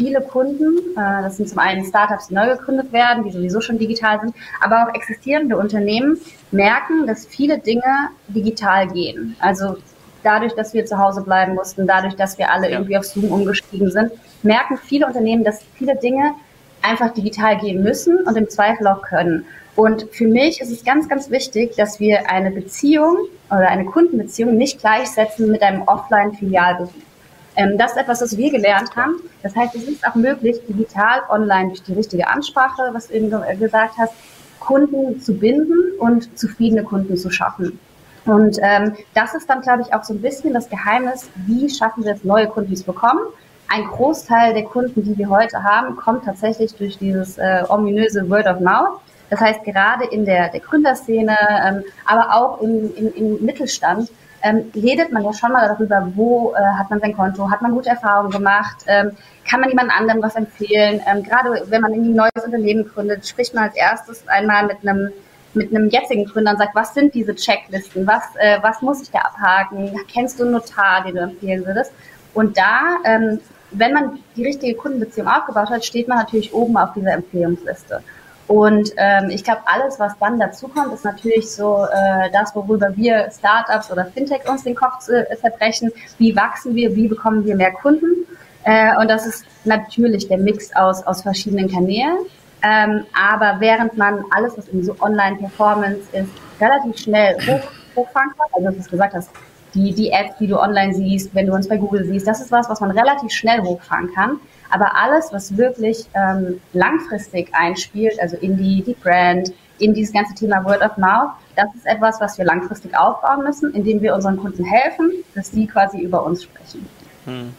viele 0.00 0.22
Kunden, 0.22 0.78
äh, 0.96 1.22
das 1.22 1.36
sind 1.36 1.48
zum 1.50 1.58
einen 1.58 1.84
Startups, 1.84 2.28
die 2.28 2.34
neu 2.34 2.48
gegründet 2.56 2.90
werden, 2.90 3.22
die 3.22 3.30
sowieso 3.30 3.60
schon 3.60 3.78
digital 3.78 4.18
sind, 4.18 4.34
aber 4.62 4.84
auch 4.84 4.94
existierende 4.94 5.58
Unternehmen 5.58 6.18
merken, 6.52 7.06
dass 7.06 7.26
viele 7.26 7.58
Dinge 7.58 8.08
digital 8.28 8.88
gehen. 8.88 9.36
Also 9.40 9.76
dadurch, 10.22 10.54
dass 10.54 10.72
wir 10.72 10.86
zu 10.86 10.96
Hause 10.96 11.20
bleiben 11.20 11.54
mussten, 11.54 11.86
dadurch, 11.86 12.16
dass 12.16 12.38
wir 12.38 12.50
alle 12.50 12.70
ja. 12.70 12.78
irgendwie 12.78 12.96
auf 12.96 13.04
Zoom 13.04 13.30
umgestiegen 13.30 13.90
sind, 13.90 14.10
merken 14.42 14.78
viele 14.78 15.06
Unternehmen, 15.06 15.44
dass 15.44 15.62
viele 15.74 15.96
Dinge 15.96 16.32
einfach 16.80 17.12
digital 17.12 17.58
gehen 17.58 17.82
müssen 17.82 18.20
und 18.26 18.38
im 18.38 18.48
Zweifel 18.48 18.86
auch 18.86 19.02
können. 19.02 19.44
Und 19.76 20.06
für 20.12 20.26
mich 20.26 20.62
ist 20.62 20.70
es 20.70 20.82
ganz, 20.82 21.10
ganz 21.10 21.28
wichtig, 21.28 21.76
dass 21.76 22.00
wir 22.00 22.30
eine 22.30 22.50
Beziehung 22.50 23.18
oder 23.50 23.68
eine 23.68 23.84
Kundenbeziehung 23.84 24.56
nicht 24.56 24.80
gleichsetzen 24.80 25.50
mit 25.50 25.60
einem 25.62 25.82
Offline-Filialbesuch. 25.82 27.09
Ähm, 27.56 27.76
das 27.78 27.92
ist 27.92 27.98
etwas, 27.98 28.22
was 28.22 28.36
wir 28.36 28.50
gelernt 28.50 28.94
haben. 28.96 29.16
Das 29.42 29.54
heißt, 29.56 29.74
es 29.74 29.84
ist 29.84 30.06
auch 30.06 30.14
möglich, 30.14 30.60
digital, 30.68 31.20
online 31.28 31.68
durch 31.68 31.82
die 31.82 31.94
richtige 31.94 32.28
Ansprache, 32.28 32.90
was 32.92 33.08
du 33.08 33.14
eben 33.14 33.30
gesagt 33.58 33.94
hast, 33.98 34.12
Kunden 34.60 35.20
zu 35.20 35.34
binden 35.34 35.98
und 35.98 36.38
zufriedene 36.38 36.84
Kunden 36.84 37.16
zu 37.16 37.30
schaffen. 37.30 37.78
Und 38.26 38.58
ähm, 38.62 38.94
das 39.14 39.34
ist 39.34 39.48
dann, 39.48 39.62
glaube 39.62 39.82
ich, 39.82 39.92
auch 39.94 40.04
so 40.04 40.14
ein 40.14 40.20
bisschen 40.20 40.52
das 40.52 40.68
Geheimnis, 40.68 41.28
wie 41.46 41.68
schaffen 41.68 42.04
wir 42.04 42.12
es, 42.12 42.22
neue 42.22 42.46
Kunden 42.46 42.76
zu 42.76 42.84
bekommen. 42.84 43.20
Ein 43.68 43.84
Großteil 43.84 44.52
der 44.52 44.64
Kunden, 44.64 45.02
die 45.02 45.16
wir 45.16 45.28
heute 45.28 45.62
haben, 45.62 45.96
kommt 45.96 46.24
tatsächlich 46.24 46.74
durch 46.74 46.98
dieses 46.98 47.38
äh, 47.38 47.64
ominöse 47.68 48.28
Word 48.28 48.46
of 48.46 48.60
Mouth. 48.60 49.00
Das 49.30 49.40
heißt, 49.40 49.64
gerade 49.64 50.04
in 50.06 50.24
der, 50.24 50.50
der 50.50 50.60
Gründerszene, 50.60 51.36
ähm, 51.64 51.84
aber 52.04 52.34
auch 52.34 52.60
im, 52.60 52.94
im, 52.96 53.14
im 53.14 53.44
Mittelstand 53.44 54.10
ähm, 54.42 54.70
redet 54.74 55.12
man 55.12 55.24
ja 55.24 55.32
schon 55.32 55.52
mal 55.52 55.66
darüber, 55.68 56.10
wo 56.14 56.54
äh, 56.54 56.78
hat 56.78 56.90
man 56.90 57.00
sein 57.00 57.16
Konto, 57.16 57.50
hat 57.50 57.62
man 57.62 57.72
gute 57.72 57.90
Erfahrungen 57.90 58.30
gemacht, 58.30 58.84
ähm, 58.86 59.12
kann 59.48 59.60
man 59.60 59.68
jemand 59.68 59.90
anderem 59.90 60.22
was 60.22 60.36
empfehlen. 60.36 61.00
Ähm, 61.06 61.22
gerade 61.22 61.64
wenn 61.68 61.82
man 61.82 61.92
ein 61.92 62.14
neues 62.14 62.44
Unternehmen 62.44 62.88
gründet, 62.88 63.26
spricht 63.26 63.54
man 63.54 63.64
als 63.64 63.76
erstes 63.76 64.26
einmal 64.28 64.66
mit 64.66 64.78
einem 64.82 65.12
mit 65.52 65.74
einem 65.74 65.88
jetzigen 65.88 66.26
Gründer 66.26 66.52
und 66.52 66.58
sagt, 66.58 66.74
was 66.74 66.94
sind 66.94 67.12
diese 67.12 67.34
Checklisten, 67.34 68.06
was, 68.06 68.22
äh, 68.36 68.58
was 68.62 68.82
muss 68.82 69.02
ich 69.02 69.10
da 69.10 69.18
abhaken, 69.20 69.92
kennst 70.12 70.38
du 70.38 70.44
einen 70.44 70.52
Notar, 70.52 71.02
den 71.04 71.16
du 71.16 71.22
empfehlen 71.22 71.66
würdest? 71.66 71.92
Und 72.34 72.56
da, 72.56 72.98
ähm, 73.04 73.40
wenn 73.72 73.92
man 73.92 74.20
die 74.36 74.44
richtige 74.44 74.76
Kundenbeziehung 74.76 75.28
aufgebaut 75.28 75.70
hat, 75.70 75.84
steht 75.84 76.08
man 76.08 76.18
natürlich 76.18 76.52
oben 76.52 76.76
auf 76.76 76.92
dieser 76.94 77.12
Empfehlungsliste. 77.12 78.02
Und 78.50 78.92
ähm, 78.96 79.30
ich 79.30 79.44
glaube, 79.44 79.60
alles, 79.66 80.00
was 80.00 80.18
dann 80.18 80.40
dazukommt, 80.40 80.92
ist 80.92 81.04
natürlich 81.04 81.48
so 81.48 81.84
äh, 81.84 82.32
das, 82.32 82.52
worüber 82.56 82.88
wir 82.96 83.30
Startups 83.30 83.92
oder 83.92 84.06
Fintech 84.06 84.40
uns 84.50 84.64
den 84.64 84.74
Kopf 84.74 85.08
äh, 85.08 85.24
zerbrechen. 85.36 85.92
Wie 86.18 86.34
wachsen 86.34 86.74
wir? 86.74 86.96
Wie 86.96 87.06
bekommen 87.06 87.44
wir 87.44 87.54
mehr 87.54 87.70
Kunden? 87.70 88.26
Äh, 88.64 88.96
und 89.00 89.08
das 89.08 89.24
ist 89.24 89.44
natürlich 89.64 90.26
der 90.26 90.38
Mix 90.38 90.74
aus, 90.74 91.06
aus 91.06 91.22
verschiedenen 91.22 91.70
Kanälen. 91.70 92.26
Ähm, 92.64 93.06
aber 93.14 93.60
während 93.60 93.96
man 93.96 94.24
alles, 94.32 94.58
was 94.58 94.66
in 94.66 94.82
so 94.82 94.96
Online-Performance 94.98 96.08
ist, 96.10 96.32
relativ 96.60 96.98
schnell 96.98 97.36
hoch, 97.46 97.70
hochfahren 97.94 98.30
kann, 98.36 98.64
also 98.64 98.76
was 98.76 98.84
du 98.86 98.90
gesagt 98.90 99.14
hast, 99.14 99.30
die, 99.74 99.94
die 99.94 100.10
App, 100.10 100.36
die 100.40 100.48
du 100.48 100.58
online 100.58 100.92
siehst, 100.92 101.32
wenn 101.36 101.46
du 101.46 101.54
uns 101.54 101.68
bei 101.68 101.76
Google 101.76 102.04
siehst, 102.04 102.26
das 102.26 102.40
ist 102.40 102.50
was, 102.50 102.68
was 102.68 102.80
man 102.80 102.90
relativ 102.90 103.30
schnell 103.30 103.60
hochfahren 103.60 104.10
kann. 104.12 104.40
Aber 104.70 104.96
alles, 104.96 105.32
was 105.32 105.56
wirklich 105.56 106.06
ähm, 106.14 106.60
langfristig 106.72 107.50
einspielt, 107.52 108.20
also 108.20 108.36
in 108.36 108.56
die, 108.56 108.82
die 108.82 108.94
Brand, 108.94 109.52
in 109.78 109.94
dieses 109.94 110.12
ganze 110.12 110.34
Thema 110.34 110.64
Word 110.64 110.82
of 110.82 110.96
Mouth, 110.96 111.30
das 111.56 111.74
ist 111.74 111.86
etwas, 111.86 112.20
was 112.20 112.38
wir 112.38 112.44
langfristig 112.44 112.96
aufbauen 112.96 113.42
müssen, 113.44 113.74
indem 113.74 114.00
wir 114.00 114.14
unseren 114.14 114.36
Kunden 114.36 114.64
helfen, 114.64 115.12
dass 115.34 115.50
sie 115.50 115.66
quasi 115.66 116.00
über 116.00 116.24
uns 116.24 116.44
sprechen. 116.44 116.86
Hm. 117.24 117.54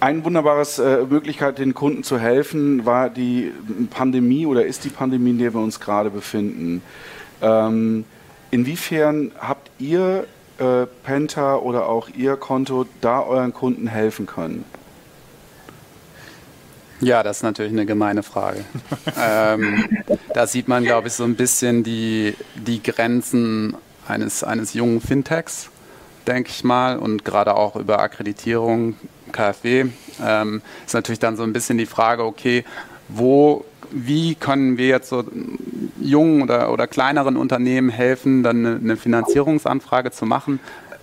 Eine 0.00 0.24
wunderbare 0.24 0.62
äh, 0.78 1.04
Möglichkeit, 1.04 1.58
den 1.58 1.74
Kunden 1.74 2.02
zu 2.02 2.18
helfen, 2.18 2.86
war 2.86 3.10
die 3.10 3.52
Pandemie 3.90 4.46
oder 4.46 4.64
ist 4.64 4.84
die 4.84 4.88
Pandemie, 4.88 5.30
in 5.30 5.38
der 5.38 5.52
wir 5.52 5.60
uns 5.60 5.78
gerade 5.78 6.08
befinden. 6.10 6.82
Ähm, 7.42 8.04
inwiefern 8.50 9.32
habt 9.38 9.70
ihr 9.78 10.24
äh, 10.60 10.86
Penta 11.02 11.56
oder 11.56 11.88
auch 11.88 12.08
Ihr 12.10 12.36
Konto 12.36 12.86
da 13.00 13.22
euren 13.22 13.52
Kunden 13.52 13.86
helfen 13.86 14.26
können? 14.26 14.64
Ja, 17.00 17.22
das 17.22 17.38
ist 17.38 17.42
natürlich 17.42 17.72
eine 17.72 17.86
gemeine 17.86 18.22
Frage. 18.22 18.64
ähm, 19.18 19.88
da 20.34 20.46
sieht 20.46 20.68
man, 20.68 20.84
glaube 20.84 21.08
ich, 21.08 21.14
so 21.14 21.24
ein 21.24 21.34
bisschen 21.34 21.82
die, 21.82 22.36
die 22.54 22.82
Grenzen 22.82 23.74
eines, 24.06 24.44
eines 24.44 24.74
jungen 24.74 25.00
Fintechs, 25.00 25.70
denke 26.26 26.50
ich 26.50 26.62
mal, 26.62 26.98
und 26.98 27.24
gerade 27.24 27.56
auch 27.56 27.76
über 27.76 28.00
Akkreditierung, 28.00 28.96
KfW, 29.32 29.86
ähm, 30.22 30.60
ist 30.86 30.92
natürlich 30.92 31.20
dann 31.20 31.36
so 31.36 31.42
ein 31.42 31.54
bisschen 31.54 31.78
die 31.78 31.86
Frage, 31.86 32.24
okay, 32.24 32.64
wo 33.08 33.64
wie 33.90 34.34
können 34.34 34.78
wir 34.78 34.86
jetzt 34.86 35.08
so 35.08 35.24
jungen 36.00 36.42
oder, 36.42 36.72
oder 36.72 36.86
kleineren 36.86 37.36
Unternehmen 37.36 37.90
helfen, 37.90 38.42
dann 38.42 38.64
eine, 38.64 38.76
eine 38.76 38.96
Finanzierungsanfrage 38.96 40.10
zu 40.10 40.26
machen? 40.26 40.60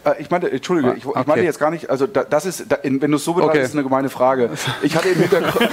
Äh, 0.08 0.22
ich 0.22 0.30
meinte, 0.30 0.52
Entschuldige, 0.52 0.94
ich, 0.96 1.06
okay. 1.06 1.22
ich 1.22 1.28
meinte 1.28 1.46
jetzt 1.46 1.60
gar 1.60 1.72
nicht, 1.72 1.90
also 1.90 2.08
das 2.08 2.46
ist, 2.46 2.66
wenn 2.84 3.00
du 3.00 3.18
es 3.18 3.24
so 3.24 3.34
betrachtest, 3.34 3.58
okay. 3.58 3.66
ist 3.66 3.74
eine 3.74 3.84
gemeine 3.84 4.10
Frage. 4.10 4.50
Ich 4.82 4.96
hatte 4.96 5.10
im 5.10 5.20
Hinterkopf, 5.20 5.64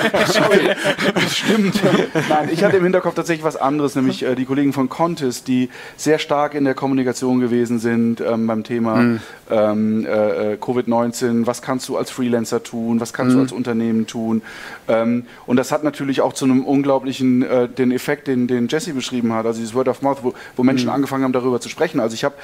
stimmt. 1.31 1.81
Nein, 2.29 2.49
ich 2.53 2.65
hatte 2.65 2.77
im 2.79 2.83
Hinterkopf 2.83 3.15
tatsächlich 3.15 3.45
was 3.45 3.57
anderes, 3.57 3.95
nämlich 3.95 4.23
äh, 4.23 4.35
die 4.35 4.45
Kollegen 4.45 4.73
von 4.73 4.89
Contest, 4.89 5.49
die 5.49 5.71
sehr 5.97 6.19
stark 6.19 6.55
in 6.55 6.65
der 6.65 6.75
Kommunikation 6.75 7.41
gewesen 7.41 7.79
sind 7.79 8.21
ähm, 8.21 8.47
beim 8.47 8.65
Thema 8.65 8.97
mhm. 8.97 9.21
ähm, 9.51 10.07
äh, 10.07 10.57
Covid-19. 10.61 11.47
Was 11.47 11.63
kannst 11.63 11.89
du 11.89 11.97
als 11.97 12.11
Freelancer 12.11 12.63
tun? 12.63 13.01
Was 13.01 13.13
kannst 13.13 13.33
mhm. 13.33 13.39
du 13.39 13.43
als 13.43 13.53
Unternehmen 13.53 14.07
tun? 14.07 14.43
Ähm, 14.89 15.27
und 15.47 15.57
das 15.57 15.73
hat 15.73 15.85
natürlich 15.85 16.21
auch 16.21 16.33
zu 16.33 16.45
einem 16.45 16.65
unglaublichen, 16.65 17.43
äh, 17.43 17.69
den 17.69 17.93
Effekt, 17.93 18.27
den, 18.27 18.47
den 18.47 18.69
Jesse 18.69 18.93
beschrieben 18.95 19.33
hat, 19.33 19.47
also 19.47 19.61
dieses 19.61 19.75
Word 19.75 19.89
of 19.89 20.03
Mouth, 20.03 20.19
wo, 20.23 20.35
wo 20.57 20.63
Menschen 20.63 20.87
mhm. 20.87 20.95
angefangen 20.95 21.25
haben, 21.25 21.33
darüber 21.33 21.61
zu 21.61 21.69
sprechen. 21.69 22.01
Also 22.01 22.15
ich 22.15 22.25
habe 22.25 22.35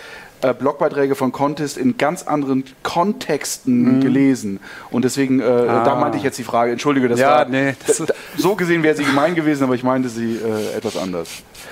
äh, 0.42 0.54
Blogbeiträge 0.54 1.14
von 1.14 1.32
Contest 1.32 1.76
in 1.76 1.96
ganz 1.96 2.22
anderen 2.24 2.64
Kontexten 2.82 3.96
mhm. 3.96 4.00
gelesen. 4.00 4.60
Und 4.90 5.04
deswegen, 5.04 5.40
äh, 5.40 5.44
ah. 5.44 5.84
da 5.84 5.94
meinte 5.94 6.18
ich 6.18 6.24
jetzt 6.24 6.38
die 6.38 6.44
Frage, 6.44 6.72
entschuldige, 6.72 7.08
das 7.08 7.20
ja, 7.20 7.30
war, 7.30 7.44
nee, 7.46 7.74
das 7.86 8.02
so 8.36 8.54
gesehen 8.54 8.82
wäre 8.82 8.96
sie 8.96 9.04
gemein 9.04 9.34
gewesen, 9.34 9.64
aber 9.64 9.74
ich 9.74 9.82
meinte 9.82 10.08
sie 10.08 10.36
äh, 10.36 10.76
etwas 10.76 10.96
anders. 10.96 11.28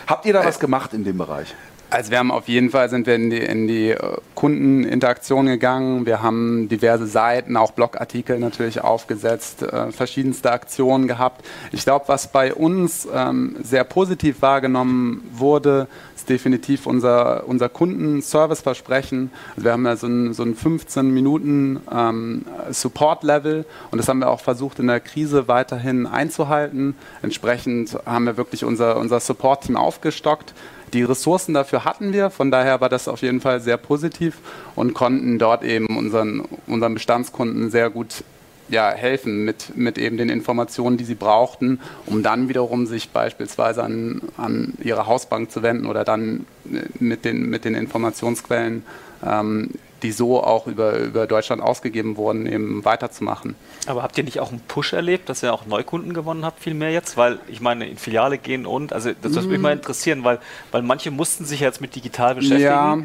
Habt 0.07 0.27
ihr 0.27 0.33
da 0.33 0.45
was 0.45 0.59
gemacht 0.59 0.95
in 0.95 1.05
dem 1.05 1.19
Bereich? 1.19 1.55
Also 1.91 2.11
wir 2.11 2.19
haben 2.19 2.31
auf 2.31 2.49
jeden 2.49 2.69
Fall 2.69 2.91
sind 2.91 3.07
wir 3.07 3.15
in 3.15 3.31
die, 3.31 3.39
in 3.39 3.67
die 3.67 3.91
äh, 3.93 4.17
Kundeninteraktion 4.35 5.47
gegangen. 5.47 6.05
Wir 6.05 6.21
haben 6.23 6.69
diverse 6.69 7.07
Seiten, 7.07 7.57
auch 7.57 7.71
Blogartikel 7.71 8.39
natürlich 8.39 8.83
aufgesetzt, 8.83 9.63
äh, 9.63 9.91
verschiedenste 9.91 10.53
Aktionen 10.53 11.09
gehabt. 11.09 11.47
Ich 11.73 11.85
glaube, 11.85 12.05
was 12.09 12.31
bei 12.31 12.53
uns 12.53 13.09
ähm, 13.11 13.57
sehr 13.63 13.85
positiv 13.85 14.43
wahrgenommen 14.43 15.27
wurde, 15.33 15.89
ist 16.15 16.29
definitiv 16.29 16.87
unser, 16.87 17.49
unser 17.49 17.71
Kundenservice-Versprechen. 17.71 19.31
Also 19.57 19.65
wir 19.65 19.73
haben 19.73 19.87
ja 19.87 19.97
so 19.97 20.09
ein, 20.09 20.35
so 20.35 20.43
ein 20.43 20.55
15 20.57 21.11
Minuten 21.11 21.81
ähm, 21.91 22.45
Support-Level 22.71 23.65
und 23.91 23.97
das 23.97 24.09
haben 24.09 24.19
wir 24.19 24.29
auch 24.29 24.41
versucht 24.41 24.79
in 24.79 24.89
der 24.89 25.01
Krise 25.01 25.49
weiterhin 25.49 26.07
einzuhalten. 26.07 26.97
Entsprechend 27.23 27.97
haben 28.05 28.27
wir 28.27 28.37
wirklich 28.37 28.63
unser, 28.63 28.99
unser 28.99 29.21
Support-Team 29.21 29.79
aufgestockt. 29.79 30.53
Die 30.93 31.03
Ressourcen 31.03 31.55
dafür 31.55 31.85
hatten 31.85 32.13
wir, 32.13 32.31
von 32.31 32.51
daher 32.51 32.81
war 32.81 32.89
das 32.89 33.09
auf 33.09 33.23
jeden 33.23 33.41
Fall 33.41 33.61
sehr 33.61 33.77
positiv 33.77 34.39
und 34.75 34.95
konnten 34.95 35.39
dort 35.39 35.65
eben 35.65 35.97
unseren, 35.97 36.45
unseren 36.67 36.95
Bestandskunden 36.95 37.71
sehr 37.71 37.91
gut 37.91 38.25
ja, 38.69 38.91
helfen 38.91 39.45
mit, 39.45 39.77
mit 39.77 39.99
eben 39.99 40.17
den 40.17 40.29
Informationen, 40.29 40.97
die 40.97 41.05
sie 41.05 41.15
brauchten, 41.15 41.81
um 42.07 42.23
dann 42.23 42.49
wiederum 42.49 42.87
sich 42.87 43.11
beispielsweise 43.11 43.83
an, 43.83 44.21
an 44.37 44.75
ihre 44.83 45.07
Hausbank 45.07 45.51
zu 45.51 45.63
wenden 45.63 45.87
oder 45.87 46.05
dann 46.05 46.47
mit 46.99 47.25
den, 47.25 47.49
mit 47.49 47.65
den 47.65 47.75
Informationsquellen 47.75 48.85
ähm, 49.25 49.71
die 50.03 50.13
so 50.13 50.43
auch 50.43 50.67
über, 50.67 50.99
über 50.99 51.27
Deutschland 51.27 51.63
ausgegeben 51.63 52.17
wurden, 52.17 52.47
eben 52.47 52.85
weiterzumachen. 52.85 53.57
Aber 53.87 54.03
habt 54.03 54.17
ihr 54.19 54.25
nicht 54.25 54.41
auch 54.41 54.51
einen 54.51 54.61
Push 54.61 54.93
erlebt, 54.93 55.29
dass 55.29 55.43
ihr 55.43 55.53
auch 55.53 55.67
Neukunden 55.67 56.15
gewonnen 56.15 56.45
habt, 56.45 56.61
viel 56.61 56.75
mehr 56.75 56.93
jetzt? 56.93 57.17
Weil 57.17 57.39
ich 57.49 57.61
meine, 57.61 57.87
in 57.87 57.99
Filiale 57.99 58.39
gehen 58.39 58.67
und, 58.67 58.93
also 58.93 59.11
das 59.21 59.35
würde 59.35 59.49
mich 59.49 59.61
mal 59.61 59.75
mhm. 59.75 59.81
interessieren, 59.81 60.25
weil, 60.25 60.39
weil 60.71 60.83
manche 60.83 61.11
mussten 61.11 61.45
sich 61.45 61.61
jetzt 61.61 61.81
mit 61.81 61.95
digital 61.95 62.35
beschäftigen. 62.35 62.63
Ja, 62.63 62.99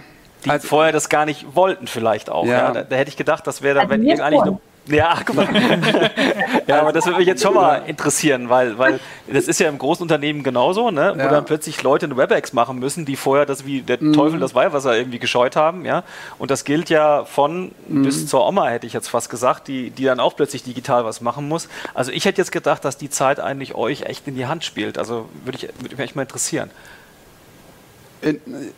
die 0.45 0.49
also, 0.49 0.67
vorher 0.67 0.91
das 0.91 1.09
gar 1.09 1.25
nicht 1.25 1.55
wollten 1.55 1.87
vielleicht 1.87 2.29
auch. 2.29 2.45
Ja. 2.45 2.51
ja. 2.51 2.71
Da, 2.71 2.83
da, 2.83 2.95
hätte 2.95 3.09
ich 3.09 3.17
gedacht, 3.17 3.47
das 3.47 3.61
wäre, 3.61 3.79
also 3.79 3.89
wenn 3.89 4.03
ihr 4.03 4.23
eigentlich 4.23 4.41
eine 4.41 4.59
ja, 4.87 5.17
guck 5.25 5.35
mal. 5.35 5.47
ja, 6.67 6.81
aber 6.81 6.91
das 6.91 7.05
würde 7.05 7.19
mich 7.19 7.27
jetzt 7.27 7.41
schon 7.41 7.53
mal 7.53 7.83
interessieren, 7.87 8.49
weil, 8.49 8.77
weil 8.77 8.99
das 9.31 9.47
ist 9.47 9.59
ja 9.59 9.69
im 9.69 9.77
großen 9.77 10.01
Unternehmen 10.01 10.43
genauso, 10.43 10.91
ne? 10.91 11.13
wo 11.15 11.19
ja. 11.19 11.29
dann 11.29 11.45
plötzlich 11.45 11.81
Leute 11.83 12.05
eine 12.05 12.17
WebEx 12.17 12.53
machen 12.53 12.79
müssen, 12.79 13.05
die 13.05 13.15
vorher 13.15 13.45
das 13.45 13.65
wie 13.65 13.81
der 13.81 14.01
mhm. 14.01 14.13
Teufel 14.13 14.39
das 14.39 14.55
Weihwasser 14.55 14.95
irgendwie 14.97 15.19
gescheut 15.19 15.55
haben. 15.55 15.85
Ja? 15.85 16.03
Und 16.37 16.51
das 16.51 16.65
gilt 16.65 16.89
ja 16.89 17.23
von 17.25 17.71
mhm. 17.87 18.03
bis 18.03 18.27
zur 18.27 18.45
Oma, 18.45 18.67
hätte 18.67 18.85
ich 18.85 18.93
jetzt 18.93 19.07
fast 19.07 19.29
gesagt, 19.29 19.67
die, 19.67 19.89
die 19.89 20.03
dann 20.03 20.19
auch 20.19 20.35
plötzlich 20.35 20.63
digital 20.63 21.05
was 21.05 21.21
machen 21.21 21.47
muss. 21.47 21.69
Also 21.93 22.11
ich 22.11 22.25
hätte 22.25 22.41
jetzt 22.41 22.51
gedacht, 22.51 22.83
dass 22.83 22.97
die 22.97 23.09
Zeit 23.09 23.39
eigentlich 23.39 23.75
euch 23.75 24.03
echt 24.03 24.27
in 24.27 24.35
die 24.35 24.47
Hand 24.47 24.63
spielt. 24.65 24.97
Also 24.97 25.29
würde 25.45 25.57
ich, 25.57 25.63
würde 25.79 25.95
mich 25.95 25.99
echt 25.99 26.15
mal 26.15 26.23
interessieren. 26.23 26.69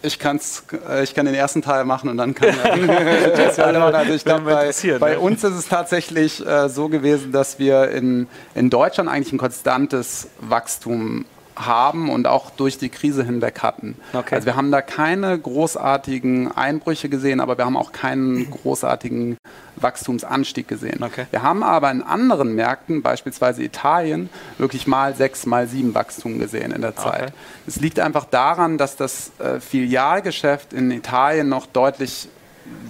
Ich, 0.02 0.20
kann's, 0.20 0.64
äh, 0.90 1.04
ich 1.04 1.14
kann 1.14 1.26
den 1.26 1.36
ersten 1.36 1.62
Teil 1.62 1.86
machen 1.86 2.10
und 2.10 2.18
dann 2.18 2.34
kann 2.34 2.50
ich 2.50 3.64
Also 3.64 4.14
ich 4.14 4.24
glaube, 4.24 4.44
bei, 4.44 4.72
bei 5.00 5.12
ne? 5.12 5.20
uns 5.20 5.44
ist 5.44 5.54
es 5.56 5.68
tatsächlich 5.68 6.46
äh, 6.46 6.70
so 6.70 6.90
gewesen, 6.90 7.32
dass 7.32 7.60
wir 7.60 7.90
in, 7.92 8.28
in 8.54 8.70
Deutschland 8.70 9.10
eigentlich 9.10 9.34
ein 9.34 9.38
konstantes 9.38 10.28
Wachstum 10.40 11.26
haben 11.56 12.10
und 12.10 12.28
auch 12.28 12.50
durch 12.50 12.78
die 12.78 12.90
Krise 12.90 13.24
hinweg 13.24 13.62
hatten. 13.62 13.96
Okay. 14.14 14.36
Also 14.36 14.46
wir 14.46 14.56
haben 14.56 14.72
da 14.72 14.82
keine 14.82 15.38
großartigen 15.38 16.52
Einbrüche 16.52 17.10
gesehen, 17.10 17.40
aber 17.40 17.58
wir 17.58 17.66
haben 17.66 17.78
auch 17.78 17.92
keinen 17.92 18.50
großartigen 18.50 19.38
Wachstumsanstieg 19.78 20.68
gesehen. 20.68 21.04
Okay. 21.04 21.26
Wir 21.32 21.44
haben 21.44 21.64
aber 21.64 21.92
in 21.92 22.02
anderen 22.02 22.56
Märkten, 22.56 23.02
beispielsweise 23.02 23.64
Italien, 23.64 24.30
wirklich 24.58 24.88
mal 24.88 25.16
sechs, 25.16 25.46
mal 25.46 25.68
sieben 25.68 25.94
Wachstum 25.94 26.40
gesehen 26.40 26.72
in 26.72 26.82
der 26.82 26.96
Zeit. 26.96 27.34
Es 27.68 27.76
okay. 27.76 27.86
liegt 27.86 28.00
einfach 28.00 28.26
daran, 28.26 28.78
dass 28.78 28.96
das 28.96 29.32
äh, 29.40 29.60
Filialgeschäft 29.60 30.74
in 30.74 30.92
Italien 30.92 31.50
noch 31.50 31.66
deutlich 31.66 32.30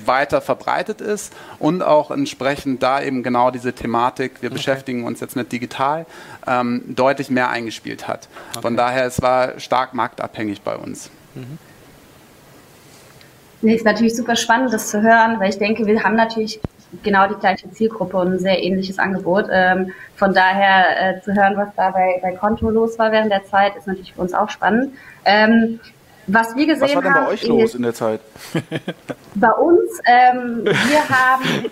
weiter 0.06 0.42
verbreitet 0.42 1.02
ist 1.02 1.34
und 1.60 1.82
auch 1.82 2.12
entsprechend 2.12 2.84
da 2.84 3.02
eben 3.02 3.24
genau 3.24 3.52
diese 3.52 3.74
Thematik, 3.74 4.42
wir 4.42 4.50
okay. 4.50 4.58
beschäftigen 4.58 5.04
uns 5.04 5.20
jetzt 5.20 5.36
mit 5.36 5.52
digital, 5.52 6.06
ähm, 6.48 6.84
deutlich 6.88 7.30
mehr 7.30 7.50
eingespielt 7.50 8.08
hat. 8.08 8.28
Okay. 8.52 8.62
Von 8.62 8.78
daher, 8.78 9.06
es 9.06 9.22
war 9.22 9.60
stark 9.60 9.94
marktabhängig 9.94 10.62
bei 10.62 10.76
uns. 10.76 11.10
Mhm. 11.34 11.58
Nee, 13.62 13.76
ist 13.76 13.86
natürlich 13.86 14.16
super 14.16 14.36
spannend, 14.36 14.72
das 14.74 14.90
zu 14.90 15.02
hören, 15.02 15.40
weil 15.40 15.50
ich 15.50 15.58
denke, 15.58 15.86
wir 15.88 16.04
haben 16.04 16.16
natürlich 16.16 16.60
genau 17.04 17.28
die 17.28 17.36
gleiche 17.36 17.70
Zielgruppe 17.72 18.18
und 18.18 18.34
ein 18.34 18.40
sehr 18.40 18.62
ähnliches 18.62 19.00
Angebot. 19.00 19.48
Ähm, 19.52 19.92
von 20.16 20.34
daher 20.34 21.18
äh, 21.18 21.22
zu 21.22 21.34
hören, 21.34 21.58
was 21.58 21.70
da 21.76 21.90
bei, 21.92 22.20
bei 22.22 22.32
Konto 22.34 22.70
los 22.70 23.00
war 23.00 23.12
während 23.12 23.32
der 23.32 23.44
Zeit, 23.46 23.76
ist 23.76 23.88
natürlich 23.88 24.14
für 24.14 24.22
uns 24.22 24.34
auch 24.34 24.50
spannend. 24.50 24.94
Ähm, 25.26 25.80
was 26.28 26.56
wir 26.56 26.66
gesehen 26.66 26.96
haben. 26.96 26.96
Was 26.96 26.96
war 26.96 27.14
denn 27.14 27.26
bei 27.26 27.28
euch 27.28 27.48
los 27.48 27.76
in 27.76 27.84
der 27.84 27.94
Zeit? 27.94 28.22
Bei 29.36 29.52
uns, 29.52 30.00
ähm, 30.06 30.64
wir 30.64 31.10
haben. 31.10 31.72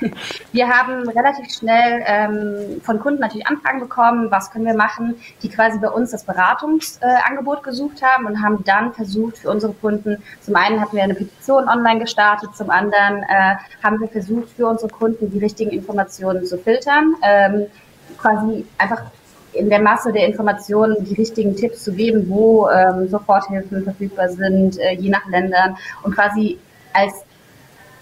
Wir 0.52 0.68
haben 0.68 1.08
relativ 1.08 1.50
schnell 1.50 2.02
ähm, 2.06 2.82
von 2.82 3.00
Kunden 3.00 3.20
natürlich 3.20 3.46
Anfragen 3.46 3.80
bekommen, 3.80 4.30
was 4.30 4.50
können 4.50 4.66
wir 4.66 4.74
machen, 4.74 5.14
die 5.42 5.48
quasi 5.48 5.78
bei 5.78 5.88
uns 5.88 6.10
das 6.10 6.24
Beratungsangebot 6.24 7.60
äh, 7.60 7.62
gesucht 7.62 8.02
haben 8.02 8.26
und 8.26 8.42
haben 8.42 8.62
dann 8.64 8.92
versucht 8.92 9.38
für 9.38 9.50
unsere 9.50 9.72
Kunden, 9.72 10.22
zum 10.42 10.54
einen 10.56 10.80
hatten 10.80 10.96
wir 10.96 11.02
eine 11.02 11.14
Petition 11.14 11.68
online 11.68 12.00
gestartet, 12.00 12.50
zum 12.54 12.70
anderen 12.70 13.22
äh, 13.22 13.56
haben 13.82 14.00
wir 14.00 14.08
versucht 14.08 14.50
für 14.50 14.66
unsere 14.66 14.90
Kunden 14.90 15.30
die 15.30 15.38
richtigen 15.38 15.70
Informationen 15.70 16.44
zu 16.44 16.58
filtern, 16.58 17.14
ähm, 17.22 17.66
quasi 18.18 18.66
einfach 18.78 19.02
in 19.58 19.70
der 19.70 19.80
Masse 19.80 20.12
der 20.12 20.26
Informationen 20.26 21.04
die 21.04 21.14
richtigen 21.14 21.56
Tipps 21.56 21.84
zu 21.84 21.92
geben, 21.92 22.28
wo 22.28 22.68
ähm, 22.68 23.08
Soforthilfen 23.08 23.84
verfügbar 23.84 24.28
sind, 24.28 24.78
äh, 24.78 24.92
je 24.92 25.10
nach 25.10 25.26
Ländern 25.28 25.76
und 26.02 26.14
quasi 26.14 26.58
als 26.92 27.12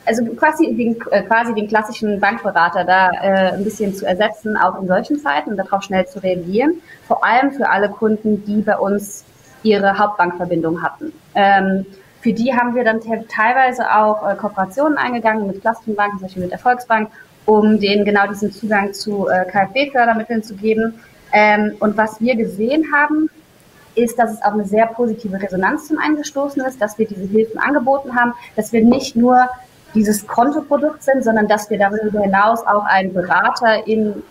also 0.07 0.25
quasi 0.35 0.75
den, 0.75 0.97
äh, 1.11 1.23
quasi 1.23 1.55
den 1.55 1.69
klassischen 1.69 2.21
Bankberater 2.21 2.85
da 2.85 3.11
äh, 3.11 3.53
ein 3.53 3.65
bisschen 3.65 3.95
zu 3.95 4.07
ersetzen, 4.07 4.57
auch 4.57 4.81
in 4.81 4.87
solchen 4.87 5.19
Zeiten 5.19 5.57
darauf 5.57 5.83
schnell 5.83 6.07
zu 6.07 6.23
reagieren. 6.23 6.83
Vor 7.07 7.25
allem 7.25 7.53
für 7.53 7.69
alle 7.69 7.89
Kunden, 7.89 8.45
die 8.45 8.61
bei 8.61 8.77
uns 8.77 9.25
ihre 9.63 9.99
Hauptbankverbindung 9.99 10.83
hatten. 10.83 11.13
Ähm, 11.35 11.87
für 12.21 12.33
die 12.33 12.55
haben 12.55 12.75
wir 12.75 12.85
dann 12.85 13.01
teilweise 13.01 13.91
auch 13.91 14.29
äh, 14.29 14.35
Kooperationen 14.35 14.99
eingegangen 14.99 15.47
mit 15.47 15.61
klassischen 15.61 15.95
Banken, 15.95 16.19
zum 16.19 16.27
Beispiel 16.27 16.43
mit 16.43 16.53
der 16.53 16.59
Volksbank, 16.59 17.11
um 17.47 17.79
denen 17.79 18.05
genau 18.05 18.27
diesen 18.27 18.53
Zugang 18.53 18.93
zu 18.93 19.29
äh, 19.29 19.45
KfW-Fördermitteln 19.45 20.43
zu 20.43 20.55
geben. 20.55 21.01
Ähm, 21.35 21.75
und 21.81 21.97
was 21.97 22.21
wir 22.21 22.37
gesehen 22.37 22.87
haben, 22.95 23.29
ist, 23.97 24.19
dass 24.19 24.33
es 24.33 24.43
auch 24.43 24.53
eine 24.53 24.65
sehr 24.65 24.87
positive 24.87 25.41
Resonanz 25.41 25.89
zum 25.89 25.99
einen 25.99 26.17
gestoßen 26.17 26.65
ist, 26.65 26.81
dass 26.81 26.99
wir 26.99 27.07
diese 27.07 27.25
Hilfen 27.25 27.61
angeboten 27.61 28.15
haben, 28.15 28.33
dass 28.57 28.73
wir 28.73 28.85
nicht 28.85 29.17
nur 29.17 29.49
dieses 29.95 30.27
Kontoprodukt 30.27 31.03
sind, 31.03 31.23
sondern 31.23 31.47
dass 31.49 31.71
wir 31.71 31.79
darüber 31.79 32.21
hinaus 32.21 32.61
auch 32.67 32.85
ein 32.85 33.13
Berater 33.13 33.87
in 33.87 34.23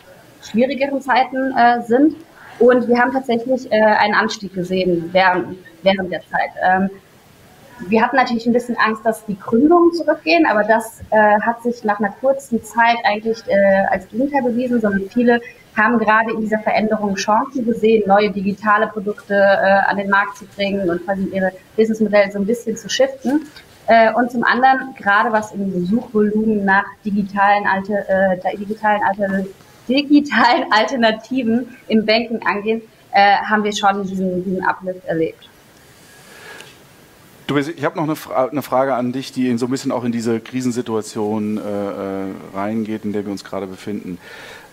schwierigeren 0.41 1.01
Zeiten 1.01 1.53
äh, 1.57 1.81
sind. 1.83 2.15
Und 2.59 2.87
wir 2.87 2.99
haben 2.99 3.11
tatsächlich 3.11 3.71
äh, 3.71 3.81
einen 3.81 4.13
Anstieg 4.13 4.53
gesehen 4.53 5.09
während, 5.11 5.57
während 5.81 6.11
der 6.11 6.21
Zeit. 6.21 6.51
Ähm, 6.61 6.89
wir 7.87 8.01
hatten 8.01 8.15
natürlich 8.15 8.45
ein 8.45 8.53
bisschen 8.53 8.77
Angst, 8.77 9.05
dass 9.05 9.25
die 9.25 9.37
Gründungen 9.37 9.93
zurückgehen, 9.93 10.45
aber 10.45 10.63
das 10.63 11.01
äh, 11.09 11.39
hat 11.41 11.63
sich 11.63 11.83
nach 11.83 11.99
einer 11.99 12.13
kurzen 12.21 12.63
Zeit 12.63 12.97
eigentlich 13.03 13.39
äh, 13.47 13.85
als 13.89 14.07
Gegenteil 14.09 14.43
bewiesen, 14.43 14.79
sondern 14.79 15.09
viele 15.09 15.41
haben 15.75 15.97
gerade 15.97 16.31
in 16.31 16.41
dieser 16.41 16.59
Veränderung 16.59 17.15
Chancen 17.15 17.65
gesehen, 17.65 18.03
neue 18.07 18.31
digitale 18.31 18.87
Produkte 18.87 19.33
äh, 19.33 19.89
an 19.89 19.97
den 19.97 20.09
Markt 20.09 20.37
zu 20.37 20.45
bringen 20.45 20.89
und 20.89 21.03
quasi 21.05 21.25
ihre 21.25 21.51
Businessmodelle 21.75 22.31
so 22.31 22.39
ein 22.39 22.45
bisschen 22.45 22.77
zu 22.77 22.89
shiften. 22.89 23.47
Äh, 23.87 24.13
und 24.13 24.31
zum 24.31 24.43
anderen, 24.43 24.95
gerade 24.97 25.31
was 25.31 25.51
im 25.51 25.85
Suchvolumen 25.85 26.63
nach 26.63 26.85
digitalen, 27.03 27.65
alte, 27.67 27.93
äh, 28.07 28.57
digitalen, 28.57 29.01
alte, 29.03 29.47
digitalen 29.87 30.65
Alternativen 30.71 31.75
im 31.87 32.05
Banking 32.05 32.45
angeht, 32.45 32.87
äh, 33.11 33.37
haben 33.37 33.63
wir 33.63 33.73
schon 33.73 34.03
diesen, 34.03 34.43
diesen 34.43 34.63
Uplift 34.65 35.05
erlebt. 35.05 35.49
Du, 37.47 37.57
ich 37.57 37.83
habe 37.83 37.97
noch 37.97 38.03
eine, 38.03 38.15
Fra 38.15 38.45
eine, 38.45 38.61
Frage 38.61 38.95
an 38.95 39.11
dich, 39.11 39.33
die 39.33 39.57
so 39.57 39.65
ein 39.65 39.69
bisschen 39.69 39.91
auch 39.91 40.05
in 40.05 40.13
diese 40.13 40.39
Krisensituation 40.39 41.57
äh, 41.57 41.61
äh, 41.61 42.33
reingeht, 42.55 43.03
in 43.03 43.11
der 43.11 43.25
wir 43.25 43.31
uns 43.33 43.43
gerade 43.43 43.67
befinden. 43.67 44.17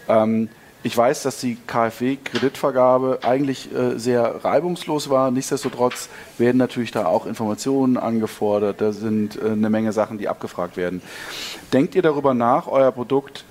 Ähm, 0.09 0.49
ich 0.83 0.97
weiß, 0.97 1.22
dass 1.22 1.41
die 1.41 1.57
KfW-Kreditvergabe 1.66 3.20
eigentlich 3.22 3.74
äh, 3.74 3.99
sehr 3.99 4.45
reibungslos 4.45 5.11
war. 5.11 5.31
Nichtsdestotrotz 5.31 6.09
werden 6.39 6.57
natürlich 6.57 6.91
da 6.91 7.05
auch 7.05 7.26
Informationen 7.26 7.99
angefordert. 7.99 8.81
Da 8.81 8.93
sind 8.93 9.37
äh, 9.37 9.51
eine 9.51 9.68
Menge 9.68 9.93
Sachen, 9.93 10.16
die 10.16 10.28
abgefragt 10.28 10.78
werden. 10.78 11.03
Denkt 11.72 11.95
ihr 11.95 12.03
darüber 12.03 12.33
nach, 12.33 12.66
euer 12.66 12.93
Produkt 12.93 13.45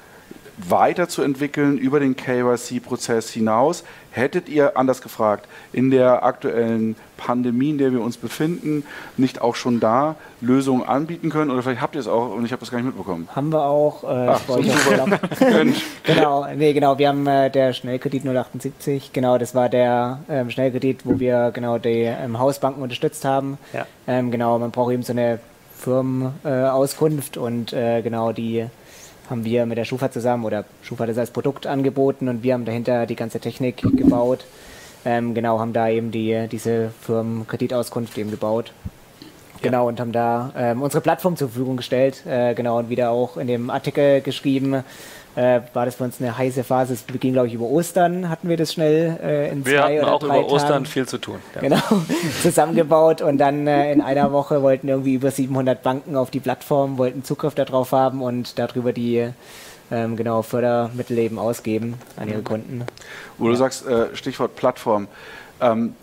weiterzuentwickeln 0.57 1.77
über 1.77 1.99
den 1.99 2.15
KYC-Prozess 2.15 3.29
hinaus? 3.29 3.83
Hättet 4.09 4.49
ihr, 4.49 4.75
anders 4.75 5.01
gefragt, 5.01 5.47
in 5.71 5.91
der 5.91 6.23
aktuellen 6.23 6.95
Pandemie, 7.19 7.71
in 7.71 7.77
der 7.77 7.91
wir 7.91 8.01
uns 8.01 8.17
befinden, 8.17 8.83
nicht 9.17 9.41
auch 9.41 9.55
schon 9.55 9.79
da 9.79 10.15
Lösungen 10.41 10.83
anbieten 10.83 11.29
können? 11.29 11.51
Oder 11.51 11.61
vielleicht 11.61 11.81
habt 11.81 11.95
ihr 11.95 12.01
es 12.01 12.07
auch 12.07 12.33
und 12.33 12.45
ich 12.45 12.51
habe 12.51 12.61
das 12.61 12.71
gar 12.71 12.77
nicht 12.77 12.87
mitbekommen. 12.87 13.27
Haben 13.35 13.51
wir 13.51 13.63
auch. 13.63 14.03
Äh, 14.03 14.27
Ach, 14.29 14.41
genau, 16.03 16.47
nee, 16.55 16.73
genau. 16.73 16.97
Wir 16.97 17.09
haben 17.09 17.27
äh, 17.27 17.51
der 17.51 17.73
Schnellkredit 17.73 18.23
078, 18.25 19.11
genau, 19.13 19.37
das 19.37 19.53
war 19.53 19.69
der 19.69 20.19
ähm, 20.29 20.49
Schnellkredit, 20.49 21.05
wo 21.05 21.19
wir 21.19 21.51
genau 21.53 21.77
die 21.77 22.03
ähm, 22.03 22.39
Hausbanken 22.39 22.81
unterstützt 22.81 23.25
haben. 23.25 23.57
Ja. 23.73 23.85
Ähm, 24.07 24.31
genau, 24.31 24.57
man 24.59 24.71
braucht 24.71 24.93
eben 24.93 25.03
so 25.03 25.13
eine 25.13 25.39
Firmenauskunft 25.77 27.37
äh, 27.37 27.39
und 27.39 27.73
äh, 27.73 28.01
genau 28.01 28.31
die 28.31 28.65
haben 29.29 29.45
wir 29.45 29.65
mit 29.65 29.77
der 29.77 29.85
Schufa 29.85 30.11
zusammen 30.11 30.45
oder 30.45 30.65
Schufa 30.81 31.05
das 31.05 31.17
als 31.17 31.31
Produkt 31.31 31.67
angeboten 31.67 32.27
und 32.27 32.43
wir 32.43 32.53
haben 32.53 32.65
dahinter 32.65 33.05
die 33.05 33.15
ganze 33.15 33.39
Technik 33.39 33.77
gebaut. 33.77 34.45
Ähm, 35.05 35.33
genau, 35.33 35.59
haben 35.59 35.73
da 35.73 35.89
eben 35.89 36.11
die, 36.11 36.47
diese 36.51 36.91
Firmenkreditauskunft 37.01 38.17
eben 38.17 38.31
gebaut. 38.31 38.73
Genau, 39.61 39.87
und 39.87 39.99
haben 39.99 40.11
da 40.11 40.51
ähm, 40.55 40.81
unsere 40.81 41.01
Plattform 41.01 41.35
zur 41.35 41.49
Verfügung 41.49 41.77
gestellt. 41.77 42.25
Äh, 42.25 42.53
genau, 42.53 42.79
und 42.79 42.89
wieder 42.89 43.11
auch 43.11 43.37
in 43.37 43.47
dem 43.47 43.69
Artikel 43.69 44.21
geschrieben, 44.21 44.83
äh, 45.35 45.61
war 45.73 45.85
das 45.85 45.95
für 45.95 46.05
uns 46.05 46.19
eine 46.19 46.37
heiße 46.37 46.63
Phase. 46.63 46.93
Es 46.93 47.01
beging, 47.01 47.33
glaube 47.33 47.47
ich, 47.47 47.53
über 47.53 47.65
Ostern 47.65 48.29
hatten 48.29 48.49
wir 48.49 48.57
das 48.57 48.73
schnell 48.73 49.19
äh, 49.21 49.51
in 49.51 49.65
wir 49.65 49.79
zwei 49.79 50.01
oder 50.01 50.13
auch 50.13 50.19
drei 50.19 50.39
über 50.39 50.51
Ostern 50.51 50.85
viel 50.85 51.07
zu 51.07 51.17
tun. 51.17 51.39
Ja. 51.55 51.61
Genau, 51.69 51.81
zusammengebaut 52.41 53.21
und 53.21 53.37
dann 53.37 53.67
äh, 53.67 53.91
in 53.91 54.01
einer 54.01 54.31
Woche 54.31 54.61
wollten 54.61 54.87
irgendwie 54.87 55.13
über 55.13 55.29
700 55.29 55.83
Banken 55.83 56.15
auf 56.15 56.31
die 56.31 56.39
Plattform, 56.39 56.97
wollten 56.97 57.23
Zugriff 57.23 57.53
darauf 57.53 57.91
haben 57.91 58.21
und 58.21 58.57
darüber 58.57 58.91
die 58.91 59.29
ähm, 59.91 60.15
genau 60.15 60.41
Fördermittel 60.41 61.17
eben 61.17 61.39
ausgeben 61.39 61.95
an 62.17 62.29
ihre 62.29 62.41
Kunden. 62.41 62.83
Wo 63.37 63.45
ja. 63.45 63.51
du 63.51 63.57
sagst, 63.57 63.85
äh, 63.85 64.15
Stichwort 64.15 64.55
Plattform. 64.55 65.07
Ähm, 65.61 65.95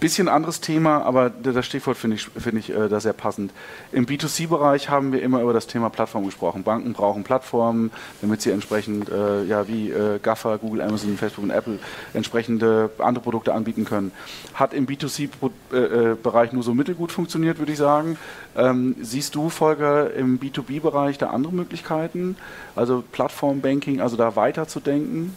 bisschen 0.00 0.28
anderes 0.28 0.60
Thema, 0.60 1.02
aber 1.02 1.30
das 1.30 1.66
Stichwort 1.66 1.96
finde 1.96 2.16
ich, 2.16 2.24
find 2.24 2.58
ich 2.58 2.70
äh, 2.70 2.88
da 2.88 3.00
sehr 3.00 3.12
passend. 3.12 3.52
Im 3.92 4.06
B2C-Bereich 4.06 4.88
haben 4.88 5.12
wir 5.12 5.22
immer 5.22 5.42
über 5.42 5.52
das 5.52 5.66
Thema 5.66 5.90
Plattform 5.90 6.24
gesprochen. 6.24 6.62
Banken 6.62 6.92
brauchen 6.92 7.22
Plattformen, 7.22 7.92
damit 8.20 8.40
sie 8.42 8.50
entsprechend, 8.50 9.08
äh, 9.10 9.44
ja, 9.44 9.68
wie 9.68 9.90
äh, 9.90 10.18
Gaffer, 10.18 10.58
Google, 10.58 10.80
Amazon, 10.80 11.16
Facebook 11.16 11.44
und 11.44 11.50
Apple 11.50 11.78
entsprechende 12.14 12.90
andere 12.98 13.22
Produkte 13.22 13.54
anbieten 13.54 13.84
können. 13.84 14.10
Hat 14.54 14.74
im 14.74 14.86
B2C-Bereich 14.86 16.48
äh, 16.48 16.50
äh, 16.50 16.54
nur 16.54 16.62
so 16.62 16.74
mittelgut 16.74 17.12
funktioniert, 17.12 17.58
würde 17.58 17.72
ich 17.72 17.78
sagen. 17.78 18.18
Ähm, 18.56 18.96
siehst 19.00 19.34
du, 19.34 19.50
Volker, 19.50 20.12
im 20.14 20.40
B2B-Bereich 20.40 21.18
da 21.18 21.30
andere 21.30 21.52
Möglichkeiten? 21.52 22.36
Also 22.74 23.04
Plattform-Banking, 23.12 24.00
also 24.00 24.16
da 24.16 24.34
weiterzudenken? 24.34 25.34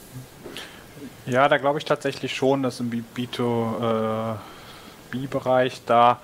Ja, 1.25 1.47
da 1.47 1.57
glaube 1.57 1.79
ich 1.79 1.85
tatsächlich 1.85 2.35
schon, 2.35 2.63
dass 2.63 2.79
im 2.79 2.91
B2, 2.91 4.35
B-Bereich 5.13 5.83
da 5.85 6.19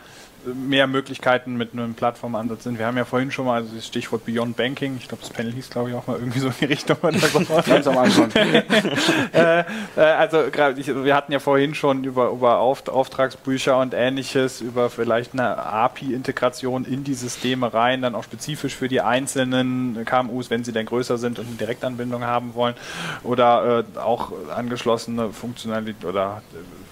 mehr 0.45 0.87
Möglichkeiten 0.87 1.55
mit 1.55 1.73
einem 1.73 1.93
Plattformansatz 1.93 2.63
sind. 2.63 2.79
Wir 2.79 2.85
haben 2.85 2.97
ja 2.97 3.05
vorhin 3.05 3.31
schon 3.31 3.45
mal 3.45 3.61
also 3.61 3.75
das 3.75 3.85
Stichwort 3.85 4.25
Beyond 4.25 4.55
Banking, 4.55 4.97
ich 4.97 5.07
glaube, 5.07 5.21
das 5.21 5.31
Panel 5.31 5.51
hieß, 5.51 5.69
glaube 5.69 5.89
ich, 5.89 5.95
auch 5.95 6.07
mal 6.07 6.17
irgendwie 6.17 6.39
so 6.39 6.47
in 6.47 6.53
die 6.59 6.65
Richtung. 6.65 6.97
Ganz 7.65 7.87
am 7.87 7.97
Anfang. 7.97 8.31
äh, 9.33 9.59
äh, 9.59 9.63
also 9.95 10.43
wir 10.45 11.15
hatten 11.15 11.31
ja 11.31 11.39
vorhin 11.39 11.75
schon 11.75 12.03
über, 12.03 12.29
über 12.29 12.59
Auftragsbücher 12.59 13.77
und 13.77 13.93
ähnliches, 13.93 14.61
über 14.61 14.89
vielleicht 14.89 15.33
eine 15.33 15.57
API-Integration 15.57 16.85
in 16.85 17.03
die 17.03 17.13
Systeme 17.13 17.73
rein, 17.73 18.01
dann 18.01 18.15
auch 18.15 18.23
spezifisch 18.23 18.75
für 18.75 18.87
die 18.87 19.01
einzelnen 19.01 20.05
KMUs, 20.05 20.49
wenn 20.49 20.63
sie 20.63 20.71
denn 20.71 20.85
größer 20.85 21.17
sind 21.17 21.39
und 21.39 21.47
eine 21.47 21.55
Direktanbindung 21.55 22.23
haben 22.23 22.55
wollen 22.55 22.75
oder 23.23 23.85
äh, 23.95 23.99
auch 23.99 24.31
angeschlossene 24.55 25.31
Funktionalität 25.31 26.05
oder 26.05 26.41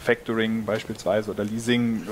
Factoring 0.03 0.65
beispielsweise 0.65 1.31
oder 1.31 1.43
Leasing 1.43 2.07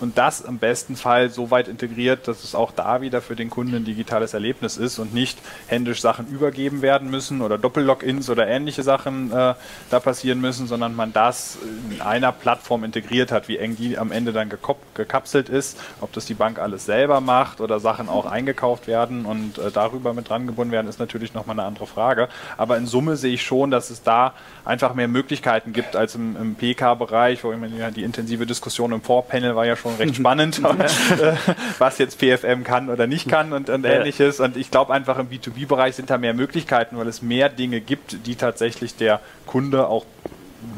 und 0.00 0.18
das 0.18 0.40
im 0.40 0.58
besten 0.58 0.96
Fall 0.96 1.30
so 1.30 1.50
weit 1.50 1.68
integriert, 1.68 2.28
dass 2.28 2.44
es 2.44 2.54
auch 2.54 2.72
da 2.72 3.00
wieder 3.00 3.20
für 3.22 3.36
den 3.36 3.50
Kunden 3.50 3.74
ein 3.74 3.84
digitales 3.84 4.34
Erlebnis 4.34 4.76
ist 4.76 4.98
und 4.98 5.14
nicht 5.14 5.38
händisch 5.66 6.00
Sachen 6.00 6.26
übergeben 6.28 6.82
werden 6.82 7.10
müssen 7.10 7.42
oder 7.42 7.58
Doppel-Logins 7.58 8.28
oder 8.30 8.46
ähnliche 8.46 8.82
Sachen 8.82 9.30
äh, 9.30 9.54
da 9.90 10.00
passieren 10.00 10.40
müssen, 10.40 10.66
sondern 10.66 10.94
man 10.94 11.12
das 11.12 11.58
in 11.90 12.00
einer 12.00 12.32
Plattform 12.32 12.84
integriert 12.84 13.32
hat, 13.32 13.48
wie 13.48 13.58
eng 13.58 13.76
die 13.76 13.98
am 13.98 14.12
Ende 14.12 14.32
dann 14.32 14.50
gekapselt 14.94 15.48
ist, 15.48 15.78
ob 16.00 16.12
das 16.12 16.26
die 16.26 16.34
Bank 16.34 16.58
alles 16.58 16.84
selber 16.84 17.20
macht 17.20 17.60
oder 17.60 17.80
Sachen 17.80 18.08
auch 18.08 18.26
eingekauft 18.26 18.86
werden 18.86 19.24
und 19.24 19.58
äh, 19.58 19.70
darüber 19.70 20.12
mit 20.12 20.28
dran 20.28 20.46
gebunden 20.46 20.72
werden, 20.72 20.88
ist 20.88 20.98
natürlich 20.98 21.34
nochmal 21.34 21.58
eine 21.58 21.66
andere 21.66 21.86
Frage. 21.86 22.28
Aber 22.56 22.76
in 22.76 22.86
Summe 22.86 23.16
sehe 23.16 23.34
ich 23.34 23.42
schon, 23.42 23.70
dass 23.70 23.90
es 23.90 24.02
da 24.02 24.34
einfach 24.64 24.94
mehr 24.94 25.08
Möglichkeiten 25.08 25.72
gibt 25.72 25.96
als 25.96 26.14
im, 26.14 26.36
im 26.36 26.54
PK-Bereich, 26.54 27.44
wo 27.44 27.52
immer 27.52 27.68
die 27.90 28.02
intensive 28.02 28.46
Diskussion 28.46 28.92
im 28.92 29.00
Vorpanel 29.00 29.56
war 29.56 29.66
ja 29.66 29.76
schon 29.76 29.85
schon 29.90 29.96
recht 29.96 30.16
spannend, 30.16 30.58
äh, 31.20 31.34
was 31.78 31.98
jetzt 31.98 32.18
PFM 32.18 32.64
kann 32.64 32.90
oder 32.90 33.06
nicht 33.06 33.28
kann 33.28 33.52
und, 33.52 33.70
und 33.70 33.84
ähnliches. 33.84 34.40
Und 34.40 34.56
ich 34.56 34.70
glaube 34.70 34.92
einfach 34.92 35.18
im 35.18 35.28
B2B-Bereich 35.28 35.96
sind 35.96 36.10
da 36.10 36.18
mehr 36.18 36.34
Möglichkeiten, 36.34 36.96
weil 36.96 37.08
es 37.08 37.22
mehr 37.22 37.48
Dinge 37.48 37.80
gibt, 37.80 38.26
die 38.26 38.36
tatsächlich 38.36 38.96
der 38.96 39.20
Kunde 39.46 39.88
auch 39.88 40.04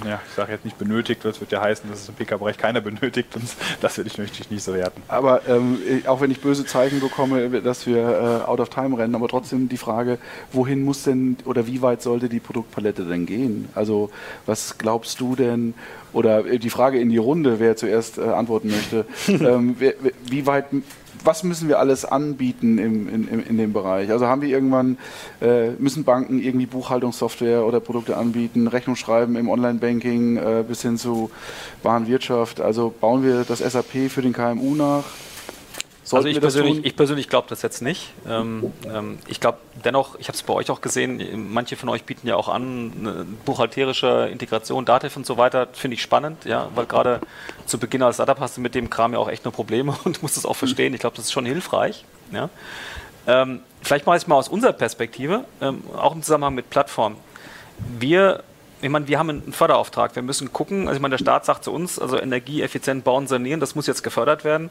ja, 0.04 0.20
ich 0.26 0.34
sage 0.34 0.52
jetzt 0.52 0.64
nicht 0.64 0.78
benötigt, 0.78 1.24
das 1.24 1.40
wird 1.40 1.52
ja 1.52 1.60
heißen, 1.60 1.88
dass 1.90 2.02
es 2.02 2.08
im 2.08 2.14
PK-Bereich 2.14 2.58
keiner 2.58 2.80
benötigt 2.80 3.34
und 3.36 3.44
das 3.80 3.96
würde 3.96 4.08
ich 4.08 4.18
natürlich 4.18 4.50
nicht 4.50 4.62
so 4.62 4.74
werten. 4.74 5.02
Aber 5.08 5.46
ähm, 5.48 5.78
auch 6.06 6.20
wenn 6.20 6.30
ich 6.30 6.40
böse 6.40 6.64
Zeichen 6.64 7.00
bekomme, 7.00 7.48
dass 7.60 7.86
wir 7.86 7.98
äh, 7.98 8.48
out 8.48 8.60
of 8.60 8.68
time 8.68 8.96
rennen, 8.96 9.14
aber 9.14 9.28
trotzdem 9.28 9.68
die 9.68 9.76
Frage, 9.76 10.18
wohin 10.52 10.84
muss 10.84 11.04
denn 11.04 11.36
oder 11.44 11.66
wie 11.66 11.82
weit 11.82 12.02
sollte 12.02 12.28
die 12.28 12.40
Produktpalette 12.40 13.04
denn 13.04 13.26
gehen? 13.26 13.68
Also 13.74 14.10
was 14.46 14.78
glaubst 14.78 15.20
du 15.20 15.36
denn, 15.36 15.74
oder 16.12 16.46
äh, 16.46 16.58
die 16.58 16.70
Frage 16.70 16.98
in 16.98 17.10
die 17.10 17.18
Runde, 17.18 17.60
wer 17.60 17.76
zuerst 17.76 18.18
äh, 18.18 18.22
antworten 18.22 18.68
möchte, 18.70 19.06
ähm, 19.28 19.76
wie 20.26 20.46
weit 20.46 20.66
was 21.24 21.42
müssen 21.42 21.68
wir 21.68 21.78
alles 21.78 22.04
anbieten 22.04 22.78
im, 22.78 23.08
in, 23.08 23.42
in 23.42 23.58
dem 23.58 23.72
Bereich? 23.72 24.10
Also 24.10 24.26
haben 24.26 24.42
wir 24.42 24.48
irgendwann, 24.48 24.98
äh, 25.40 25.70
müssen 25.72 26.04
Banken 26.04 26.40
irgendwie 26.40 26.66
Buchhaltungssoftware 26.66 27.64
oder 27.64 27.80
Produkte 27.80 28.16
anbieten, 28.16 28.66
Rechnung 28.66 28.96
schreiben 28.96 29.36
im 29.36 29.48
Online-Banking 29.48 30.36
äh, 30.36 30.64
bis 30.66 30.82
hin 30.82 30.98
zu 30.98 31.30
Warenwirtschaft? 31.82 32.60
Also 32.60 32.92
bauen 33.00 33.22
wir 33.22 33.44
das 33.44 33.58
SAP 33.58 34.10
für 34.10 34.22
den 34.22 34.32
KMU 34.32 34.74
nach? 34.74 35.04
Sollten 36.08 36.28
also 36.28 36.36
ich 36.38 36.40
persönlich, 36.40 36.84
ich 36.86 36.96
persönlich 36.96 37.28
glaube 37.28 37.48
das 37.50 37.60
jetzt 37.60 37.82
nicht. 37.82 38.14
Ähm, 38.26 38.72
ähm, 38.86 39.18
ich 39.26 39.40
glaube 39.40 39.58
dennoch, 39.84 40.18
ich 40.18 40.28
habe 40.28 40.36
es 40.36 40.42
bei 40.42 40.54
euch 40.54 40.70
auch 40.70 40.80
gesehen, 40.80 41.52
manche 41.52 41.76
von 41.76 41.90
euch 41.90 42.04
bieten 42.04 42.26
ja 42.26 42.34
auch 42.34 42.48
an, 42.48 42.92
eine 42.98 43.26
buchhalterische 43.44 44.26
Integration, 44.32 44.86
Dativ 44.86 45.18
und 45.18 45.26
so 45.26 45.36
weiter, 45.36 45.68
finde 45.74 45.96
ich 45.96 46.02
spannend, 46.02 46.46
ja, 46.46 46.70
weil 46.74 46.86
gerade 46.86 47.20
zu 47.66 47.76
Beginn 47.76 48.02
als 48.02 48.16
Startup 48.16 48.40
hast 48.40 48.56
du 48.56 48.62
mit 48.62 48.74
dem 48.74 48.88
Kram 48.88 49.12
ja 49.12 49.18
auch 49.18 49.28
echt 49.28 49.44
nur 49.44 49.52
Probleme 49.52 49.94
und 50.04 50.22
musst 50.22 50.38
es 50.38 50.46
auch 50.46 50.56
verstehen. 50.56 50.94
Ich 50.94 51.00
glaube, 51.00 51.14
das 51.14 51.26
ist 51.26 51.32
schon 51.32 51.44
hilfreich. 51.44 52.06
Ja. 52.32 52.48
Ähm, 53.26 53.60
vielleicht 53.82 54.06
mache 54.06 54.16
ich 54.16 54.22
es 54.22 54.26
mal 54.26 54.36
aus 54.36 54.48
unserer 54.48 54.72
Perspektive, 54.72 55.44
ähm, 55.60 55.82
auch 55.94 56.14
im 56.14 56.22
Zusammenhang 56.22 56.54
mit 56.54 56.70
Plattformen. 56.70 57.16
Wir 57.98 58.42
ich 58.80 58.88
meine, 58.88 59.08
wir 59.08 59.18
haben 59.18 59.28
einen 59.28 59.52
Förderauftrag. 59.52 60.14
Wir 60.14 60.22
müssen 60.22 60.52
gucken, 60.52 60.86
also 60.86 60.96
ich 60.96 61.02
meine, 61.02 61.16
der 61.16 61.18
Staat 61.18 61.44
sagt 61.44 61.64
zu 61.64 61.72
uns, 61.72 61.98
also 61.98 62.16
energieeffizient 62.16 63.02
bauen, 63.02 63.26
sanieren, 63.26 63.58
das 63.58 63.74
muss 63.74 63.88
jetzt 63.88 64.04
gefördert 64.04 64.44
werden. 64.44 64.70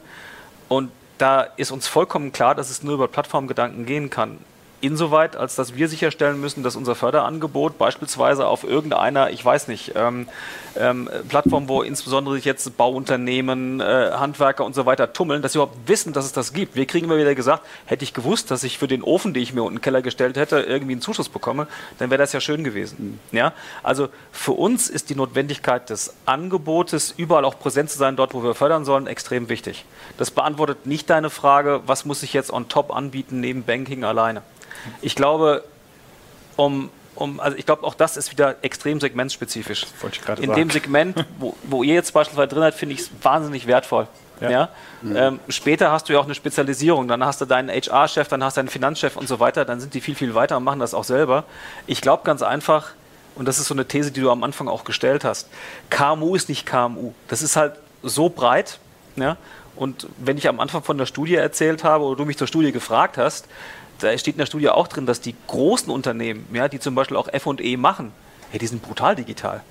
Und 0.68 0.90
da 1.18 1.42
ist 1.56 1.70
uns 1.70 1.86
vollkommen 1.86 2.32
klar, 2.32 2.54
dass 2.54 2.70
es 2.70 2.82
nur 2.82 2.94
über 2.94 3.08
Plattformgedanken 3.08 3.86
gehen 3.86 4.10
kann. 4.10 4.38
Insoweit, 4.80 5.36
als 5.36 5.56
dass 5.56 5.74
wir 5.74 5.88
sicherstellen 5.88 6.40
müssen, 6.40 6.62
dass 6.62 6.76
unser 6.76 6.94
Förderangebot 6.94 7.78
beispielsweise 7.78 8.46
auf 8.46 8.64
irgendeiner, 8.64 9.30
ich 9.30 9.44
weiß 9.44 9.68
nicht, 9.68 9.92
ähm, 9.96 10.28
ähm, 10.76 11.08
Plattform, 11.28 11.68
wo 11.68 11.82
insbesondere 11.82 12.36
sich 12.36 12.44
jetzt 12.44 12.76
Bauunternehmen, 12.76 13.80
äh, 13.80 14.10
Handwerker 14.12 14.64
und 14.64 14.74
so 14.74 14.86
weiter 14.86 15.12
tummeln, 15.12 15.42
dass 15.42 15.52
sie 15.52 15.58
überhaupt 15.58 15.76
wissen, 15.86 16.12
dass 16.12 16.24
es 16.24 16.32
das 16.32 16.52
gibt. 16.52 16.76
Wir 16.76 16.86
kriegen 16.86 17.06
immer 17.06 17.18
wieder 17.18 17.34
gesagt, 17.34 17.64
hätte 17.86 18.04
ich 18.04 18.14
gewusst, 18.14 18.50
dass 18.50 18.64
ich 18.64 18.78
für 18.78 18.86
den 18.86 19.02
Ofen, 19.02 19.34
den 19.34 19.42
ich 19.42 19.52
mir 19.52 19.62
unten 19.62 19.78
den 19.78 19.82
Keller 19.82 20.02
gestellt 20.02 20.36
hätte, 20.36 20.60
irgendwie 20.60 20.92
einen 20.92 21.00
Zuschuss 21.00 21.28
bekomme, 21.28 21.66
dann 21.98 22.10
wäre 22.10 22.18
das 22.18 22.32
ja 22.32 22.40
schön 22.40 22.64
gewesen. 22.64 23.20
Mhm. 23.30 23.36
Ja? 23.36 23.52
Also 23.82 24.08
für 24.32 24.52
uns 24.52 24.88
ist 24.88 25.10
die 25.10 25.14
Notwendigkeit 25.14 25.90
des 25.90 26.14
Angebotes, 26.26 27.14
überall 27.16 27.44
auch 27.44 27.58
präsent 27.58 27.90
zu 27.90 27.98
sein, 27.98 28.16
dort, 28.16 28.34
wo 28.34 28.42
wir 28.42 28.54
fördern 28.54 28.84
sollen, 28.84 29.06
extrem 29.06 29.48
wichtig. 29.48 29.84
Das 30.16 30.30
beantwortet 30.30 30.86
nicht 30.86 31.08
deine 31.10 31.30
Frage, 31.30 31.80
was 31.86 32.04
muss 32.04 32.22
ich 32.22 32.32
jetzt 32.32 32.52
on 32.52 32.68
top 32.68 32.94
anbieten 32.94 33.40
neben 33.40 33.62
Banking 33.62 34.04
alleine. 34.04 34.42
Ich 35.00 35.14
glaube, 35.14 35.64
um 36.56 36.90
um, 37.18 37.40
also 37.40 37.56
ich 37.56 37.66
glaube, 37.66 37.84
auch 37.84 37.94
das 37.94 38.16
ist 38.16 38.30
wieder 38.30 38.56
extrem 38.62 39.00
segmentspezifisch. 39.00 39.86
Wollte 40.00 40.16
ich 40.16 40.24
gerade 40.24 40.40
In 40.40 40.50
sagen. 40.50 40.60
dem 40.60 40.70
Segment, 40.70 41.24
wo, 41.38 41.56
wo, 41.64 41.82
ihr 41.82 41.94
jetzt 41.94 42.12
beispielsweise 42.12 42.48
drin 42.48 42.60
seid, 42.60 42.74
finde 42.74 42.94
ich 42.94 43.00
es 43.00 43.10
wahnsinnig 43.22 43.66
wertvoll. 43.66 44.06
Ja. 44.40 44.50
ja? 44.50 44.68
Mhm. 45.02 45.16
Ähm, 45.16 45.40
später 45.48 45.90
hast 45.90 46.08
du 46.08 46.12
ja 46.12 46.20
auch 46.20 46.26
eine 46.26 46.36
Spezialisierung. 46.36 47.08
Dann 47.08 47.24
hast 47.24 47.40
du 47.40 47.44
deinen 47.44 47.70
HR-Chef, 47.70 48.28
dann 48.28 48.44
hast 48.44 48.56
du 48.56 48.60
deinen 48.60 48.68
Finanzchef 48.68 49.16
und 49.16 49.26
so 49.26 49.40
weiter. 49.40 49.64
Dann 49.64 49.80
sind 49.80 49.94
die 49.94 50.00
viel, 50.00 50.14
viel 50.14 50.34
weiter 50.34 50.56
und 50.56 50.64
machen 50.64 50.78
das 50.78 50.94
auch 50.94 51.02
selber. 51.02 51.44
Ich 51.88 52.00
glaube 52.00 52.22
ganz 52.24 52.42
einfach, 52.42 52.90
und 53.34 53.48
das 53.48 53.58
ist 53.58 53.66
so 53.66 53.74
eine 53.74 53.86
These, 53.86 54.12
die 54.12 54.20
du 54.20 54.30
am 54.30 54.44
Anfang 54.44 54.68
auch 54.68 54.84
gestellt 54.84 55.24
hast, 55.24 55.48
KMU 55.90 56.36
ist 56.36 56.48
nicht 56.48 56.66
KMU. 56.66 57.12
Das 57.26 57.42
ist 57.42 57.56
halt 57.56 57.74
so 58.04 58.28
breit. 58.28 58.78
Ja? 59.16 59.36
Und 59.74 60.06
wenn 60.18 60.36
ich 60.36 60.48
am 60.48 60.60
Anfang 60.60 60.84
von 60.84 60.98
der 60.98 61.06
Studie 61.06 61.34
erzählt 61.34 61.82
habe 61.82 62.04
oder 62.04 62.16
du 62.16 62.24
mich 62.24 62.38
zur 62.38 62.46
Studie 62.46 62.70
gefragt 62.70 63.18
hast, 63.18 63.48
da 63.98 64.16
steht 64.16 64.34
in 64.34 64.38
der 64.38 64.46
Studie 64.46 64.68
auch 64.68 64.88
drin, 64.88 65.06
dass 65.06 65.20
die 65.20 65.34
großen 65.46 65.90
Unternehmen, 65.90 66.46
ja, 66.52 66.68
die 66.68 66.78
zum 66.78 66.94
Beispiel 66.94 67.16
auch 67.16 67.28
F&E 67.28 67.76
machen, 67.76 68.12
ja, 68.52 68.58
die 68.58 68.66
sind 68.66 68.82
brutal 68.82 69.16
digital. 69.16 69.62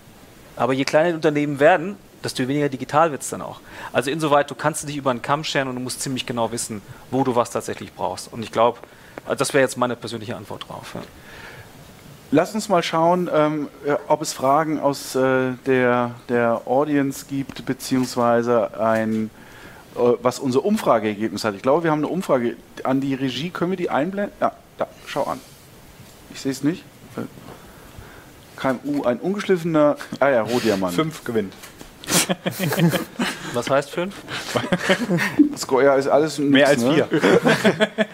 Aber 0.56 0.74
je 0.74 0.86
kleiner 0.86 1.10
die 1.10 1.16
Unternehmen 1.16 1.60
werden, 1.60 1.98
desto 2.24 2.48
weniger 2.48 2.70
digital 2.70 3.12
wird 3.12 3.22
es 3.22 3.30
dann 3.30 3.42
auch. 3.42 3.60
Also 3.94 4.12
insoweit, 4.12 4.50
du 4.50 4.56
kannst 4.56 4.88
dich 4.88 4.98
über 4.98 5.12
einen 5.12 5.22
Kamm 5.22 5.44
scheren 5.44 5.68
und 5.68 5.76
du 5.76 5.82
musst 5.82 6.02
ziemlich 6.02 6.26
genau 6.26 6.52
wissen, 6.52 6.82
wo 7.12 7.24
du 7.24 7.36
was 7.36 7.52
tatsächlich 7.52 7.94
brauchst. 7.94 8.32
Und 8.34 8.44
ich 8.44 8.52
glaube, 8.52 8.80
also 9.26 9.38
das 9.38 9.54
wäre 9.54 9.62
jetzt 9.62 9.78
meine 9.78 9.96
persönliche 9.96 10.36
Antwort 10.36 10.68
drauf. 10.68 10.92
Ja. 10.96 11.02
Lass 12.32 12.54
uns 12.54 12.68
mal 12.68 12.84
schauen, 12.84 13.30
ähm, 13.34 13.70
ob 14.10 14.22
es 14.22 14.34
Fragen 14.34 14.80
aus 14.80 15.16
äh, 15.16 15.54
der, 15.66 16.12
der 16.28 16.62
Audience 16.66 17.26
gibt, 17.30 17.66
beziehungsweise 17.66 18.78
ein, 18.80 19.28
äh, 19.28 19.47
was 19.98 20.40
unser 20.40 20.64
Umfrageergebnis 20.66 21.44
hat. 21.44 21.56
Ich 21.56 21.62
glaube, 21.62 21.84
wir 21.84 21.92
haben 21.92 22.00
eine 22.00 22.08
Umfrage 22.08 22.56
an 22.84 23.02
die 23.02 23.14
Regie. 23.14 23.50
Können 23.50 23.72
wir 23.72 23.78
die 23.78 23.90
einblenden? 23.90 24.34
Ja, 24.40 24.54
da, 24.78 24.88
schau 25.06 25.24
an. 25.24 25.40
Ich 26.34 26.42
sehe 26.42 26.52
es 26.52 26.64
nicht. 26.64 26.84
KMU, 28.58 29.04
ein 29.04 29.20
ungeschliffener, 29.20 29.98
ah 30.20 30.30
ja, 30.30 30.42
Rohdiamant. 30.42 30.96
Fünf 30.96 31.24
gewinnt. 31.24 31.54
Was 33.54 33.70
heißt 33.70 33.92
fünf? 33.92 34.16
Score, 35.58 35.84
ja, 35.84 35.96
ist 35.96 36.08
alles 36.08 36.38
nix, 36.40 36.52
Mehr 36.52 36.68
als 36.68 36.82
ne? 36.82 36.94
vier. 36.94 37.08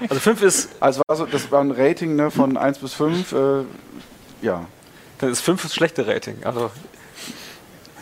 also 0.10 0.20
fünf 0.20 0.42
ist. 0.42 0.70
Also 0.80 1.02
das 1.32 1.52
war 1.52 1.62
ein 1.62 1.72
Rating 1.72 2.16
ne, 2.16 2.32
von 2.32 2.58
1 2.58 2.80
bis 2.80 2.94
5. 2.94 3.32
Äh, 3.32 3.38
ja. 4.42 4.66
Dann 5.20 5.32
ist 5.32 5.42
5 5.42 5.64
das 5.64 5.74
schlechte 5.74 6.06
Rating. 6.08 6.44
Also 6.44 6.72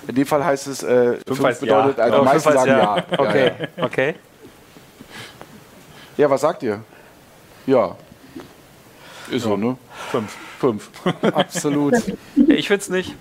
in 0.07 0.15
dem 0.15 0.25
Fall 0.25 0.43
heißt 0.43 0.67
es, 0.67 0.83
äh, 0.83 1.17
5 1.27 1.43
heißt 1.43 1.61
bedeutet, 1.61 1.97
ja. 1.97 2.03
also 2.03 2.21
oh, 2.21 2.23
meisten 2.23 2.53
sagen 2.53 2.71
ja. 2.71 2.97
ja. 3.11 3.19
Okay. 3.19 3.51
Ja, 3.77 3.83
okay. 3.83 4.15
Ja, 6.17 6.29
was 6.29 6.41
sagt 6.41 6.63
ihr? 6.63 6.83
Ja. 7.65 7.95
Ist 9.29 9.43
so, 9.43 9.55
ne? 9.55 9.77
5. 10.11 10.37
5. 10.59 10.89
Absolut. 11.33 11.95
Ich 12.35 12.67
finde 12.67 12.81
es 12.81 12.89
nicht. 12.89 13.15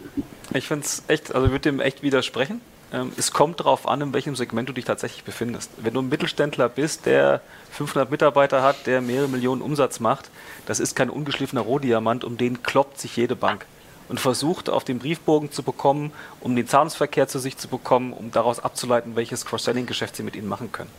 Ich 0.53 0.67
finde 0.67 0.85
es 0.85 1.05
echt, 1.09 1.35
also 1.35 1.47
ich 1.47 1.53
würde 1.53 1.71
dem 1.71 1.81
echt 1.81 2.03
widersprechen. 2.03 2.61
Ähm, 2.93 3.13
es 3.17 3.31
kommt 3.33 3.61
darauf 3.61 3.87
an, 3.87 4.01
in 4.01 4.13
welchem 4.13 4.35
Segment 4.35 4.69
du 4.69 4.73
dich 4.73 4.85
tatsächlich 4.85 5.23
befindest. 5.23 5.71
Wenn 5.77 5.95
du 5.95 6.03
ein 6.03 6.09
Mittelständler 6.09 6.69
bist, 6.69 7.07
der 7.07 7.41
500 7.73 8.11
Mitarbeiter 8.11 8.63
hat, 8.63 8.87
der 8.87 9.01
mehrere 9.01 9.29
Millionen 9.29 9.63
Umsatz 9.63 10.01
macht, 10.01 10.31
das 10.67 10.81
ist 10.81 10.97
kein 10.97 11.09
ungeschliffener 11.09 11.61
Rohdiamant, 11.61 12.25
um 12.25 12.37
den 12.37 12.63
kloppt 12.63 12.99
sich 12.99 13.17
jede 13.17 13.37
Bank 13.37 13.65
und 14.11 14.21
versucht 14.21 14.69
auf 14.69 14.85
den 14.85 14.99
Briefbogen 14.99 15.53
zu 15.53 15.63
bekommen, 15.63 16.13
um 16.41 16.55
den 16.57 16.67
Zahlungsverkehr 16.67 17.29
zu 17.29 17.39
sich 17.39 17.57
zu 17.57 17.69
bekommen, 17.69 18.13
um 18.13 18.33
daraus 18.33 18.59
abzuleiten, 18.61 19.15
welches 19.15 19.47
Cross-Selling-Geschäft 19.47 20.17
sie 20.17 20.25
mit 20.25 20.35
ihnen 20.37 20.49
machen 20.49 20.73
können. 20.73 20.91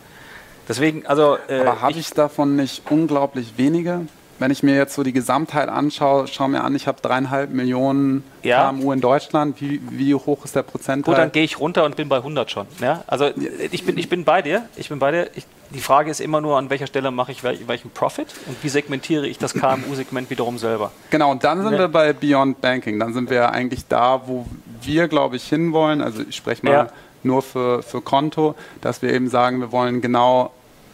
Deswegen, 0.67 1.05
also. 1.05 1.37
Äh, 1.49 1.59
Aber 1.59 1.81
habe 1.81 1.91
ich, 1.91 1.97
ich 1.99 2.09
davon 2.11 2.55
nicht 2.55 2.83
unglaublich 2.89 3.53
wenige? 3.57 4.07
Wenn 4.41 4.49
ich 4.49 4.63
mir 4.63 4.75
jetzt 4.75 4.95
so 4.95 5.03
die 5.03 5.13
Gesamtheit 5.13 5.69
anschaue, 5.69 6.27
schau 6.27 6.47
mir 6.47 6.63
an, 6.63 6.75
ich 6.75 6.87
habe 6.87 6.99
dreieinhalb 6.99 7.51
Millionen 7.51 8.23
ja. 8.41 8.69
KMU 8.69 8.91
in 8.91 8.99
Deutschland. 8.99 9.61
Wie, 9.61 9.79
wie 9.91 10.15
hoch 10.15 10.43
ist 10.43 10.55
der 10.55 10.63
Prozentteil? 10.63 11.13
Gut, 11.13 11.17
dann 11.19 11.31
gehe 11.31 11.43
ich 11.43 11.59
runter 11.59 11.85
und 11.85 11.95
bin 11.95 12.09
bei 12.09 12.17
100 12.17 12.49
schon. 12.49 12.65
Ja? 12.81 13.03
Also 13.05 13.29
ich 13.71 13.85
bin, 13.85 13.99
ich 13.99 14.09
bin 14.09 14.25
bei 14.25 14.41
dir. 14.41 14.65
Ich 14.75 14.89
bin 14.89 14.97
bei 14.97 15.11
dir. 15.11 15.29
Ich, 15.35 15.45
die 15.69 15.79
Frage 15.79 16.09
ist 16.09 16.19
immer 16.19 16.41
nur, 16.41 16.57
an 16.57 16.71
welcher 16.71 16.87
Stelle 16.87 17.11
mache 17.11 17.31
ich 17.31 17.43
welchen 17.43 17.91
Profit 17.91 18.33
und 18.47 18.57
wie 18.63 18.69
segmentiere 18.69 19.27
ich 19.27 19.37
das 19.37 19.53
KMU-Segment 19.53 20.31
wiederum 20.31 20.57
selber. 20.57 20.91
Genau, 21.11 21.29
und 21.31 21.43
dann 21.43 21.61
sind 21.61 21.73
ja. 21.73 21.79
wir 21.79 21.87
bei 21.87 22.11
Beyond 22.11 22.61
Banking. 22.61 22.99
Dann 22.99 23.13
sind 23.13 23.29
wir 23.29 23.51
eigentlich 23.51 23.87
da, 23.87 24.23
wo 24.25 24.47
wir, 24.81 25.07
glaube 25.07 25.35
ich, 25.35 25.47
hinwollen. 25.47 26.01
Also 26.01 26.23
ich 26.27 26.35
spreche 26.35 26.65
mal 26.65 26.91
nur 27.21 27.43
für, 27.43 27.83
für 27.83 28.01
Konto, 28.01 28.55
dass 28.81 29.03
wir 29.03 29.13
eben 29.13 29.29
sagen, 29.29 29.59
wir 29.59 29.71
wollen 29.71 30.01
genau 30.01 30.51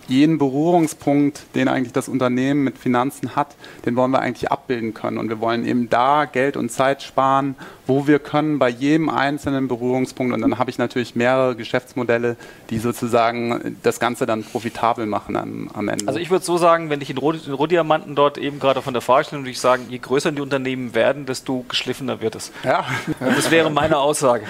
jeden 0.08 0.38
Berührungspunkt, 0.38 1.42
den 1.56 1.68
eigentlich 1.68 1.94
das 1.94 2.08
Unternehmen 2.10 2.64
mit 2.64 2.78
Finanzen 2.78 3.36
hat, 3.36 3.56
den 3.86 3.96
wollen 3.96 4.12
wir 4.12 4.20
eigentlich 4.20 4.52
abbilden 4.52 4.94
können. 4.94 5.18
Und 5.18 5.30
wir 5.30 5.40
wollen 5.40 5.66
eben 5.66 5.90
da 5.90 6.26
Geld 6.26 6.58
und 6.58 6.72
Zeit 6.72 7.02
sparen, 7.04 7.56
wo 7.86 8.08
wir 8.08 8.20
können, 8.20 8.60
bei 8.60 8.70
jedem 8.70 9.10
einzelnen 9.10 9.68
Berührungspunkt. 9.68 10.34
Und 10.34 10.42
dann 10.42 10.58
habe 10.58 10.70
ich 10.70 10.78
natürlich 10.78 11.16
mehrere 11.16 11.56
Geschäftsmodelle, 11.56 12.38
die 12.70 12.80
sozusagen 12.80 13.78
das 13.84 14.00
Ganze 14.00 14.26
dann 14.26 14.44
profitabel 14.44 15.06
machen 15.06 15.36
am, 15.36 15.70
am 15.74 15.88
Ende. 15.88 16.08
Also 16.08 16.20
ich 16.20 16.30
würde 16.30 16.46
so 16.46 16.58
sagen, 16.58 16.90
wenn 16.90 17.02
ich 17.02 17.10
in 17.10 17.18
Rohdiamanten 17.18 18.16
dort 18.16 18.38
eben 18.38 18.60
gerade 18.60 18.82
von 18.82 18.94
der 18.94 19.02
Vorstellung 19.02 19.44
würde 19.44 19.52
ich 19.52 19.60
sagen, 19.60 19.86
je 19.90 19.98
größer 19.98 20.32
die 20.32 20.42
Unternehmen 20.42 20.96
werden, 20.96 21.26
desto 21.26 21.66
geschliffener 21.68 22.22
wird 22.22 22.36
es. 22.36 22.52
Ja. 22.64 22.86
Das 23.20 23.52
wäre 23.52 23.70
meine 23.70 23.98
Aussage. 23.98 24.46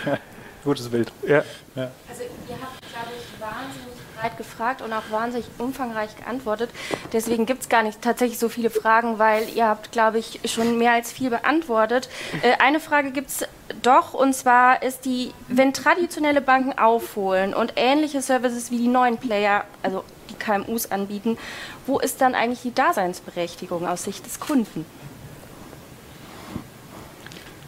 Gutes 0.64 0.88
Bild. 0.88 1.12
Ja. 1.26 1.42
ja. 1.74 1.90
Also 2.08 2.22
ihr 2.48 2.56
habt, 2.60 2.81
breit 4.22 4.38
gefragt 4.38 4.82
und 4.82 4.92
auch 4.92 5.10
wahnsinnig 5.10 5.46
umfangreich 5.58 6.16
geantwortet. 6.16 6.70
Deswegen 7.12 7.44
gibt 7.44 7.62
es 7.62 7.68
gar 7.68 7.82
nicht 7.82 8.00
tatsächlich 8.02 8.38
so 8.38 8.48
viele 8.48 8.70
Fragen, 8.70 9.18
weil 9.18 9.48
ihr 9.48 9.66
habt, 9.66 9.90
glaube 9.90 10.18
ich, 10.18 10.40
schon 10.44 10.78
mehr 10.78 10.92
als 10.92 11.10
viel 11.10 11.30
beantwortet. 11.30 12.08
Äh, 12.42 12.62
eine 12.62 12.78
Frage 12.78 13.10
gibt 13.10 13.30
es 13.30 13.48
doch, 13.82 14.14
und 14.14 14.32
zwar 14.34 14.82
ist 14.82 15.04
die, 15.04 15.32
wenn 15.48 15.72
traditionelle 15.72 16.40
Banken 16.40 16.78
aufholen 16.78 17.52
und 17.52 17.72
ähnliche 17.76 18.22
Services 18.22 18.70
wie 18.70 18.78
die 18.78 18.88
neuen 18.88 19.18
Player, 19.18 19.64
also 19.82 20.04
die 20.30 20.34
KMUs 20.34 20.92
anbieten, 20.92 21.36
wo 21.86 21.98
ist 21.98 22.20
dann 22.20 22.36
eigentlich 22.36 22.62
die 22.62 22.74
Daseinsberechtigung 22.74 23.88
aus 23.88 24.04
Sicht 24.04 24.24
des 24.24 24.38
Kunden? 24.38 24.86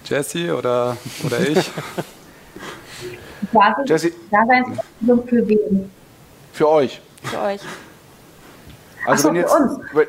Jesse 0.05 0.57
oder, 0.57 0.97
oder 1.25 1.41
ich? 1.41 1.59
Jesse. 3.87 4.13
Daseinsberechtigung 4.31 5.27
für 5.27 5.49
wen? 5.49 5.91
Für 6.55 6.69
euch. 6.69 7.01
Für 7.25 7.41
euch. 7.41 7.61
Also 9.07 9.23
so, 9.25 9.29
wenn, 9.29 9.35
jetzt, 9.35 9.55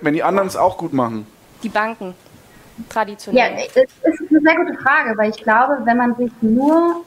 wenn 0.01 0.13
die 0.13 0.21
anderen 0.21 0.47
es 0.47 0.55
auch 0.55 0.77
gut 0.77 0.93
machen. 0.93 1.25
Die 1.63 1.69
Banken. 1.69 2.13
Traditionell. 2.87 3.57
Ja, 3.57 3.65
das 3.73 4.13
ist 4.13 4.29
eine 4.29 4.41
sehr 4.41 4.55
gute 4.55 4.77
Frage, 4.77 5.17
weil 5.17 5.31
ich 5.31 5.37
glaube, 5.37 5.79
wenn 5.85 5.97
man 5.97 6.15
sich 6.17 6.31
nur 6.41 7.03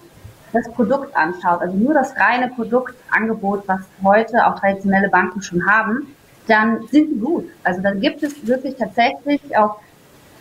das 0.52 0.68
Produkt 0.72 1.16
anschaut, 1.16 1.60
also 1.60 1.76
nur 1.76 1.94
das 1.94 2.16
reine 2.16 2.48
Produktangebot, 2.48 3.62
was 3.68 3.82
heute 4.02 4.44
auch 4.44 4.58
traditionelle 4.58 5.08
Banken 5.08 5.40
schon 5.40 5.64
haben, 5.70 6.16
dann 6.48 6.88
sind 6.88 7.10
die 7.10 7.20
gut. 7.20 7.48
Also 7.62 7.80
dann 7.80 8.00
gibt 8.00 8.24
es 8.24 8.44
wirklich 8.44 8.74
tatsächlich 8.74 9.56
auch, 9.56 9.76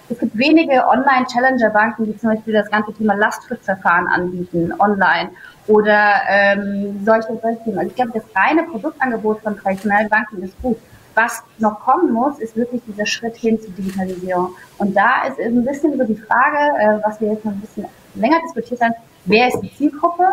es 0.10 0.20
gibt 0.20 0.38
wenige 0.38 0.88
Online-Challenger-Banken, 0.88 2.06
die 2.06 2.18
zum 2.18 2.30
Beispiel 2.30 2.54
das 2.54 2.70
ganze 2.72 2.94
Thema 2.94 3.16
Lastschriftverfahren 3.16 4.08
anbieten, 4.08 4.74
online 4.80 5.30
oder 5.68 6.22
ähm, 6.30 7.02
solche, 7.06 7.38
solche 7.42 7.64
Themen. 7.64 7.78
Also 7.78 7.90
ich 7.90 7.96
glaube, 7.96 8.12
das 8.14 8.24
reine 8.36 8.64
Produktangebot 8.64 9.42
von 9.42 9.58
traditionellen 9.58 10.10
Banken 10.10 10.44
ist 10.44 10.60
gut. 10.62 10.78
Was 11.16 11.44
noch 11.58 11.80
kommen 11.80 12.14
muss, 12.14 12.40
ist 12.40 12.56
wirklich 12.56 12.82
dieser 12.88 13.06
Schritt 13.06 13.36
hin 13.36 13.60
zur 13.60 13.72
Digitalisierung. 13.72 14.56
Und 14.78 14.96
da 14.96 15.26
ist 15.28 15.40
ein 15.40 15.66
bisschen 15.66 15.98
so 15.98 16.04
die 16.04 16.16
Frage, 16.16 16.78
äh, 16.80 17.00
was 17.04 17.20
wir 17.20 17.34
jetzt 17.34 17.44
noch 17.44 17.54
ein 17.54 17.60
bisschen 17.60 17.86
länger 18.16 18.38
diskutiert 18.46 18.82
haben, 18.82 18.94
wer 19.26 19.48
ist 19.48 19.60
die 19.62 19.74
Zielgruppe? 19.76 20.24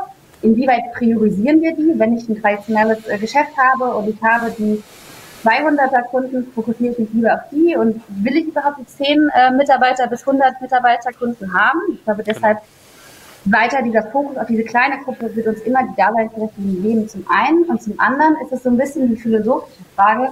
Inwieweit 0.42 0.92
priorisieren 0.92 1.62
wir 1.62 1.74
die? 1.74 1.98
Wenn 1.98 2.16
ich 2.16 2.28
ein 2.28 2.40
traditionelles 2.40 3.08
äh, 3.08 3.18
Geschäft 3.18 3.56
habe 3.56 3.96
und 3.96 4.08
ich 4.10 4.22
habe 4.22 4.54
die 4.58 4.82
200er 5.44 6.02
Kunden, 6.04 6.50
fokussiere 6.54 6.92
ich 6.92 6.98
mich 6.98 7.12
lieber 7.12 7.34
auf 7.34 7.40
die 7.50 7.76
und 7.76 8.00
will 8.08 8.36
ich 8.36 8.46
überhaupt 8.46 8.78
die 8.78 8.86
10 8.86 9.28
äh, 9.34 9.50
Mitarbeiter 9.52 10.06
bis 10.06 10.26
100 10.26 10.60
Mitarbeiter 10.60 11.12
Kunden 11.12 11.52
haben? 11.52 11.80
Ich 11.92 12.04
glaube, 12.04 12.22
deshalb 12.22 12.58
weiter 13.44 13.82
dieser 13.82 14.04
Fokus 14.04 14.36
auf 14.38 14.46
diese 14.46 14.64
kleine 14.64 14.98
Gruppe 15.04 15.34
wird 15.36 15.46
uns 15.46 15.60
immer 15.60 15.82
die 15.82 15.94
Daseinsberechtigung 15.96 16.82
geben, 16.82 17.08
zum 17.08 17.26
einen. 17.28 17.64
Und 17.64 17.82
zum 17.82 17.98
anderen 18.00 18.36
ist 18.42 18.52
es 18.52 18.62
so 18.62 18.70
ein 18.70 18.78
bisschen 18.78 19.08
die 19.08 19.16
philosophische 19.16 19.84
Frage, 19.94 20.30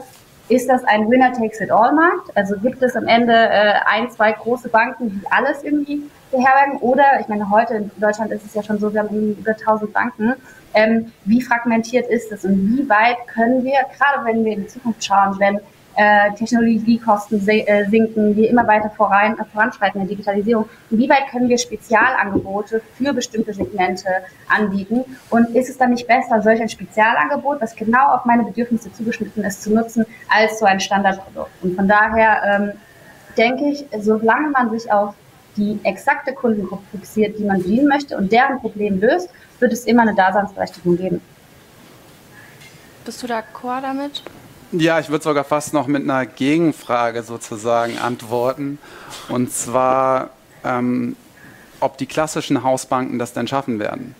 ist 0.48 0.68
das 0.68 0.82
ein 0.84 1.08
Winner-Takes-it-all-Markt? 1.10 2.36
Also 2.36 2.56
gibt 2.56 2.82
es 2.82 2.96
am 2.96 3.06
Ende 3.06 3.32
äh, 3.32 3.74
ein, 3.86 4.10
zwei 4.10 4.32
große 4.32 4.68
Banken, 4.68 5.10
die 5.10 5.30
alles 5.30 5.62
irgendwie 5.62 6.02
beherbergen? 6.30 6.78
Oder, 6.78 7.20
ich 7.20 7.28
meine, 7.28 7.48
heute 7.50 7.74
in 7.74 7.90
Deutschland 7.98 8.32
ist 8.32 8.44
es 8.44 8.54
ja 8.54 8.62
schon 8.62 8.78
so, 8.78 8.92
wir 8.92 9.00
haben 9.00 9.36
über 9.38 9.52
1000 9.52 9.92
Banken. 9.92 10.34
Ähm, 10.74 11.12
wie 11.24 11.42
fragmentiert 11.42 12.08
ist 12.08 12.32
es 12.32 12.44
und 12.44 12.76
wie 12.76 12.88
weit 12.88 13.26
können 13.26 13.62
wir, 13.64 13.80
gerade 13.98 14.24
wenn 14.24 14.44
wir 14.44 14.52
in 14.52 14.62
die 14.62 14.68
Zukunft 14.68 15.04
schauen, 15.04 15.38
wenn 15.38 15.60
äh, 15.96 16.32
Technologiekosten 16.34 17.46
äh, 17.48 17.88
sinken, 17.90 18.34
wir 18.36 18.48
immer 18.48 18.66
weiter 18.66 18.90
voran, 18.90 19.36
voranschreiten 19.52 20.00
in 20.00 20.06
der 20.06 20.16
Digitalisierung. 20.16 20.68
Inwieweit 20.90 21.28
können 21.30 21.48
wir 21.48 21.58
Spezialangebote 21.58 22.80
für 22.96 23.12
bestimmte 23.12 23.52
Segmente 23.52 24.08
anbieten? 24.48 25.04
Und 25.30 25.54
ist 25.54 25.68
es 25.68 25.76
dann 25.76 25.90
nicht 25.90 26.06
besser, 26.06 26.40
solch 26.40 26.60
ein 26.60 26.68
Spezialangebot, 26.68 27.60
das 27.60 27.76
genau 27.76 28.14
auf 28.14 28.24
meine 28.24 28.44
Bedürfnisse 28.44 28.92
zugeschnitten 28.92 29.44
ist, 29.44 29.62
zu 29.62 29.74
nutzen, 29.74 30.06
als 30.28 30.58
so 30.58 30.64
ein 30.64 30.80
Standardprodukt? 30.80 31.50
Und 31.62 31.76
von 31.76 31.86
daher 31.86 32.42
ähm, 32.44 32.72
denke 33.36 33.64
ich, 33.66 33.84
solange 34.00 34.48
man 34.48 34.70
sich 34.70 34.90
auf 34.90 35.14
die 35.56 35.78
exakte 35.84 36.32
Kundengruppe 36.32 36.82
fokussiert, 36.92 37.38
die 37.38 37.44
man 37.44 37.58
bedienen 37.58 37.86
möchte 37.86 38.16
und 38.16 38.32
deren 38.32 38.58
Problem 38.60 39.00
löst, 39.00 39.28
wird 39.62 39.72
es 39.72 39.84
immer 39.84 40.02
eine 40.02 40.14
Daseinsberechtigung 40.14 40.96
geben. 40.98 41.20
Bist 43.04 43.22
du 43.22 43.26
d'accord 43.26 43.80
damit? 43.80 44.22
Ja, 44.72 44.98
ich 45.00 45.08
würde 45.08 45.24
sogar 45.24 45.44
fast 45.44 45.74
noch 45.74 45.86
mit 45.86 46.02
einer 46.02 46.26
Gegenfrage 46.26 47.22
sozusagen 47.22 47.98
antworten. 47.98 48.78
Und 49.28 49.52
zwar, 49.52 50.30
ähm, 50.64 51.16
ob 51.80 51.98
die 51.98 52.06
klassischen 52.06 52.62
Hausbanken 52.62 53.18
das 53.18 53.32
denn 53.32 53.48
schaffen 53.48 53.78
werden. 53.78 54.14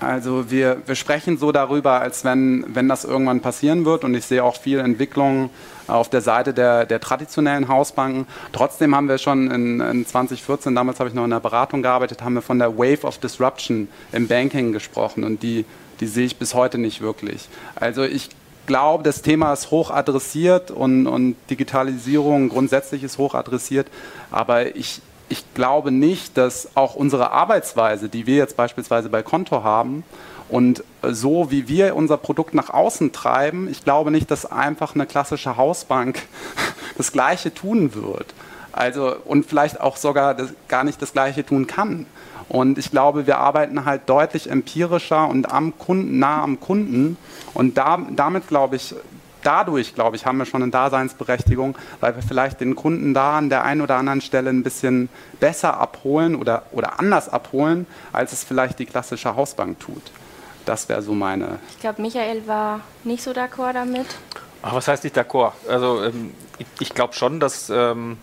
Also 0.00 0.50
wir, 0.50 0.78
wir 0.86 0.94
sprechen 0.94 1.36
so 1.36 1.52
darüber, 1.52 2.00
als 2.00 2.24
wenn, 2.24 2.64
wenn 2.68 2.88
das 2.88 3.04
irgendwann 3.04 3.40
passieren 3.40 3.84
wird 3.84 4.02
und 4.02 4.14
ich 4.14 4.24
sehe 4.24 4.42
auch 4.42 4.56
viel 4.56 4.78
Entwicklung 4.78 5.50
auf 5.86 6.08
der 6.08 6.22
Seite 6.22 6.54
der, 6.54 6.86
der 6.86 7.00
traditionellen 7.00 7.68
Hausbanken. 7.68 8.26
Trotzdem 8.52 8.96
haben 8.96 9.08
wir 9.08 9.18
schon 9.18 9.50
in, 9.50 9.80
in 9.80 10.06
2014, 10.06 10.74
damals 10.74 11.00
habe 11.00 11.10
ich 11.10 11.14
noch 11.14 11.24
in 11.24 11.30
der 11.30 11.40
Beratung 11.40 11.82
gearbeitet, 11.82 12.22
haben 12.22 12.34
wir 12.34 12.42
von 12.42 12.58
der 12.58 12.78
Wave 12.78 13.04
of 13.04 13.18
Disruption 13.18 13.88
im 14.12 14.26
Banking 14.26 14.72
gesprochen 14.72 15.22
und 15.22 15.42
die, 15.42 15.66
die 16.00 16.06
sehe 16.06 16.24
ich 16.24 16.36
bis 16.36 16.54
heute 16.54 16.78
nicht 16.78 17.02
wirklich. 17.02 17.48
Also 17.74 18.02
ich 18.02 18.30
glaube, 18.64 19.04
das 19.04 19.20
Thema 19.20 19.52
ist 19.52 19.70
hoch 19.70 19.90
adressiert 19.90 20.70
und, 20.70 21.06
und 21.06 21.36
Digitalisierung 21.50 22.48
grundsätzlich 22.48 23.02
ist 23.02 23.18
hoch 23.18 23.34
adressiert, 23.34 23.88
aber 24.30 24.76
ich, 24.76 25.02
ich 25.30 25.54
glaube 25.54 25.90
nicht, 25.90 26.36
dass 26.36 26.76
auch 26.76 26.94
unsere 26.94 27.30
Arbeitsweise, 27.30 28.08
die 28.08 28.26
wir 28.26 28.36
jetzt 28.36 28.56
beispielsweise 28.56 29.08
bei 29.08 29.22
Konto 29.22 29.64
haben, 29.64 30.04
und 30.50 30.82
so 31.02 31.52
wie 31.52 31.68
wir 31.68 31.94
unser 31.94 32.16
Produkt 32.16 32.54
nach 32.54 32.70
außen 32.70 33.12
treiben, 33.12 33.68
ich 33.70 33.84
glaube 33.84 34.10
nicht, 34.10 34.30
dass 34.32 34.50
einfach 34.50 34.96
eine 34.96 35.06
klassische 35.06 35.56
Hausbank 35.56 36.22
das 36.98 37.12
Gleiche 37.12 37.54
tun 37.54 37.94
wird. 37.94 38.26
Also, 38.72 39.14
und 39.24 39.46
vielleicht 39.46 39.80
auch 39.80 39.96
sogar 39.96 40.34
das, 40.34 40.50
gar 40.68 40.84
nicht 40.84 41.00
das 41.00 41.12
Gleiche 41.12 41.46
tun 41.46 41.66
kann. 41.68 42.06
Und 42.48 42.78
ich 42.78 42.90
glaube, 42.90 43.28
wir 43.28 43.38
arbeiten 43.38 43.84
halt 43.84 44.02
deutlich 44.08 44.50
empirischer 44.50 45.28
und 45.28 45.52
am 45.52 45.78
Kunden, 45.78 46.18
nah 46.18 46.42
am 46.42 46.58
Kunden. 46.58 47.16
Und 47.54 47.78
da, 47.78 48.00
damit, 48.10 48.48
glaube 48.48 48.74
ich, 48.74 48.94
dadurch, 49.42 49.94
glaube 49.94 50.16
ich, 50.16 50.26
haben 50.26 50.38
wir 50.38 50.46
schon 50.46 50.62
eine 50.62 50.70
Daseinsberechtigung, 50.70 51.76
weil 52.00 52.14
wir 52.14 52.22
vielleicht 52.22 52.60
den 52.60 52.74
Kunden 52.74 53.14
da 53.14 53.38
an 53.38 53.48
der 53.48 53.64
einen 53.64 53.80
oder 53.80 53.96
anderen 53.96 54.20
Stelle 54.20 54.50
ein 54.50 54.62
bisschen 54.62 55.08
besser 55.38 55.78
abholen 55.78 56.34
oder, 56.36 56.64
oder 56.72 56.98
anders 56.98 57.28
abholen, 57.28 57.86
als 58.12 58.32
es 58.32 58.44
vielleicht 58.44 58.78
die 58.78 58.86
klassische 58.86 59.36
Hausbank 59.36 59.80
tut. 59.80 60.02
Das 60.66 60.88
wäre 60.88 61.02
so 61.02 61.14
meine. 61.14 61.58
Ich 61.70 61.80
glaube, 61.80 62.02
Michael 62.02 62.46
war 62.46 62.80
nicht 63.04 63.22
so 63.22 63.30
d'accord 63.32 63.72
damit. 63.72 64.06
Ach, 64.62 64.74
was 64.74 64.88
heißt 64.88 65.04
nicht 65.04 65.16
d'accord? 65.16 65.52
Also 65.68 66.04
ähm, 66.04 66.34
ich, 66.58 66.66
ich 66.80 66.94
glaube 66.94 67.14
schon, 67.14 67.40
dass 67.40 67.70
ähm, 67.70 68.18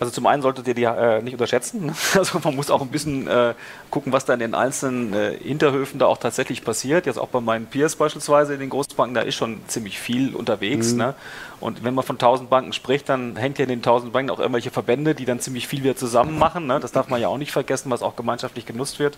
also 0.00 0.10
zum 0.10 0.26
einen 0.26 0.40
solltet 0.40 0.66
ihr 0.66 0.74
die 0.74 0.84
äh, 0.84 1.20
nicht 1.22 1.34
unterschätzen. 1.34 1.94
Also 2.20 2.40
man 2.42 2.56
muss 2.56 2.70
auch 2.70 2.80
ein 2.80 2.88
bisschen 2.88 3.28
äh, 3.28 3.54
gucken, 3.90 4.12
was 4.12 4.24
da 4.24 4.34
in 4.34 4.40
den 4.40 4.54
einzelnen 4.54 5.12
äh, 5.12 5.36
Hinterhöfen 5.36 5.98
da 5.98 6.06
auch 6.06 6.18
tatsächlich 6.18 6.64
passiert. 6.64 7.06
Jetzt 7.06 7.18
auch 7.18 7.28
bei 7.28 7.40
meinen 7.40 7.66
Peers 7.66 7.96
beispielsweise 7.96 8.54
in 8.54 8.60
den 8.60 8.70
Großbanken, 8.70 9.14
da 9.14 9.20
ist 9.20 9.36
schon 9.36 9.60
ziemlich 9.68 9.98
viel 9.98 10.34
unterwegs. 10.34 10.92
Mhm. 10.92 10.98
Ne? 10.98 11.14
Und 11.60 11.84
wenn 11.84 11.94
man 11.94 12.04
von 12.04 12.16
1000 12.16 12.48
Banken 12.50 12.72
spricht, 12.72 13.08
dann 13.08 13.36
hängt 13.36 13.58
ja 13.58 13.64
in 13.64 13.68
den 13.68 13.78
1000 13.80 14.12
Banken 14.12 14.30
auch 14.30 14.38
irgendwelche 14.38 14.70
Verbände, 14.70 15.14
die 15.14 15.24
dann 15.24 15.40
ziemlich 15.40 15.68
viel 15.68 15.82
wieder 15.82 15.96
zusammen 15.96 16.38
machen. 16.38 16.66
Ne? 16.66 16.80
Das 16.80 16.92
darf 16.92 17.08
man 17.08 17.20
ja 17.20 17.28
auch 17.28 17.38
nicht 17.38 17.52
vergessen, 17.52 17.90
was 17.90 18.02
auch 18.02 18.16
gemeinschaftlich 18.16 18.66
genutzt 18.66 18.98
wird. 18.98 19.16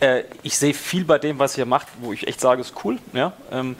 Äh, 0.00 0.24
ich 0.42 0.58
sehe 0.58 0.74
viel 0.74 1.04
bei 1.04 1.18
dem, 1.18 1.38
was 1.38 1.56
ihr 1.56 1.66
macht, 1.66 1.86
wo 2.00 2.12
ich 2.12 2.28
echt 2.28 2.40
sage, 2.40 2.60
ist 2.60 2.74
cool. 2.84 2.98
Ja? 3.14 3.32
Ähm, 3.50 3.62
ähm, 3.62 3.76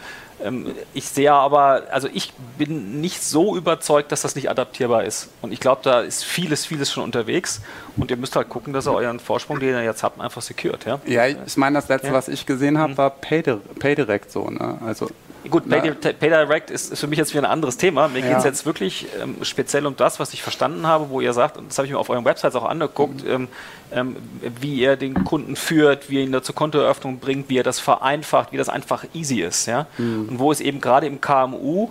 ich 0.95 1.09
sehe 1.09 1.32
aber, 1.32 1.84
also 1.90 2.09
ich 2.12 2.32
bin 2.59 3.01
nicht 3.01 3.22
so 3.22 3.57
überzeugt, 3.57 4.12
dass 4.12 4.22
das 4.22 4.34
nicht 4.34 4.51
adaptierbar 4.51 5.05
ist. 5.05 5.28
Und 5.40 5.53
ich 5.53 5.61
glaube, 5.61 5.82
da 5.84 6.01
ist 6.01 6.24
vieles, 6.24 6.66
vieles 6.66 6.90
schon 6.90 7.05
unterwegs. 7.05 7.61
Und 7.97 8.11
ihr 8.11 8.16
müsst 8.16 8.36
halt 8.36 8.49
gucken, 8.49 8.72
dass 8.72 8.86
ihr 8.86 8.93
euren 8.93 9.20
Vorsprung, 9.20 9.61
den 9.61 9.70
ihr 9.70 9.82
jetzt 9.82 10.03
habt, 10.03 10.20
einfach 10.20 10.43
secured. 10.43 10.84
Ja, 10.84 11.01
ja 11.07 11.26
ich 11.26 11.57
meine, 11.57 11.78
das 11.78 11.88
letzte, 11.88 12.09
ja. 12.09 12.12
was 12.12 12.28
ich 12.28 12.47
gesehen 12.47 12.78
habe, 12.78 12.93
mhm. 12.93 12.99
war 12.99 13.11
PayDirect 13.11 14.30
so. 14.30 14.49
Ne? 14.49 14.78
Also 14.84 15.09
Gut, 15.51 15.68
PayDirect 15.68 16.70
ist, 16.70 16.93
ist, 16.93 17.01
für 17.01 17.07
mich 17.07 17.18
jetzt 17.18 17.32
wieder 17.32 17.43
ein 17.43 17.51
anderes 17.51 17.76
Thema. 17.76 18.09
Mir 18.09 18.20
ja. 18.20 18.28
geht 18.28 18.38
es 18.38 18.45
jetzt 18.45 18.66
wirklich 18.66 19.07
ähm, 19.20 19.36
speziell 19.43 19.86
um 19.86 19.97
das, 19.97 20.20
was 20.20 20.32
ich 20.32 20.43
verstanden 20.43 20.86
habe, 20.86 21.11
wo 21.11 21.20
ihr 21.20 21.32
sagt, 21.32 21.57
und 21.57 21.68
das 21.68 21.78
habe 21.78 21.86
ich 21.86 21.93
mir 21.93 21.99
auf 21.99 22.11
euren 22.11 22.24
Websites 22.24 22.55
auch 22.55 22.64
angeguckt, 22.64 23.24
mhm. 23.24 23.30
ähm, 23.30 23.49
ähm, 23.93 24.16
wie 24.61 24.76
ihr 24.76 24.97
den 24.97 25.24
Kunden 25.24 25.57
führt, 25.57 26.11
wie 26.11 26.16
ihr 26.16 26.22
ihn 26.22 26.43
zur 26.43 26.55
Kontoeröffnung 26.55 27.18
bringt, 27.18 27.49
wie 27.49 27.57
ihr 27.57 27.64
das 27.64 27.80
vereinfacht, 27.80 28.53
wie 28.53 28.57
das 28.57 28.68
einfach 28.68 29.05
easy 29.14 29.40
ist. 29.40 29.66
Ja? 29.66 29.86
Mhm. 29.99 30.28
Und 30.30 30.38
wo 30.38 30.53
es 30.53 30.61
eben 30.61 30.80
gerade 30.80 31.07
im 31.07 31.20
KMU 31.20 31.90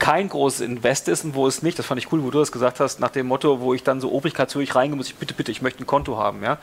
kein 0.00 0.28
großes 0.28 0.62
Invest 0.62 1.08
ist 1.08 1.24
und 1.24 1.34
wo 1.34 1.46
es 1.46 1.62
nicht, 1.62 1.78
das 1.78 1.86
fand 1.86 2.00
ich 2.00 2.10
cool, 2.10 2.24
wo 2.24 2.30
du 2.30 2.40
das 2.40 2.50
gesagt 2.50 2.80
hast, 2.80 3.00
nach 3.00 3.10
dem 3.10 3.26
Motto, 3.26 3.60
wo 3.60 3.74
ich 3.74 3.84
dann 3.84 4.00
so 4.00 4.10
obrigkeitshörig 4.10 4.74
reingehe, 4.74 4.96
muss 4.96 5.08
ich 5.08 5.14
bitte, 5.14 5.34
bitte, 5.34 5.52
ich 5.52 5.62
möchte 5.62 5.84
ein 5.84 5.86
Konto 5.86 6.16
haben. 6.16 6.42
Ja? 6.42 6.58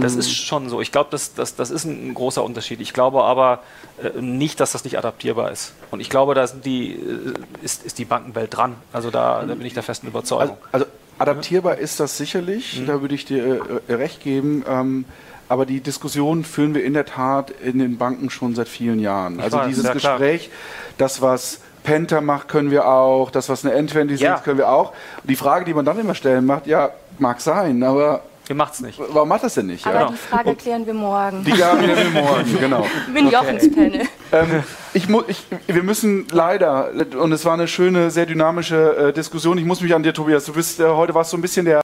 Das 0.00 0.14
mhm. 0.14 0.20
ist 0.20 0.32
schon 0.32 0.68
so. 0.68 0.80
Ich 0.80 0.92
glaube, 0.92 1.08
das, 1.10 1.34
das, 1.34 1.56
das 1.56 1.70
ist 1.70 1.84
ein, 1.84 2.14
großer 2.14 2.42
Unterschied. 2.42 2.80
Ich 2.80 2.92
glaube 2.92 3.24
aber 3.24 3.60
äh, 4.02 4.20
nicht, 4.20 4.60
dass 4.60 4.72
das 4.72 4.84
nicht 4.84 4.98
adaptierbar 4.98 5.50
ist. 5.50 5.74
Und 5.90 6.00
ich 6.00 6.10
glaube, 6.10 6.34
da 6.34 6.46
die, 6.46 6.92
äh, 6.92 7.34
ist, 7.62 7.84
ist 7.84 7.98
die 7.98 8.04
Bankenwelt 8.04 8.56
dran. 8.56 8.76
Also 8.92 9.10
da, 9.10 9.44
da 9.44 9.54
bin 9.54 9.66
ich 9.66 9.74
der 9.74 9.82
festen 9.82 10.06
Überzeugung. 10.06 10.56
Also, 10.72 10.84
also 10.84 10.86
adaptierbar 11.18 11.78
ist 11.78 12.00
das 12.00 12.16
sicherlich, 12.16 12.80
mhm. 12.80 12.86
da 12.86 13.00
würde 13.00 13.14
ich 13.14 13.24
dir 13.24 13.80
äh, 13.88 13.94
recht 13.94 14.22
geben. 14.22 14.64
Ähm, 14.68 15.04
aber 15.48 15.64
die 15.64 15.80
Diskussion 15.80 16.44
führen 16.44 16.74
wir 16.74 16.84
in 16.84 16.94
der 16.94 17.06
Tat 17.06 17.50
in 17.50 17.78
den 17.78 17.98
Banken 17.98 18.30
schon 18.30 18.54
seit 18.54 18.68
vielen 18.68 18.98
Jahren. 18.98 19.36
Ich 19.36 19.44
also 19.44 19.58
weiß, 19.58 19.68
dieses 19.68 19.92
Gespräch, 19.92 20.50
das 20.98 21.22
was 21.22 21.60
Penta 21.84 22.20
macht, 22.20 22.48
können 22.48 22.72
wir 22.72 22.88
auch, 22.88 23.30
das, 23.30 23.48
was 23.48 23.64
eine 23.64 23.74
N26 23.80 24.16
ja. 24.16 24.38
können 24.38 24.58
wir 24.58 24.68
auch. 24.68 24.90
Und 25.22 25.30
die 25.30 25.36
Frage, 25.36 25.64
die 25.64 25.72
man 25.72 25.84
dann 25.84 25.98
immer 25.98 26.16
stellen 26.16 26.44
macht, 26.44 26.66
ja, 26.66 26.90
mag 27.18 27.40
sein, 27.40 27.82
aber 27.84 28.22
Ihr 28.48 28.54
macht 28.54 28.74
es 28.74 28.80
nicht. 28.80 28.98
Warum 28.98 29.28
macht 29.28 29.42
das 29.42 29.54
denn 29.54 29.66
nicht? 29.66 29.84
Aber 29.86 30.00
ja? 30.00 30.06
die 30.06 30.16
Frage 30.16 30.54
klären 30.54 30.86
wir 30.86 30.94
morgen. 30.94 31.42
Die 31.42 31.50
klären 31.50 31.80
wir 31.80 32.10
morgen, 32.22 32.58
genau. 32.60 32.86
Okay. 33.10 33.28
Jochens 33.28 33.74
Panel. 33.74 34.02
Ähm, 34.30 34.62
ich, 34.94 35.08
ich, 35.26 35.46
wir 35.66 35.82
müssen 35.82 36.28
leider, 36.30 36.90
und 37.18 37.32
es 37.32 37.44
war 37.44 37.54
eine 37.54 37.66
schöne, 37.66 38.12
sehr 38.12 38.24
dynamische 38.24 39.08
äh, 39.08 39.12
Diskussion. 39.12 39.58
Ich 39.58 39.64
muss 39.64 39.80
mich 39.80 39.92
an 39.92 40.04
dir, 40.04 40.14
Tobias. 40.14 40.44
Du 40.44 40.52
bist 40.52 40.78
äh, 40.78 40.84
heute 40.84 41.12
warst 41.14 41.30
so 41.30 41.36
ein 41.36 41.42
bisschen 41.42 41.66
der 41.66 41.80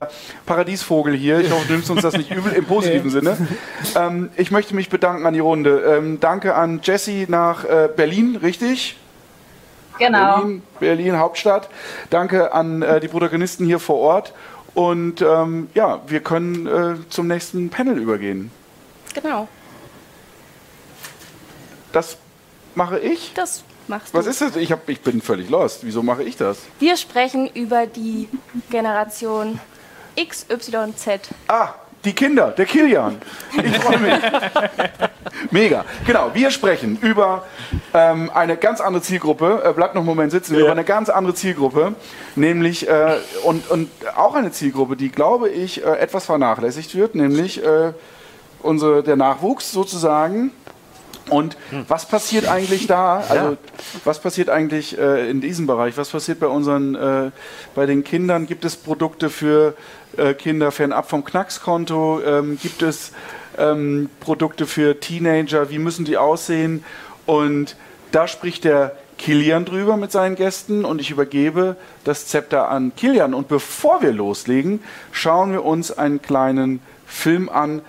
Paradiesvogel 0.46 1.14
hier. 1.14 1.40
Ich 1.40 1.50
hoffe, 1.50 1.66
du 1.66 1.72
nimmst 1.72 1.90
uns 1.90 2.02
das 2.02 2.16
nicht 2.16 2.30
übel 2.30 2.52
im 2.52 2.64
positiven 2.64 3.10
Sinne. 3.10 3.36
Ähm, 3.96 4.30
ich 4.36 4.52
möchte 4.52 4.76
mich 4.76 4.88
bedanken 4.88 5.26
an 5.26 5.34
die 5.34 5.40
Runde. 5.40 5.82
Ähm, 5.98 6.20
danke 6.20 6.54
an 6.54 6.80
Jesse 6.82 7.26
nach 7.28 7.64
äh, 7.64 7.88
Berlin, 7.94 8.36
richtig? 8.36 8.96
Genau. 9.98 10.36
Berlin, 10.36 10.62
Berlin 10.80 11.18
Hauptstadt. 11.18 11.68
Danke 12.10 12.52
an 12.52 12.82
äh, 12.82 13.00
die 13.00 13.08
Protagonisten 13.08 13.66
hier 13.66 13.78
vor 13.78 13.98
Ort. 13.98 14.32
Und 14.74 15.20
ähm, 15.20 15.68
ja, 15.74 16.00
wir 16.06 16.20
können 16.20 16.66
äh, 16.66 17.08
zum 17.10 17.26
nächsten 17.26 17.68
Panel 17.68 17.98
übergehen. 17.98 18.50
Genau. 19.14 19.48
Das 21.92 22.16
mache 22.74 22.98
ich? 22.98 23.32
Das 23.34 23.64
machst 23.86 24.14
du. 24.14 24.18
Was 24.18 24.26
ist 24.26 24.40
das? 24.40 24.56
Ich, 24.56 24.72
hab, 24.72 24.88
ich 24.88 25.00
bin 25.02 25.20
völlig 25.20 25.50
lost. 25.50 25.84
Wieso 25.84 26.02
mache 26.02 26.22
ich 26.22 26.36
das? 26.36 26.58
Wir 26.78 26.96
sprechen 26.96 27.48
über 27.48 27.86
die 27.86 28.28
Generation 28.70 29.60
XYZ. 30.16 31.28
Ah, 31.48 31.74
die 32.04 32.12
Kinder, 32.12 32.50
der 32.50 32.66
Kilian. 32.66 33.18
Ich 33.62 33.78
freue 33.78 33.98
mich. 33.98 34.14
Mega. 35.50 35.84
Genau, 36.06 36.30
wir 36.34 36.50
sprechen 36.50 36.98
über 37.00 37.44
ähm, 37.94 38.30
eine 38.34 38.56
ganz 38.56 38.80
andere 38.80 39.02
Zielgruppe. 39.02 39.62
Äh, 39.64 39.72
bleibt 39.72 39.94
noch 39.94 40.00
einen 40.00 40.06
Moment 40.06 40.32
sitzen. 40.32 40.54
Ja. 40.54 40.60
Über 40.60 40.72
eine 40.72 40.84
ganz 40.84 41.08
andere 41.08 41.34
Zielgruppe. 41.34 41.94
Nämlich, 42.34 42.88
äh, 42.88 43.18
und, 43.44 43.70
und 43.70 43.90
auch 44.16 44.34
eine 44.34 44.50
Zielgruppe, 44.50 44.96
die, 44.96 45.10
glaube 45.10 45.48
ich, 45.48 45.84
äh, 45.84 45.98
etwas 45.98 46.26
vernachlässigt 46.26 46.94
wird. 46.94 47.14
Nämlich 47.14 47.64
äh, 47.64 47.92
unsere, 48.62 49.02
der 49.02 49.16
Nachwuchs 49.16 49.72
sozusagen. 49.72 50.50
Und 51.32 51.56
was 51.88 52.06
passiert 52.06 52.46
eigentlich 52.46 52.86
da? 52.86 53.24
Also 53.28 53.56
was 54.04 54.20
passiert 54.20 54.50
eigentlich 54.50 54.98
äh, 54.98 55.30
in 55.30 55.40
diesem 55.40 55.66
Bereich? 55.66 55.96
Was 55.96 56.10
passiert 56.10 56.40
bei 56.40 56.46
unseren, 56.46 56.94
äh, 56.94 57.30
bei 57.74 57.86
den 57.86 58.04
Kindern? 58.04 58.46
Gibt 58.46 58.64
es 58.64 58.76
Produkte 58.76 59.30
für 59.30 59.74
äh, 60.16 60.34
Kinder 60.34 60.70
fernab 60.70 61.08
vom 61.08 61.24
Knackskonto? 61.24 62.20
Ähm, 62.22 62.58
gibt 62.60 62.82
es 62.82 63.12
ähm, 63.58 64.10
Produkte 64.20 64.66
für 64.66 65.00
Teenager? 65.00 65.70
Wie 65.70 65.78
müssen 65.78 66.04
die 66.04 66.18
aussehen? 66.18 66.84
Und 67.24 67.76
da 68.10 68.28
spricht 68.28 68.64
der 68.64 68.96
Kilian 69.16 69.64
drüber 69.64 69.96
mit 69.96 70.12
seinen 70.12 70.34
Gästen 70.34 70.84
und 70.84 71.00
ich 71.00 71.10
übergebe 71.10 71.76
das 72.04 72.26
Zepter 72.26 72.68
an 72.68 72.92
Kilian. 72.96 73.34
Und 73.34 73.48
bevor 73.48 74.02
wir 74.02 74.12
loslegen, 74.12 74.80
schauen 75.12 75.52
wir 75.52 75.64
uns 75.64 75.96
einen 75.96 76.20
kleinen 76.20 76.80
Film 77.06 77.48
an 77.48 77.82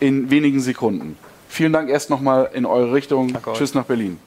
in 0.00 0.30
wenigen 0.30 0.60
Sekunden. 0.60 1.18
Vielen 1.56 1.72
Dank 1.72 1.88
erst 1.88 2.10
nochmal 2.10 2.50
in 2.52 2.66
eure 2.66 2.92
Richtung. 2.92 3.32
Danke 3.32 3.54
Tschüss 3.54 3.72
nach 3.72 3.86
Berlin. 3.86 4.18